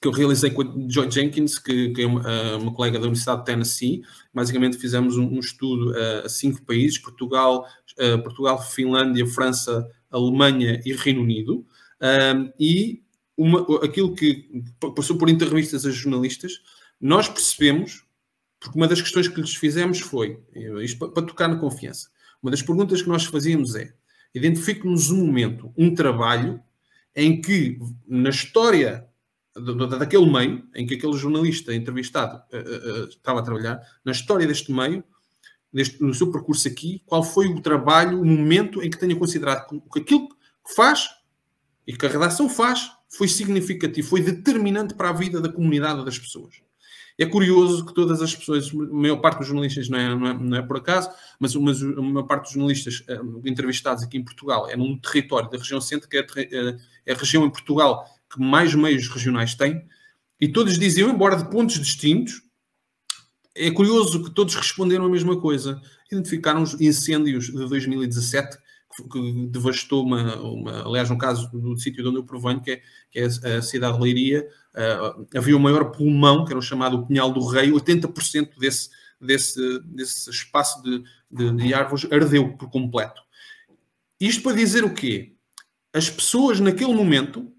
que 0.00 0.08
eu 0.08 0.12
realizei 0.12 0.50
com 0.50 0.62
a 0.62 0.74
Joy 0.88 1.08
Jenkins, 1.08 1.58
que, 1.58 1.90
que 1.90 2.02
é 2.02 2.06
uma, 2.06 2.56
uma, 2.56 2.74
colega 2.74 2.98
da 2.98 3.04
Universidade 3.04 3.40
de 3.40 3.46
Tennessee. 3.46 4.02
Basicamente, 4.34 4.76
fizemos 4.76 5.16
um, 5.16 5.36
um 5.36 5.38
estudo 5.38 5.92
uh, 5.92 6.26
a 6.26 6.28
cinco 6.28 6.62
países: 6.62 6.98
Portugal, 6.98 7.64
uh, 7.92 8.22
Portugal, 8.22 8.60
Finlândia, 8.60 9.24
França, 9.26 9.88
Alemanha 10.10 10.80
e 10.84 10.92
Reino 10.92 11.22
Unido. 11.22 11.64
e 12.58 13.02
uma, 13.36 13.60
aquilo 13.84 14.14
que 14.14 14.48
passou 14.94 15.16
por 15.16 15.28
entrevistas 15.28 15.86
a 15.86 15.90
jornalistas, 15.90 16.60
nós 17.00 17.28
percebemos, 17.28 18.04
porque 18.60 18.78
uma 18.78 18.86
das 18.86 19.00
questões 19.00 19.28
que 19.28 19.40
lhes 19.40 19.54
fizemos 19.54 20.00
foi, 20.00 20.38
isto 20.82 20.98
para, 20.98 21.08
para 21.08 21.26
tocar 21.26 21.48
na 21.48 21.56
confiança, 21.56 22.08
uma 22.42 22.50
das 22.50 22.62
perguntas 22.62 23.02
que 23.02 23.08
nós 23.08 23.24
fazíamos 23.24 23.74
é, 23.74 23.92
identifique-nos 24.34 25.10
um 25.10 25.26
momento, 25.26 25.72
um 25.76 25.94
trabalho, 25.94 26.60
em 27.14 27.40
que, 27.40 27.78
na 28.06 28.30
história 28.30 29.06
daquele 29.98 30.30
meio, 30.30 30.66
em 30.74 30.86
que 30.86 30.94
aquele 30.94 31.12
jornalista 31.12 31.74
entrevistado 31.74 32.42
uh, 32.52 32.56
uh, 32.56 33.04
uh, 33.04 33.08
estava 33.08 33.40
a 33.40 33.42
trabalhar, 33.42 33.80
na 34.04 34.12
história 34.12 34.46
deste 34.46 34.72
meio, 34.72 35.04
deste, 35.72 36.02
no 36.02 36.14
seu 36.14 36.30
percurso 36.32 36.66
aqui, 36.68 37.02
qual 37.04 37.22
foi 37.22 37.48
o 37.48 37.60
trabalho, 37.60 38.20
o 38.20 38.24
momento 38.24 38.82
em 38.82 38.88
que 38.88 38.98
tenha 38.98 39.14
considerado 39.14 39.68
que 39.92 40.00
aquilo 40.00 40.28
que 40.28 40.74
faz 40.74 41.08
e 41.86 41.94
que 41.94 42.06
a 42.06 42.08
redação 42.08 42.48
faz 42.48 42.90
foi 43.12 43.28
significativo, 43.28 44.08
foi 44.08 44.22
determinante 44.22 44.94
para 44.94 45.10
a 45.10 45.12
vida 45.12 45.40
da 45.40 45.50
comunidade 45.50 46.04
das 46.04 46.18
pessoas. 46.18 46.54
É 47.18 47.26
curioso 47.26 47.84
que 47.84 47.92
todas 47.92 48.22
as 48.22 48.34
pessoas, 48.34 48.70
a 48.72 48.94
maior 48.94 49.16
parte 49.16 49.38
dos 49.38 49.46
jornalistas 49.46 49.88
não 49.88 49.98
é, 49.98 50.14
não 50.14 50.26
é, 50.26 50.34
não 50.34 50.56
é 50.56 50.62
por 50.62 50.78
acaso, 50.78 51.10
mas, 51.38 51.54
mas, 51.54 51.82
a 51.82 52.00
maior 52.00 52.22
parte 52.22 52.44
dos 52.44 52.52
jornalistas 52.52 53.00
uh, 53.00 53.42
entrevistados 53.44 54.02
aqui 54.02 54.16
em 54.16 54.24
Portugal 54.24 54.68
é 54.68 54.76
num 54.76 54.96
território 54.98 55.50
da 55.50 55.58
região 55.58 55.80
centro, 55.80 56.08
que 56.08 56.16
é, 56.16 56.20
uh, 56.22 56.80
é 57.04 57.12
a 57.12 57.16
região 57.16 57.44
em 57.44 57.50
Portugal 57.50 58.06
que 58.32 58.40
mais 58.40 58.74
meios 58.74 59.08
regionais 59.08 59.54
tem, 59.54 59.86
e 60.40 60.48
todos 60.48 60.78
diziam, 60.78 61.10
embora 61.10 61.36
de 61.36 61.48
pontos 61.50 61.78
distintos, 61.78 62.42
é 63.54 63.70
curioso 63.70 64.24
que 64.24 64.30
todos 64.30 64.54
responderam 64.54 65.04
a 65.04 65.10
mesma 65.10 65.38
coisa. 65.38 65.80
Identificaram 66.12 66.62
os 66.62 66.78
incêndios 66.80 67.46
de 67.46 67.68
2017 67.68 68.58
que 69.10 69.46
devastou 69.48 70.04
uma, 70.04 70.36
uma, 70.42 70.86
aliás, 70.86 71.10
um 71.10 71.16
caso 71.16 71.50
do 71.50 71.76
sítio 71.78 72.02
de 72.02 72.08
onde 72.08 72.18
eu 72.18 72.24
provenho, 72.24 72.60
que 72.60 72.72
é, 72.72 72.82
que 73.10 73.18
é 73.18 73.56
a 73.56 73.62
cidade 73.62 73.96
de 73.96 74.02
Leiria, 74.02 74.46
uh, 74.74 75.26
havia 75.34 75.56
o 75.56 75.60
maior 75.60 75.90
pulmão, 75.90 76.44
que 76.44 76.52
era 76.52 76.58
o 76.58 76.62
chamado 76.62 77.06
Pinhal 77.06 77.32
do 77.32 77.44
Rei, 77.46 77.70
80% 77.70 78.58
desse, 78.58 78.90
desse, 79.20 79.80
desse 79.84 80.30
espaço 80.30 80.82
de, 80.82 81.02
de, 81.30 81.56
de, 81.56 81.74
árvores 81.74 82.06
ardeu 82.12 82.56
por 82.56 82.70
completo. 82.70 83.22
Isto 84.20 84.42
para 84.42 84.56
dizer 84.56 84.84
o 84.84 84.92
quê? 84.92 85.32
As 85.92 86.10
pessoas 86.10 86.60
naquele 86.60 86.94
momento, 86.94 87.50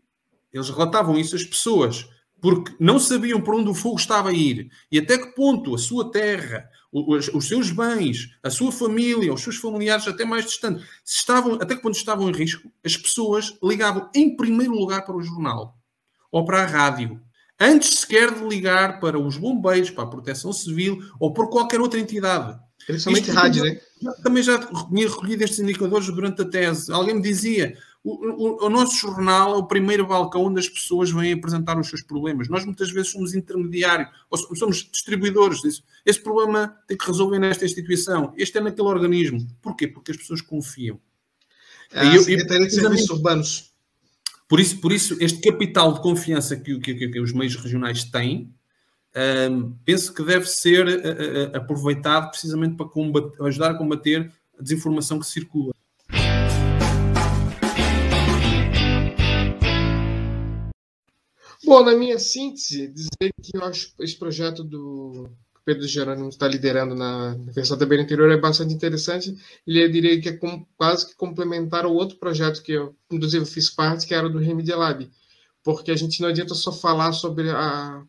eles 0.51 0.70
relatavam 0.70 1.18
isso, 1.18 1.36
as 1.36 1.43
pessoas, 1.43 2.08
porque 2.43 2.75
não 2.77 2.99
sabiam 2.99 3.39
para 3.39 3.55
onde 3.55 3.69
o 3.69 3.73
fogo 3.73 3.95
estava 3.95 4.27
a 4.27 4.33
ir 4.33 4.69
e 4.91 4.99
até 4.99 5.17
que 5.17 5.27
ponto 5.27 5.73
a 5.73 5.77
sua 5.77 6.11
terra, 6.11 6.69
os, 6.91 7.29
os, 7.29 7.47
seus 7.47 7.71
bens, 7.71 8.35
a 8.43 8.49
sua 8.49 8.69
família, 8.69 9.33
os 9.33 9.41
seus 9.41 9.55
familiares 9.55 10.05
até 10.09 10.25
mais 10.25 10.43
distantes, 10.43 10.85
estavam, 11.05 11.53
até 11.53 11.73
que 11.73 11.81
ponto 11.81 11.95
estavam 11.95 12.29
em 12.29 12.33
risco, 12.33 12.69
as 12.85 12.97
pessoas 12.97 13.57
ligavam 13.63 14.09
em 14.13 14.35
primeiro 14.35 14.73
lugar 14.73 15.05
para 15.05 15.15
o 15.15 15.23
jornal 15.23 15.77
ou 16.29 16.43
para 16.43 16.63
a 16.63 16.65
rádio, 16.65 17.17
antes 17.57 17.99
sequer 17.99 18.33
de 18.33 18.45
ligar 18.45 18.99
para 18.99 19.17
os 19.17 19.37
bombeiros, 19.37 19.89
para 19.89 20.03
a 20.03 20.07
proteção 20.07 20.51
civil 20.51 20.99
ou 21.21 21.31
por 21.31 21.49
qualquer 21.49 21.79
outra 21.79 21.97
entidade. 21.97 22.59
Principalmente 22.85 23.31
rádio, 23.31 23.63
né? 23.63 23.79
Também 24.21 24.43
já 24.43 24.59
tinha 24.59 25.07
recolhido 25.07 25.45
estes 25.45 25.59
indicadores 25.59 26.07
durante 26.07 26.41
a 26.41 26.45
tese. 26.45 26.91
Alguém 26.91 27.15
me 27.15 27.21
dizia, 27.21 27.77
o, 28.04 28.12
o, 28.12 28.66
o, 28.66 28.70
nosso 28.70 28.97
jornal 28.97 29.54
é 29.54 29.58
o 29.58 29.66
primeiro 29.66 30.06
balcão 30.06 30.43
onde 30.43 30.60
as 30.60 30.68
pessoas 30.68 31.10
vêm 31.10 31.34
apresentar 31.34 31.80
os 31.80 31.88
seus 31.88 32.01
problemas. 32.01 32.49
Nós 32.49 32.66
muitas 32.66 32.91
vezes 32.91 33.12
somos 33.12 33.34
intermediários, 33.34 34.10
ou 34.30 34.56
somos 34.56 34.89
distribuidores 34.91 35.62
disso. 35.62 35.84
Esse 36.06 36.22
problema 36.22 36.76
tem 36.88 36.97
que 36.97 37.08
resolver 37.08 37.39
nesta 37.39 37.64
instituição, 37.64 38.34
este 38.36 38.58
é 38.58 38.62
naquele 38.62 38.89
organismo. 38.89 39.47
Porquê? 39.62 39.88
Porque 39.88 40.12
as 40.12 40.18
pessoas 40.18 40.41
confiam. 40.41 40.99
É 41.91 42.01
a 42.01 42.20
Secretaria 42.20 42.68
de 42.68 42.74
Serviços 42.74 43.10
Urbanos. 43.10 43.74
Por 44.49 44.60
isso, 44.60 44.82
por 44.82 44.91
isso, 44.91 45.16
este 45.20 45.39
capital 45.39 45.93
de 45.93 46.01
confiança 46.01 46.58
que, 46.58 46.78
que, 46.80 47.08
que 47.08 47.20
os 47.20 47.32
meios 47.32 47.56
regionais 47.56 48.04
têm 48.04 48.54
penso 49.86 50.14
que 50.14 50.24
deve 50.24 50.45
ser 50.45 50.88
uh, 50.88 51.56
aproveitado 51.56 52.32
precisamente 52.32 52.76
para 52.76 52.88
combater, 52.88 53.43
ajudar 53.43 53.72
a 53.72 53.78
combater 53.78 54.32
a 54.58 54.62
desinformação 54.62 55.20
que 55.20 55.28
circula. 55.28 55.72
Bom, 61.66 61.84
na 61.84 61.95
minha 61.95 62.20
síntese, 62.20 62.88
dizer 62.88 63.34
que 63.41 63.55
eu 63.55 63.64
acho 63.64 63.93
esse 63.99 64.18
projeto 64.18 64.64
do 64.64 65.30
Pedro 65.66 65.88
Jerônimo 65.88 66.28
está 66.28 66.45
liderando 66.45 66.93
na 66.93 67.36
Universidade 67.36 67.80
da 67.80 67.86
Beira 67.86 68.03
Interior 68.03 68.30
é 68.32 68.38
bastante 68.38 68.74
interessante. 68.74 69.34
Ele, 69.66 69.84
eu 69.84 69.89
diria 69.89 70.20
que 70.20 70.30
é 70.30 70.34
com, 70.34 70.66
quase 70.76 71.07
que 71.07 71.16
complementar 71.16 71.86
o 71.86 71.93
outro 71.93 72.18
projeto 72.18 72.61
que 72.61 72.74
eu, 72.74 72.95
inclusive, 73.09 73.45
fiz 73.45 73.70
parte, 73.70 74.05
que 74.05 74.14
era 74.14 74.30
do 74.30 74.39
Remedia 74.39 74.76
Lab. 74.76 75.09
Porque 75.64 75.91
a 75.91 75.95
gente 75.95 76.22
não 76.22 76.28
adianta 76.28 76.53
só 76.53 76.72
falar 76.72 77.14
sobre 77.14 77.49
a, 77.49 78.03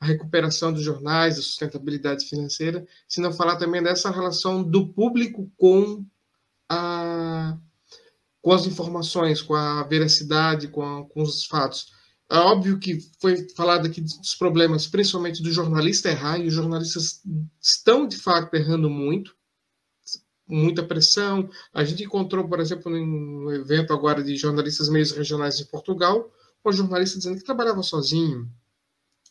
a 0.00 0.06
recuperação 0.06 0.72
dos 0.72 0.82
jornais, 0.82 1.36
a 1.36 1.42
sustentabilidade 1.42 2.26
financeira, 2.26 2.86
se 3.08 3.20
não 3.20 3.32
falar 3.32 3.56
também 3.56 3.82
dessa 3.82 4.10
relação 4.10 4.62
do 4.62 4.88
público 4.88 5.50
com 5.56 6.04
a 6.68 7.58
com 8.40 8.52
as 8.52 8.66
informações, 8.66 9.42
com 9.42 9.54
a 9.54 9.82
veracidade, 9.82 10.68
com, 10.68 10.80
a, 10.80 11.04
com 11.04 11.22
os 11.22 11.44
fatos. 11.44 11.92
É 12.30 12.36
óbvio 12.36 12.78
que 12.78 12.98
foi 13.20 13.48
falado 13.56 13.86
aqui 13.86 14.02
dos 14.02 14.34
problemas, 14.34 14.86
principalmente 14.86 15.42
do 15.42 15.50
jornalista 15.50 16.10
errar, 16.10 16.38
e 16.38 16.46
os 16.46 16.54
jornalistas 16.54 17.22
estão, 17.60 18.06
de 18.06 18.18
fato, 18.18 18.54
errando 18.54 18.90
muito, 18.90 19.34
muita 20.46 20.82
pressão. 20.82 21.48
A 21.72 21.84
gente 21.84 22.04
encontrou, 22.04 22.46
por 22.46 22.60
exemplo, 22.60 22.90
no 22.90 23.50
evento 23.52 23.94
agora 23.94 24.22
de 24.22 24.36
jornalistas 24.36 24.90
meios 24.90 25.10
regionais 25.10 25.56
de 25.56 25.64
Portugal, 25.64 26.30
um 26.64 26.72
jornalista 26.72 27.16
dizendo 27.16 27.38
que 27.38 27.44
trabalhava 27.44 27.82
sozinho, 27.82 28.46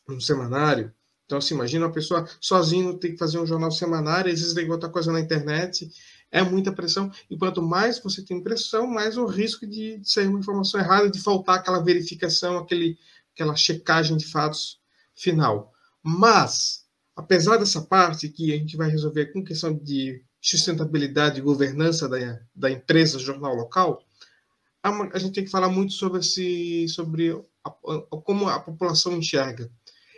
num 0.07 0.19
semanário. 0.19 0.91
Então, 1.25 1.41
se 1.41 1.47
assim, 1.47 1.55
imagina 1.55 1.85
uma 1.85 1.91
pessoa 1.91 2.27
sozinho 2.39 2.97
tem 2.97 3.11
que 3.11 3.17
fazer 3.17 3.37
um 3.37 3.45
jornal 3.45 3.69
semanário, 3.69 4.31
às 4.31 4.39
vezes 4.39 4.55
tem 4.55 4.63
que 4.63 4.69
botar 4.69 4.89
coisa 4.89 5.11
na 5.11 5.19
internet, 5.19 5.91
é 6.31 6.41
muita 6.41 6.71
pressão. 6.71 7.11
E 7.29 7.37
quanto 7.37 7.61
mais 7.61 7.99
você 7.99 8.23
tem 8.23 8.41
pressão, 8.41 8.87
mais 8.87 9.17
o 9.17 9.25
risco 9.25 9.65
de 9.65 9.99
sair 10.03 10.27
uma 10.27 10.39
informação 10.39 10.79
errada, 10.79 11.09
de 11.09 11.19
faltar 11.19 11.57
aquela 11.59 11.83
verificação, 11.83 12.57
aquele, 12.57 12.97
aquela 13.33 13.55
checagem 13.55 14.17
de 14.17 14.25
fatos 14.25 14.79
final. 15.15 15.73
Mas, 16.03 16.85
apesar 17.15 17.57
dessa 17.57 17.81
parte 17.81 18.29
que 18.29 18.53
a 18.53 18.57
gente 18.57 18.77
vai 18.77 18.89
resolver 18.89 19.27
com 19.27 19.43
questão 19.43 19.73
de 19.73 20.21
sustentabilidade 20.41 21.39
e 21.39 21.43
governança 21.43 22.07
da, 22.07 22.39
da 22.55 22.71
empresa 22.71 23.19
jornal 23.19 23.55
local, 23.55 24.03
a, 24.83 24.89
a 25.13 25.19
gente 25.19 25.33
tem 25.33 25.43
que 25.43 25.51
falar 25.51 25.69
muito 25.69 25.93
sobre, 25.93 26.19
esse, 26.19 26.87
sobre 26.89 27.31
a, 27.63 27.69
a, 27.69 28.17
como 28.23 28.47
a 28.47 28.59
população 28.59 29.17
enxerga. 29.17 29.69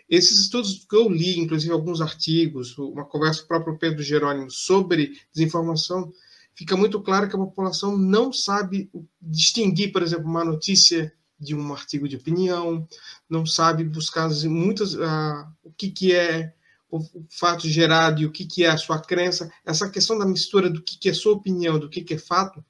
Esses 0.10 0.40
estudos 0.40 0.86
que 0.90 0.96
eu 0.96 1.08
li, 1.08 1.40
inclusive 1.40 1.72
alguns 1.72 2.02
artigos, 2.02 2.76
uma 2.78 3.06
conversa 3.06 3.42
com 3.42 3.46
o 3.46 3.48
próprio 3.48 3.78
Pedro 3.78 4.02
Jerônimo 4.02 4.50
sobre 4.50 5.14
desinformação, 5.32 6.12
fica 6.56 6.76
muito 6.76 7.00
claro 7.02 7.30
que 7.30 7.36
a 7.36 7.40
população 7.40 7.96
não 7.96 8.34
sabe 8.34 8.90
distinguir, 9.22 9.92
por 9.92 10.02
exemplo, 10.02 10.26
uma 10.26 10.44
notícia 10.44 11.14
de 11.40 11.56
um 11.56 11.72
artigo 11.72 12.10
de 12.10 12.18
opinião, 12.18 12.88
não 13.30 13.46
sabe 13.46 13.84
buscar 13.84 14.30
muitas 14.46 14.94
uh, 14.96 15.48
o 15.64 15.72
que, 15.72 15.90
que 15.90 16.14
é 16.14 16.54
o 16.92 17.00
fato 17.30 17.70
gerado 17.70 18.22
e 18.22 18.26
o 18.26 18.32
que, 18.32 18.46
que 18.46 18.64
é 18.64 18.70
a 18.70 18.78
sua 18.78 19.00
crença. 19.00 19.52
Essa 19.64 19.90
questão 19.90 20.18
da 20.18 20.26
mistura 20.26 20.70
do 20.70 20.82
que, 20.82 20.98
que 20.98 21.10
é 21.10 21.14
sua 21.14 21.34
opinião, 21.34 21.78
do 21.78 21.88
que, 21.88 22.02
que 22.02 22.16
é 22.16 22.18
fato, 22.18 22.66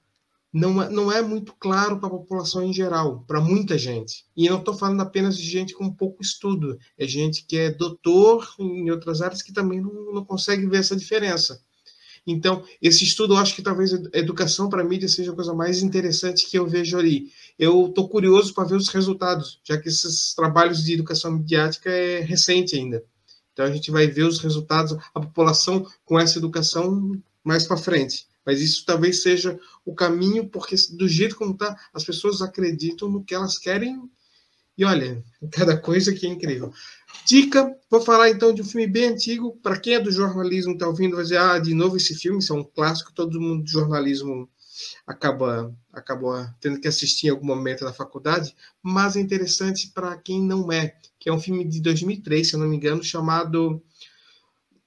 não 0.51 0.81
é, 0.81 0.89
não 0.89 1.11
é 1.11 1.21
muito 1.21 1.53
claro 1.59 1.99
para 1.99 2.07
a 2.07 2.11
população 2.11 2.63
em 2.63 2.73
geral, 2.73 3.23
para 3.27 3.39
muita 3.39 3.77
gente. 3.77 4.25
E 4.35 4.49
não 4.49 4.59
estou 4.59 4.73
falando 4.73 5.01
apenas 5.01 5.37
de 5.37 5.43
gente 5.43 5.73
com 5.73 5.93
pouco 5.93 6.21
estudo, 6.21 6.77
é 6.97 7.07
gente 7.07 7.45
que 7.45 7.57
é 7.57 7.71
doutor 7.71 8.55
em 8.59 8.89
outras 8.89 9.21
áreas 9.21 9.41
que 9.41 9.53
também 9.53 9.79
não, 9.79 10.13
não 10.13 10.25
consegue 10.25 10.65
ver 10.65 10.79
essa 10.79 10.95
diferença. 10.95 11.61
Então, 12.25 12.63
esse 12.81 13.03
estudo, 13.03 13.33
eu 13.33 13.37
acho 13.37 13.55
que 13.55 13.61
talvez 13.61 13.93
a 13.93 14.17
educação 14.17 14.69
para 14.69 14.83
mídia 14.83 15.07
seja 15.07 15.31
a 15.31 15.35
coisa 15.35 15.53
mais 15.53 15.81
interessante 15.81 16.47
que 16.47 16.57
eu 16.57 16.67
vejo 16.67 16.97
ali. 16.97 17.31
Eu 17.57 17.87
estou 17.87 18.07
curioso 18.07 18.53
para 18.53 18.65
ver 18.65 18.75
os 18.75 18.89
resultados, 18.89 19.59
já 19.63 19.77
que 19.77 19.89
esses 19.89 20.33
trabalhos 20.35 20.83
de 20.83 20.93
educação 20.93 21.31
midiática 21.31 21.89
é 21.89 22.19
recente 22.19 22.75
ainda. 22.75 23.03
Então, 23.53 23.65
a 23.65 23.71
gente 23.71 23.89
vai 23.89 24.07
ver 24.07 24.23
os 24.23 24.39
resultados, 24.39 24.95
a 25.13 25.19
população 25.19 25.85
com 26.05 26.19
essa 26.19 26.37
educação 26.37 27.19
mais 27.43 27.65
para 27.65 27.77
frente. 27.77 28.28
Mas 28.49 28.61
isso 28.61 28.83
talvez 28.83 29.21
seja 29.21 29.59
o 29.85 29.93
caminho, 29.93 30.49
porque 30.49 30.75
do 30.97 31.07
jeito 31.07 31.35
como 31.35 31.51
está, 31.51 31.77
as 31.93 32.03
pessoas 32.03 32.41
acreditam 32.41 33.07
no 33.07 33.23
que 33.23 33.35
elas 33.35 33.59
querem. 33.59 34.01
E 34.75 34.83
olha, 34.83 35.23
cada 35.53 35.77
coisa 35.77 36.11
que 36.11 36.25
é 36.25 36.29
incrível. 36.31 36.73
Dica: 37.27 37.71
vou 37.91 38.01
falar 38.01 38.31
então 38.31 38.51
de 38.51 38.63
um 38.63 38.65
filme 38.65 38.87
bem 38.87 39.09
antigo. 39.09 39.55
Para 39.61 39.79
quem 39.79 39.93
é 39.93 39.99
do 39.99 40.11
jornalismo, 40.11 40.73
está 40.73 40.87
ouvindo, 40.87 41.13
vai 41.13 41.21
dizer: 41.21 41.37
ah, 41.37 41.59
de 41.59 41.75
novo 41.75 41.95
esse 41.95 42.15
filme, 42.15 42.39
isso 42.39 42.51
é 42.51 42.55
um 42.55 42.63
clássico, 42.63 43.13
todo 43.13 43.39
mundo 43.39 43.65
do 43.65 43.69
jornalismo 43.69 44.49
acaba, 45.05 45.71
acaba 45.93 46.55
tendo 46.59 46.81
que 46.81 46.87
assistir 46.87 47.27
em 47.27 47.29
algum 47.29 47.45
momento 47.45 47.85
da 47.85 47.93
faculdade, 47.93 48.55
mas 48.81 49.15
é 49.15 49.19
interessante 49.19 49.91
para 49.93 50.17
quem 50.17 50.41
não 50.41 50.71
é, 50.71 50.95
que 51.19 51.29
é 51.29 51.33
um 51.33 51.39
filme 51.39 51.63
de 51.65 51.79
2003, 51.81 52.49
se 52.49 52.55
eu 52.55 52.59
não 52.59 52.67
me 52.67 52.77
engano, 52.77 53.03
chamado. 53.03 53.79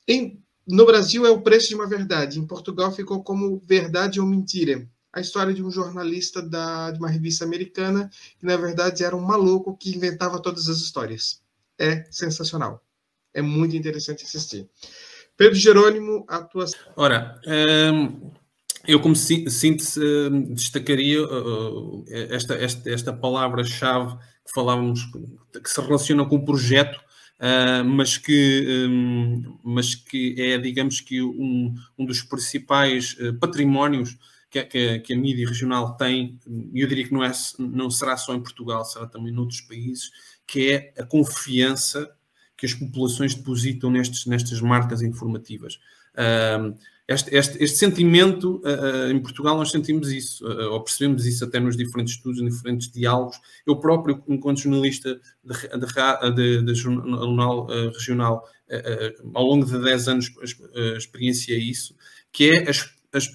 Em, 0.09 0.42
no 0.67 0.87
Brasil 0.87 1.27
é 1.27 1.31
o 1.31 1.41
preço 1.41 1.69
de 1.69 1.75
uma 1.75 1.89
verdade, 1.89 2.39
em 2.39 2.47
Portugal 2.47 2.93
ficou 2.93 3.23
como 3.23 3.61
verdade 3.67 4.21
ou 4.21 4.27
mentira. 4.27 4.87
A 5.13 5.21
história 5.21 5.53
de 5.53 5.63
um 5.63 5.71
jornalista 5.71 6.41
da, 6.41 6.91
de 6.91 6.99
uma 6.99 7.11
revista 7.11 7.45
americana 7.45 8.11
que, 8.39 8.47
na 8.47 8.57
verdade, 8.57 9.05
era 9.05 9.15
um 9.15 9.21
maluco 9.21 9.77
que 9.77 9.95
inventava 9.95 10.41
todas 10.41 10.69
as 10.69 10.79
histórias. 10.79 11.43
É 11.79 12.05
sensacional. 12.11 12.83
É 13.35 13.43
muito 13.43 13.77
interessante 13.77 14.25
assistir. 14.25 14.69
Pedro 15.37 15.55
Jerônimo, 15.55 16.25
a 16.29 16.43
tua. 16.43 16.65
Ora, 16.97 17.39
hum, 17.47 18.31
eu, 18.87 19.01
como 19.01 19.15
síntese, 19.15 20.01
hum, 20.01 20.55
destacaria 20.55 21.23
uh, 21.23 22.05
esta, 22.09 22.55
esta, 22.55 22.91
esta 22.91 23.13
palavra-chave 23.13 24.17
que 24.17 24.53
falávamos, 24.55 25.01
que 25.63 25.69
se 25.69 25.81
relaciona 25.81 26.25
com 26.25 26.37
o 26.37 26.45
projeto 26.45 26.99
Uh, 27.43 27.85
mas, 27.85 28.17
que, 28.17 28.87
um, 28.89 29.59
mas 29.65 29.97
que 29.97 30.37
é, 30.39 30.57
digamos 30.59 31.01
que, 31.01 31.21
um, 31.21 31.75
um 31.99 32.07
dos 32.07 32.23
principais 32.23 33.17
uh, 33.19 33.35
patrimónios 33.35 34.17
que, 34.49 34.63
que, 34.63 35.01
que, 35.01 35.13
a 35.13 35.17
mídia 35.17 35.49
regional 35.49 35.97
tem, 35.97 36.39
e 36.73 36.81
eu 36.81 36.87
diria 36.87 37.05
que 37.05 37.13
não, 37.13 37.25
é, 37.25 37.33
não 37.59 37.91
será 37.91 38.17
só 38.17 38.33
em 38.33 38.41
Portugal, 38.41 38.85
será 38.85 39.09
também 39.09 39.33
noutros 39.33 39.61
países, 39.63 40.13
que 40.47 40.71
é 40.71 40.95
a 40.97 41.05
confiança 41.05 42.09
que 42.57 42.65
as 42.65 42.75
populações 42.75 43.35
depositam 43.35 43.91
nestes, 43.91 44.25
nestas 44.27 44.61
marcas 44.61 45.03
informativas. 45.03 45.81
Uh, 46.15 46.79
este, 47.13 47.35
este, 47.35 47.63
este 47.63 47.79
sentimento, 47.79 48.63
uh, 48.65 49.11
em 49.11 49.19
Portugal, 49.21 49.57
nós 49.57 49.71
sentimos 49.71 50.11
isso, 50.11 50.47
uh, 50.47 50.73
ou 50.73 50.83
percebemos 50.83 51.27
isso 51.27 51.45
até 51.45 51.59
nos 51.59 51.77
diferentes 51.77 52.15
estudos, 52.15 52.41
nos 52.41 52.55
diferentes 52.57 52.91
diálogos. 52.91 53.41
Eu 53.67 53.77
próprio, 53.77 54.23
enquanto 54.29 54.61
jornalista 54.61 55.21
de, 55.45 56.35
de, 56.35 56.63
de, 56.63 56.75
jornal 56.75 57.67
uh, 57.67 57.91
regional, 57.93 58.45
ao 59.35 59.45
longo 59.45 59.67
de 59.67 59.79
10 59.79 60.09
anos 60.09 60.33
experienciei 60.97 61.59
isso, 61.59 61.95
que 62.33 62.51
é 62.51 62.71
as, 62.71 62.89
as, 63.13 63.31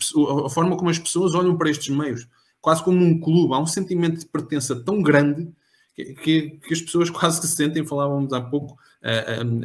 a 0.45 0.49
forma 0.49 0.75
como 0.75 0.89
as 0.89 0.97
pessoas 0.97 1.35
olham 1.35 1.55
para 1.55 1.69
estes 1.69 1.95
meios, 1.95 2.27
quase 2.59 2.83
como 2.83 2.97
um 2.97 3.19
clube. 3.19 3.53
Há 3.53 3.59
um 3.59 3.67
sentimento 3.67 4.19
de 4.19 4.25
pertença 4.25 4.75
tão 4.75 4.99
grande 4.99 5.47
que, 5.93 6.05
que, 6.15 6.49
que 6.59 6.73
as 6.73 6.81
pessoas 6.81 7.09
quase 7.11 7.39
que 7.39 7.47
se 7.47 7.55
sentem, 7.55 7.85
falávamos 7.85 8.33
há 8.33 8.41
pouco, 8.41 8.77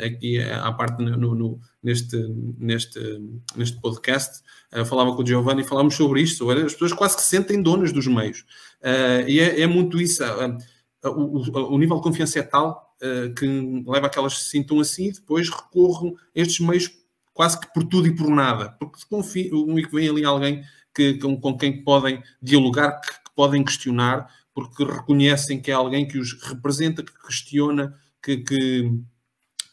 aqui 0.04 0.40
à 0.40 0.72
parte 0.72 1.02
no, 1.02 1.34
no 1.34 1.60
neste, 1.82 2.16
neste, 2.58 3.00
neste 3.56 3.80
podcast, 3.80 4.42
falava 4.86 5.14
com 5.14 5.22
o 5.22 5.26
Giovanni 5.26 5.62
e 5.62 5.66
falámos 5.66 5.94
sobre 5.94 6.22
isto, 6.22 6.50
as 6.50 6.72
pessoas 6.72 6.92
quase 6.92 7.16
que 7.16 7.22
se 7.22 7.28
sentem 7.28 7.62
donas 7.62 7.92
dos 7.92 8.06
meios. 8.06 8.44
E 9.26 9.40
é, 9.40 9.60
é, 9.62 9.66
muito 9.66 10.00
isso. 10.00 10.22
O, 11.04 11.74
o, 11.74 11.78
nível 11.78 11.96
de 11.96 12.02
confiança 12.02 12.38
é 12.38 12.42
tal 12.42 12.94
que 13.36 13.84
leva 13.86 14.06
a 14.06 14.10
que 14.10 14.18
elas 14.18 14.38
se 14.38 14.50
sintam 14.50 14.78
assim 14.78 15.08
e 15.08 15.12
depois 15.12 15.48
recorram 15.48 16.14
a 16.16 16.40
estes 16.40 16.60
meios 16.60 16.90
quase 17.34 17.58
que 17.58 17.72
por 17.72 17.84
tudo 17.84 18.06
e 18.06 18.14
por 18.14 18.28
nada. 18.30 18.76
Porque 18.78 19.00
confiam 19.08 19.74
que 19.74 19.94
vem 19.94 20.08
ali 20.08 20.24
alguém 20.24 20.62
que, 20.94 21.14
com, 21.14 21.40
com 21.40 21.56
quem 21.56 21.82
podem 21.82 22.22
dialogar, 22.40 23.00
que, 23.00 23.08
que 23.08 23.34
podem 23.34 23.64
questionar, 23.64 24.28
porque 24.54 24.84
reconhecem 24.84 25.60
que 25.60 25.70
é 25.70 25.74
alguém 25.74 26.06
que 26.06 26.18
os 26.18 26.40
representa, 26.42 27.02
que 27.02 27.12
questiona, 27.26 27.94
que, 28.22 28.38
que, 28.38 29.00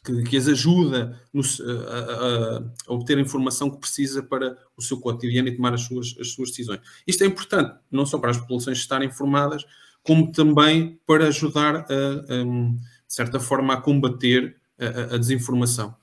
que, 0.03 0.23
que 0.23 0.37
as 0.37 0.47
ajuda 0.47 1.19
no, 1.33 1.41
a, 1.41 2.57
a, 2.87 2.93
obter 2.93 3.17
a 3.17 3.21
informação 3.21 3.69
que 3.69 3.79
precisa 3.79 4.23
para 4.23 4.57
o 4.77 4.81
seu 4.81 4.99
cotidiano 4.99 5.47
e 5.47 5.55
tomar 5.55 5.73
as 5.73 5.81
suas, 5.81 6.15
as 6.19 6.31
suas 6.31 6.49
decisões. 6.49 6.79
Isto 7.05 7.23
é 7.23 7.27
importante, 7.27 7.77
não 7.91 8.05
só 8.05 8.17
para 8.17 8.31
as 8.31 8.37
populações 8.37 8.77
estarem 8.77 9.09
informadas, 9.09 9.65
como 10.03 10.31
também 10.31 10.99
para 11.05 11.27
ajudar, 11.27 11.75
a, 11.75 11.81
a, 11.81 12.43
de 12.43 12.79
certa 13.07 13.39
forma, 13.39 13.73
a 13.73 13.81
combater 13.81 14.55
a, 14.79 15.17
desinformação. 15.17 15.95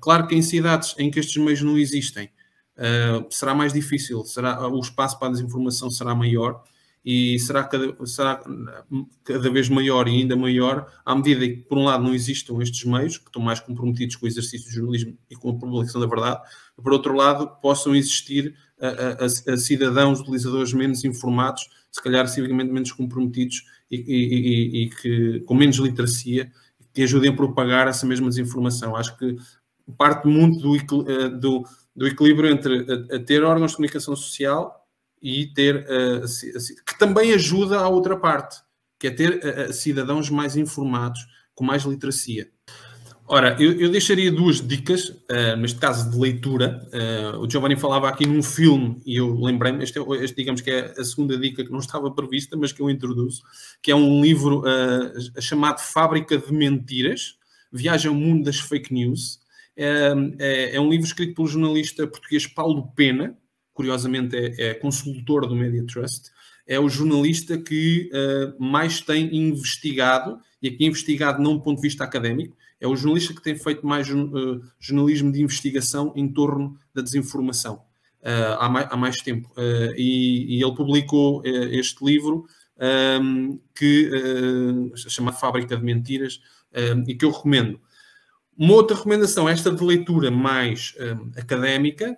Claro 0.00 0.26
que 0.28 0.34
em 0.34 0.42
cidades 0.42 0.94
em 0.98 1.10
que 1.10 1.18
estes 1.18 1.42
meios 1.42 1.62
não 1.62 1.76
existem, 1.76 2.30
será 3.30 3.54
mais 3.54 3.72
difícil, 3.72 4.24
será, 4.24 4.68
o 4.68 4.78
espaço 4.78 5.18
para 5.18 5.28
a 5.28 5.30
desinformação 5.32 5.90
será 5.90 6.14
maior 6.14 6.62
e 7.04 7.38
será 7.38 7.62
cada, 7.64 7.94
será 8.06 8.42
cada 9.22 9.50
vez 9.50 9.68
maior 9.68 10.08
e 10.08 10.12
ainda 10.12 10.34
maior 10.34 10.90
à 11.04 11.14
medida 11.14 11.46
que, 11.46 11.56
por 11.56 11.76
um 11.76 11.84
lado, 11.84 12.02
não 12.02 12.14
existam 12.14 12.62
estes 12.62 12.84
meios, 12.84 13.18
que 13.18 13.26
estão 13.26 13.42
mais 13.42 13.60
comprometidos 13.60 14.16
com 14.16 14.24
o 14.24 14.28
exercício 14.28 14.68
de 14.68 14.74
jornalismo 14.74 15.18
e 15.30 15.36
com 15.36 15.50
a 15.50 15.54
publicação 15.54 16.00
da 16.00 16.06
verdade, 16.06 16.40
e, 16.78 16.82
por 16.82 16.92
outro 16.92 17.14
lado, 17.14 17.46
possam 17.60 17.94
existir 17.94 18.54
a, 18.80 19.24
a, 19.24 19.54
a 19.54 19.56
cidadãos, 19.58 20.20
utilizadores 20.20 20.72
menos 20.72 21.04
informados, 21.04 21.68
se 21.92 22.02
calhar 22.02 22.26
civicamente 22.26 22.72
menos 22.72 22.90
comprometidos 22.90 23.64
e, 23.90 23.96
e, 23.96 24.02
e, 24.02 24.82
e, 24.84 24.90
que, 24.90 25.40
com 25.40 25.54
menos 25.54 25.76
literacia, 25.76 26.50
que 26.94 27.02
ajudem 27.02 27.30
a 27.30 27.36
propagar 27.36 27.86
essa 27.86 28.06
mesma 28.06 28.28
desinformação. 28.28 28.96
Acho 28.96 29.16
que 29.18 29.36
parte 29.98 30.26
muito 30.26 30.60
do, 30.60 31.10
eh, 31.10 31.28
do, 31.28 31.64
do 31.94 32.06
equilíbrio 32.06 32.50
entre 32.50 32.86
a, 33.12 33.16
a 33.16 33.18
ter 33.18 33.42
órgãos 33.42 33.72
de 33.72 33.76
comunicação 33.76 34.16
social 34.16 34.83
e 35.24 35.46
ter 35.46 35.86
uh, 35.88 36.84
que 36.86 36.98
também 36.98 37.32
ajuda 37.32 37.80
à 37.80 37.88
outra 37.88 38.14
parte, 38.14 38.58
que 39.00 39.06
é 39.06 39.10
ter 39.10 39.40
uh, 39.42 39.72
cidadãos 39.72 40.28
mais 40.28 40.54
informados, 40.54 41.18
com 41.54 41.64
mais 41.64 41.84
literacia. 41.84 42.50
Ora, 43.26 43.56
eu, 43.58 43.72
eu 43.80 43.90
deixaria 43.90 44.30
duas 44.30 44.60
dicas, 44.60 45.08
uh, 45.08 45.56
neste 45.58 45.80
caso 45.80 46.10
de 46.10 46.18
leitura. 46.18 46.86
o 47.40 47.48
Giovanni 47.48 47.74
falava 47.74 48.06
aqui 48.06 48.26
num 48.26 48.42
filme, 48.42 49.00
e 49.06 49.16
eu 49.16 49.34
lembrei-me, 49.40 49.82
este, 49.82 49.98
é 49.98 50.02
este, 50.22 50.36
digamos 50.36 50.60
que 50.60 50.70
é 50.70 50.92
a 50.98 51.04
segunda 51.04 51.38
dica 51.38 51.64
que 51.64 51.72
não 51.72 51.78
estava 51.78 52.10
prevista, 52.10 52.54
mas 52.54 52.70
que 52.70 52.82
eu 52.82 52.90
introduzo, 52.90 53.40
que 53.80 53.90
é 53.90 53.96
um 53.96 54.20
livro 54.20 54.62
chamado 55.40 55.80
Fábrica 55.80 56.36
de 56.36 56.52
Mentiras, 56.52 57.38
Viagem 57.72 58.10
ao 58.10 58.14
Mundo 58.14 58.44
das 58.44 58.58
Fake 58.58 58.92
News. 58.92 59.40
É, 59.74 60.12
é, 60.38 60.76
é 60.76 60.80
um 60.80 60.90
livro 60.90 61.06
escrito 61.06 61.34
pelo 61.34 61.48
jornalista 61.48 62.06
português 62.06 62.46
Paulo 62.46 62.92
Pena, 62.94 63.36
curiosamente 63.74 64.34
é, 64.36 64.70
é 64.70 64.74
consultor 64.74 65.46
do 65.46 65.54
Media 65.54 65.84
Trust, 65.84 66.30
é 66.66 66.80
o 66.80 66.88
jornalista 66.88 67.58
que 67.58 68.10
uh, 68.10 68.64
mais 68.64 69.00
tem 69.00 69.36
investigado, 69.36 70.38
e 70.62 70.68
aqui 70.68 70.86
investigado 70.86 71.42
não 71.42 71.56
do 71.56 71.62
ponto 71.62 71.76
de 71.76 71.82
vista 71.82 72.04
académico, 72.04 72.56
é 72.80 72.86
o 72.86 72.96
jornalista 72.96 73.34
que 73.34 73.42
tem 73.42 73.56
feito 73.56 73.86
mais 73.86 74.08
uh, 74.08 74.62
jornalismo 74.78 75.30
de 75.30 75.42
investigação 75.42 76.12
em 76.16 76.26
torno 76.28 76.78
da 76.94 77.02
desinformação 77.02 77.82
uh, 78.22 78.58
há, 78.58 78.68
mais, 78.68 78.88
há, 78.90 78.96
mais, 78.96 79.20
tempo. 79.20 79.50
E, 79.96 80.56
e, 80.56 80.62
ele 80.62 80.74
publicou 80.74 81.42
este 81.44 82.04
livro 82.04 82.46
um, 82.78 82.84
ehm, 82.84 83.58
que 83.74 84.10
uh, 84.10 84.96
chamado 84.96 85.38
Fábrica 85.38 85.76
de 85.76 85.84
Mentiras 85.84 86.40
um, 86.74 86.80
ehm, 86.80 87.04
e 87.08 87.14
que 87.14 87.24
eu 87.24 87.30
recomendo. 87.30 87.80
Uma 88.56 88.74
outra 88.74 88.96
recomendação, 88.96 89.48
esta 89.48 89.70
de 89.70 89.82
leitura 89.82 90.30
mais 90.30 90.94
um, 90.98 91.02
ehm, 91.02 91.30
académica, 91.36 92.16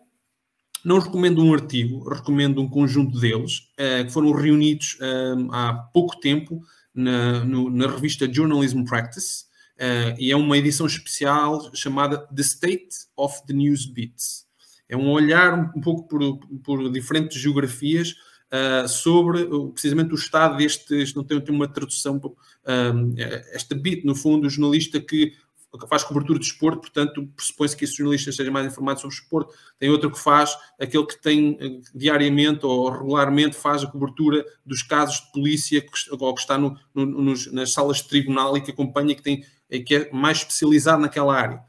não 0.87 1.01
recomendo 1.01 1.43
um 1.43 1.53
artigo, 1.53 2.09
recomendo 2.09 2.63
um 2.63 2.69
conjunto 2.69 3.19
deles, 3.19 3.69
uh, 3.73 4.05
que 4.07 4.13
foram 4.13 4.31
reunidos 4.31 4.97
um, 5.01 5.53
há 5.53 5.75
pouco 5.93 6.21
tempo 6.21 6.63
na, 6.95 7.45
no, 7.45 7.69
na, 7.69 7.91
revista 7.91 8.33
Journalism 8.33 8.85
Practice, 8.85 9.47
uh, 9.81 10.15
e 10.17 10.31
é 10.31 10.37
uma 10.37 10.57
edição 10.57 10.87
especial 10.87 11.75
chamada 11.75 12.19
The 12.29 12.43
State 12.43 12.89
of 13.17 13.45
the 13.49 13.53
News 13.53 13.85
Beats. 13.85 14.47
É 14.89 14.97
um 14.97 15.11
olhar 15.11 15.73
um, 15.77 15.81
pouco 15.81 16.07
por, 16.07 16.39
por, 16.63 16.93
diferentes 16.93 17.37
geografias 17.37 18.13
uh, 18.53 18.87
sobre 18.87 19.45
precisamente 19.73 20.13
o 20.13 20.15
estado 20.15 20.57
deste, 20.57 21.17
não 21.17 21.25
tem, 21.25 21.41
tem 21.41 21.53
uma 21.53 21.67
tradução, 21.67 22.21
um, 22.25 23.15
esta 23.53 23.75
beat, 23.75 24.05
no 24.05 24.15
fundo, 24.15 24.47
o 24.47 24.51
jornalista 24.51 25.01
que 25.01 25.33
que 25.79 25.89
faz 25.89 26.03
cobertura 26.05 26.39
de 26.39 26.47
esporte, 26.47 26.81
portanto, 26.81 27.27
pressupõe-se 27.37 27.77
que 27.77 27.85
esse 27.85 27.97
jornalista 27.97 28.33
seja 28.33 28.51
mais 28.51 28.67
informado 28.67 29.01
sobre 29.01 29.17
esporte. 29.17 29.53
Tem 29.79 29.91
outro 29.91 30.11
que 30.11 30.19
faz, 30.19 30.57
aquele 30.81 31.07
que 31.07 31.21
tem 31.21 31.57
eh, 31.61 31.81
diariamente 31.95 32.65
ou 32.65 32.91
regularmente 32.91 33.57
faz 33.57 33.83
a 33.83 33.87
cobertura 33.87 34.45
dos 34.65 34.83
casos 34.83 35.21
de 35.21 35.33
polícia 35.33 35.81
que, 35.81 35.91
ou 36.11 36.35
que 36.35 36.41
está 36.41 36.57
no, 36.59 36.79
no, 36.95 37.07
nos, 37.07 37.53
nas 37.53 37.73
salas 37.73 37.99
de 37.99 38.09
tribunal 38.09 38.57
e 38.57 38.61
que 38.61 38.71
acompanha, 38.71 39.15
que, 39.15 39.23
tem, 39.23 39.45
que 39.85 39.95
é 39.95 40.11
mais 40.13 40.39
especializado 40.39 41.03
naquela 41.03 41.35
área. 41.35 41.61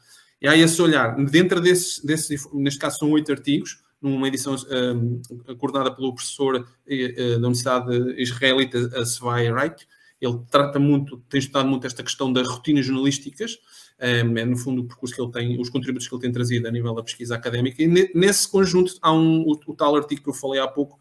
E 0.41 0.47
há 0.47 0.55
esse 0.55 0.81
olhar. 0.81 1.15
Dentro 1.25 1.59
desses, 1.59 2.03
desses 2.03 2.47
neste 2.53 2.79
caso 2.79 2.99
são 2.99 3.11
oito 3.11 3.31
artigos, 3.31 3.81
numa 4.01 4.27
edição 4.27 4.55
um, 4.55 5.21
eh, 5.47 5.55
coordenada 5.55 5.91
pelo 5.91 6.13
professor 6.13 6.55
uh, 6.55 7.39
da 7.39 7.47
Universidade 7.47 8.21
Israelita 8.21 9.05
Svai 9.05 9.51
Reich. 9.51 9.87
Ele 10.19 10.39
trata 10.49 10.79
muito, 10.79 11.17
tem 11.29 11.39
estudado 11.39 11.67
muito 11.67 11.85
esta 11.85 12.03
questão 12.03 12.31
das 12.31 12.47
rotinas 12.47 12.85
jornalísticas 12.85 13.57
é, 13.99 14.23
no 14.23 14.57
fundo, 14.57 14.81
o 14.81 14.85
percurso 14.85 15.15
que 15.15 15.21
ele 15.21 15.31
tem, 15.31 15.59
os 15.59 15.69
contributos 15.69 16.07
que 16.07 16.13
ele 16.13 16.21
tem 16.21 16.31
trazido 16.31 16.67
a 16.67 16.71
nível 16.71 16.93
da 16.93 17.03
pesquisa 17.03 17.35
académica. 17.35 17.81
E 17.81 17.87
nesse 18.13 18.47
conjunto 18.47 18.93
há 19.01 19.11
um, 19.11 19.41
o, 19.41 19.59
o 19.67 19.73
tal 19.73 19.95
artigo 19.95 20.23
que 20.23 20.29
eu 20.29 20.33
falei 20.33 20.59
há 20.59 20.67
pouco, 20.67 20.99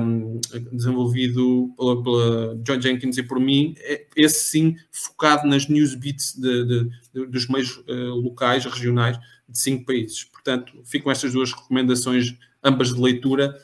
um, 0.00 0.40
desenvolvido 0.72 1.72
pela, 1.76 2.02
pela, 2.02 2.56
John 2.62 2.80
Jenkins 2.80 3.16
e 3.16 3.22
por 3.22 3.40
mim, 3.40 3.74
é, 3.78 4.06
esse 4.16 4.44
sim 4.44 4.76
focado 4.90 5.48
nas 5.48 5.68
news 5.68 5.94
beats 5.94 6.34
de, 6.36 6.64
de, 6.64 6.90
de, 7.14 7.26
dos 7.26 7.48
meios 7.48 7.76
uh, 7.88 8.14
locais, 8.14 8.64
regionais, 8.64 9.18
de 9.48 9.58
cinco 9.58 9.84
países. 9.84 10.24
Portanto, 10.24 10.72
ficam 10.84 11.10
estas 11.10 11.32
duas 11.32 11.52
recomendações, 11.52 12.34
ambas 12.62 12.94
de 12.94 13.00
leitura, 13.00 13.56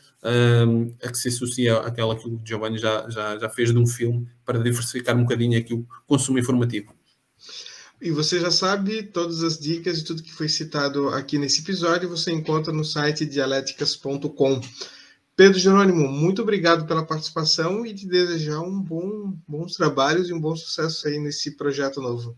um, 0.67 0.95
a 1.03 1.11
que 1.11 1.19
se 1.19 1.29
associa 1.29 1.79
àquela 1.79 2.17
que 2.17 2.29
o 2.29 2.41
Giovanni 2.45 2.79
já, 2.79 3.09
já, 3.09 3.39
já 3.39 3.49
fez 3.49 3.73
de 3.73 3.79
um 3.79 3.87
filme, 3.87 4.27
para 4.45 4.59
diversificar 4.59 5.17
um 5.17 5.23
bocadinho 5.23 5.59
aqui 5.59 5.75
o 5.75 5.87
consumo 6.07 6.39
informativo. 6.39 6.93
E 8.01 8.13
você 8.13 8.39
já 8.39 8.51
sabe, 8.51 9.03
todas 9.03 9.43
as 9.43 9.59
dicas 9.59 9.99
e 9.99 10.05
tudo 10.05 10.23
que 10.23 10.33
foi 10.33 10.49
citado 10.49 11.09
aqui 11.09 11.37
nesse 11.37 11.63
episódio 11.63 12.09
você 12.09 12.31
encontra 12.31 12.73
no 12.73 12.85
site 12.85 13.27
dialéticas.com. 13.27 14.61
Pedro 15.35 15.59
Jerônimo, 15.59 16.07
muito 16.09 16.43
obrigado 16.43 16.87
pela 16.87 17.05
participação 17.05 17.85
e 17.85 17.95
te 17.95 18.07
desejar 18.07 18.61
um 18.61 18.81
bom, 18.81 19.37
bons 19.47 19.75
trabalhos 19.75 20.29
e 20.29 20.33
um 20.33 20.41
bom 20.41 20.55
sucesso 20.55 21.09
aí 21.09 21.19
nesse 21.19 21.57
projeto 21.57 22.01
novo. 22.01 22.37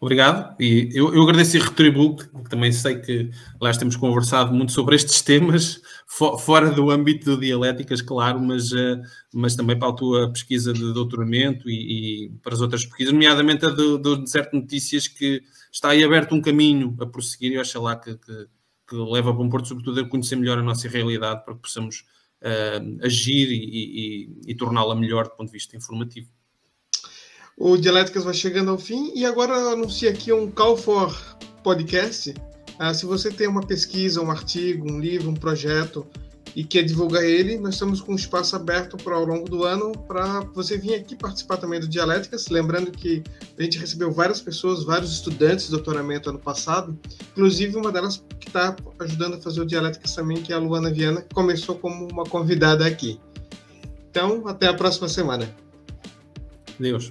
Obrigado. 0.00 0.54
E 0.60 0.90
eu, 0.94 1.12
eu 1.12 1.22
agradeço 1.22 1.56
e 1.56 1.60
retribuo, 1.60 2.14
que 2.16 2.48
também 2.48 2.70
sei 2.70 3.00
que, 3.00 3.30
aliás, 3.60 3.76
temos 3.76 3.96
conversado 3.96 4.54
muito 4.54 4.70
sobre 4.70 4.94
estes 4.94 5.20
temas, 5.22 5.82
fora 6.06 6.70
do 6.70 6.90
âmbito 6.90 7.34
de 7.34 7.46
dialéticas, 7.46 8.00
claro, 8.00 8.38
mas, 8.40 8.70
uh, 8.70 9.00
mas 9.34 9.56
também 9.56 9.76
para 9.76 9.88
a 9.88 9.92
tua 9.92 10.32
pesquisa 10.32 10.72
de 10.72 10.92
doutoramento 10.92 11.68
e, 11.68 12.26
e 12.26 12.30
para 12.42 12.54
as 12.54 12.60
outras 12.60 12.84
pesquisas, 12.84 13.12
nomeadamente 13.12 13.66
a 13.66 13.70
do, 13.70 14.16
Deserto 14.16 14.54
Notícias, 14.54 15.08
que 15.08 15.42
está 15.72 15.90
aí 15.90 16.04
aberto 16.04 16.32
um 16.32 16.40
caminho 16.40 16.96
a 17.00 17.06
prosseguir 17.06 17.52
e 17.52 17.58
acho 17.58 17.82
lá 17.82 17.96
que, 17.96 18.16
que, 18.16 18.46
que 18.88 18.94
leva 18.94 19.30
a 19.30 19.32
bom 19.32 19.48
porto, 19.48 19.66
sobretudo, 19.66 20.00
a 20.00 20.08
conhecer 20.08 20.36
melhor 20.36 20.58
a 20.58 20.62
nossa 20.62 20.88
realidade 20.88 21.44
para 21.44 21.54
que 21.54 21.60
possamos 21.62 22.04
uh, 22.42 23.04
agir 23.04 23.50
e, 23.50 24.28
e, 24.46 24.52
e 24.52 24.54
torná-la 24.54 24.94
melhor 24.94 25.24
do 25.24 25.30
ponto 25.30 25.48
de 25.48 25.54
vista 25.54 25.76
informativo. 25.76 26.28
O 27.60 27.76
Dialéticas 27.76 28.22
vai 28.22 28.34
chegando 28.34 28.70
ao 28.70 28.78
fim 28.78 29.10
e 29.16 29.26
agora 29.26 29.52
eu 29.52 29.70
anuncio 29.70 30.08
aqui 30.08 30.32
um 30.32 30.48
Call 30.48 30.76
for 30.76 31.12
Podcast. 31.64 32.32
Ah, 32.78 32.94
se 32.94 33.04
você 33.04 33.32
tem 33.32 33.48
uma 33.48 33.66
pesquisa, 33.66 34.22
um 34.22 34.30
artigo, 34.30 34.88
um 34.88 35.00
livro, 35.00 35.28
um 35.28 35.34
projeto 35.34 36.06
e 36.54 36.62
quer 36.62 36.84
divulgar 36.84 37.24
ele, 37.24 37.58
nós 37.58 37.74
estamos 37.74 38.00
com 38.00 38.12
um 38.12 38.14
espaço 38.14 38.54
aberto 38.54 38.96
para 38.96 39.16
ao 39.16 39.24
longo 39.24 39.48
do 39.48 39.64
ano 39.64 39.90
para 39.90 40.38
você 40.54 40.78
vir 40.78 40.94
aqui 40.94 41.16
participar 41.16 41.56
também 41.56 41.80
do 41.80 41.88
Dialéticas. 41.88 42.46
Lembrando 42.46 42.92
que 42.92 43.24
a 43.58 43.62
gente 43.64 43.76
recebeu 43.76 44.12
várias 44.12 44.40
pessoas, 44.40 44.84
vários 44.84 45.10
estudantes 45.10 45.64
de 45.64 45.72
doutoramento 45.72 46.30
ano 46.30 46.38
passado, 46.38 46.96
inclusive 47.32 47.76
uma 47.76 47.90
delas 47.90 48.22
que 48.38 48.46
está 48.46 48.76
ajudando 49.00 49.34
a 49.34 49.40
fazer 49.40 49.60
o 49.60 49.66
Dialéticas 49.66 50.14
também, 50.14 50.40
que 50.40 50.52
é 50.52 50.56
a 50.56 50.60
Luana 50.60 50.92
Viana, 50.92 51.22
que 51.22 51.34
começou 51.34 51.74
como 51.74 52.06
uma 52.06 52.22
convidada 52.22 52.86
aqui. 52.86 53.20
Então, 54.08 54.46
até 54.46 54.68
a 54.68 54.74
próxima 54.74 55.08
semana. 55.08 55.52
Deus. 56.78 57.10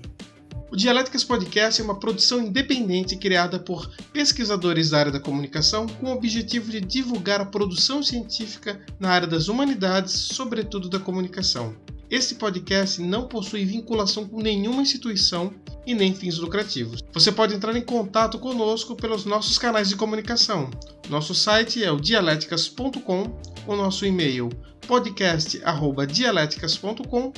O 0.69 0.75
Dialéticas 0.75 1.23
Podcast 1.23 1.79
é 1.79 1.83
uma 1.83 1.97
produção 1.97 2.41
independente 2.41 3.15
criada 3.15 3.57
por 3.57 3.89
pesquisadores 4.11 4.89
da 4.89 4.99
área 4.99 5.11
da 5.11 5.19
comunicação 5.19 5.87
com 5.87 6.07
o 6.07 6.13
objetivo 6.13 6.69
de 6.69 6.81
divulgar 6.81 7.39
a 7.39 7.45
produção 7.45 8.03
científica 8.03 8.77
na 8.99 9.09
área 9.09 9.27
das 9.27 9.47
humanidades, 9.47 10.11
sobretudo 10.11 10.89
da 10.89 10.99
comunicação. 10.99 11.73
Este 12.09 12.35
podcast 12.35 13.01
não 13.01 13.29
possui 13.29 13.63
vinculação 13.63 14.27
com 14.27 14.41
nenhuma 14.41 14.81
instituição 14.81 15.53
e 15.85 15.95
nem 15.95 16.13
fins 16.13 16.37
lucrativos. 16.37 17.01
Você 17.13 17.31
pode 17.31 17.55
entrar 17.55 17.73
em 17.77 17.81
contato 17.81 18.37
conosco 18.37 18.93
pelos 18.93 19.23
nossos 19.23 19.57
canais 19.57 19.87
de 19.87 19.95
comunicação. 19.95 20.69
Nosso 21.09 21.33
site 21.33 21.81
é 21.81 21.89
o 21.89 21.99
dialéticas.com, 21.99 23.39
o 23.65 23.75
nosso 23.75 24.05
e-mail 24.05 24.49
podcast@dialéticas.com. 24.85 27.31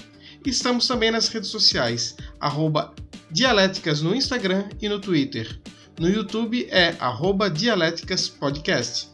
Estamos 0.46 0.88
também 0.88 1.12
nas 1.12 1.28
redes 1.28 1.50
sociais, 1.50 2.16
arroba 2.40 2.94
Dialéticas 3.32 4.02
no 4.02 4.16
Instagram 4.16 4.70
e 4.82 4.90
no 4.90 5.00
Twitter. 5.00 5.60
No 6.00 6.10
YouTube 6.10 6.68
é 6.72 6.96
arroba 7.00 7.50
Dialéticas 7.50 8.28
Podcast. 8.28 9.09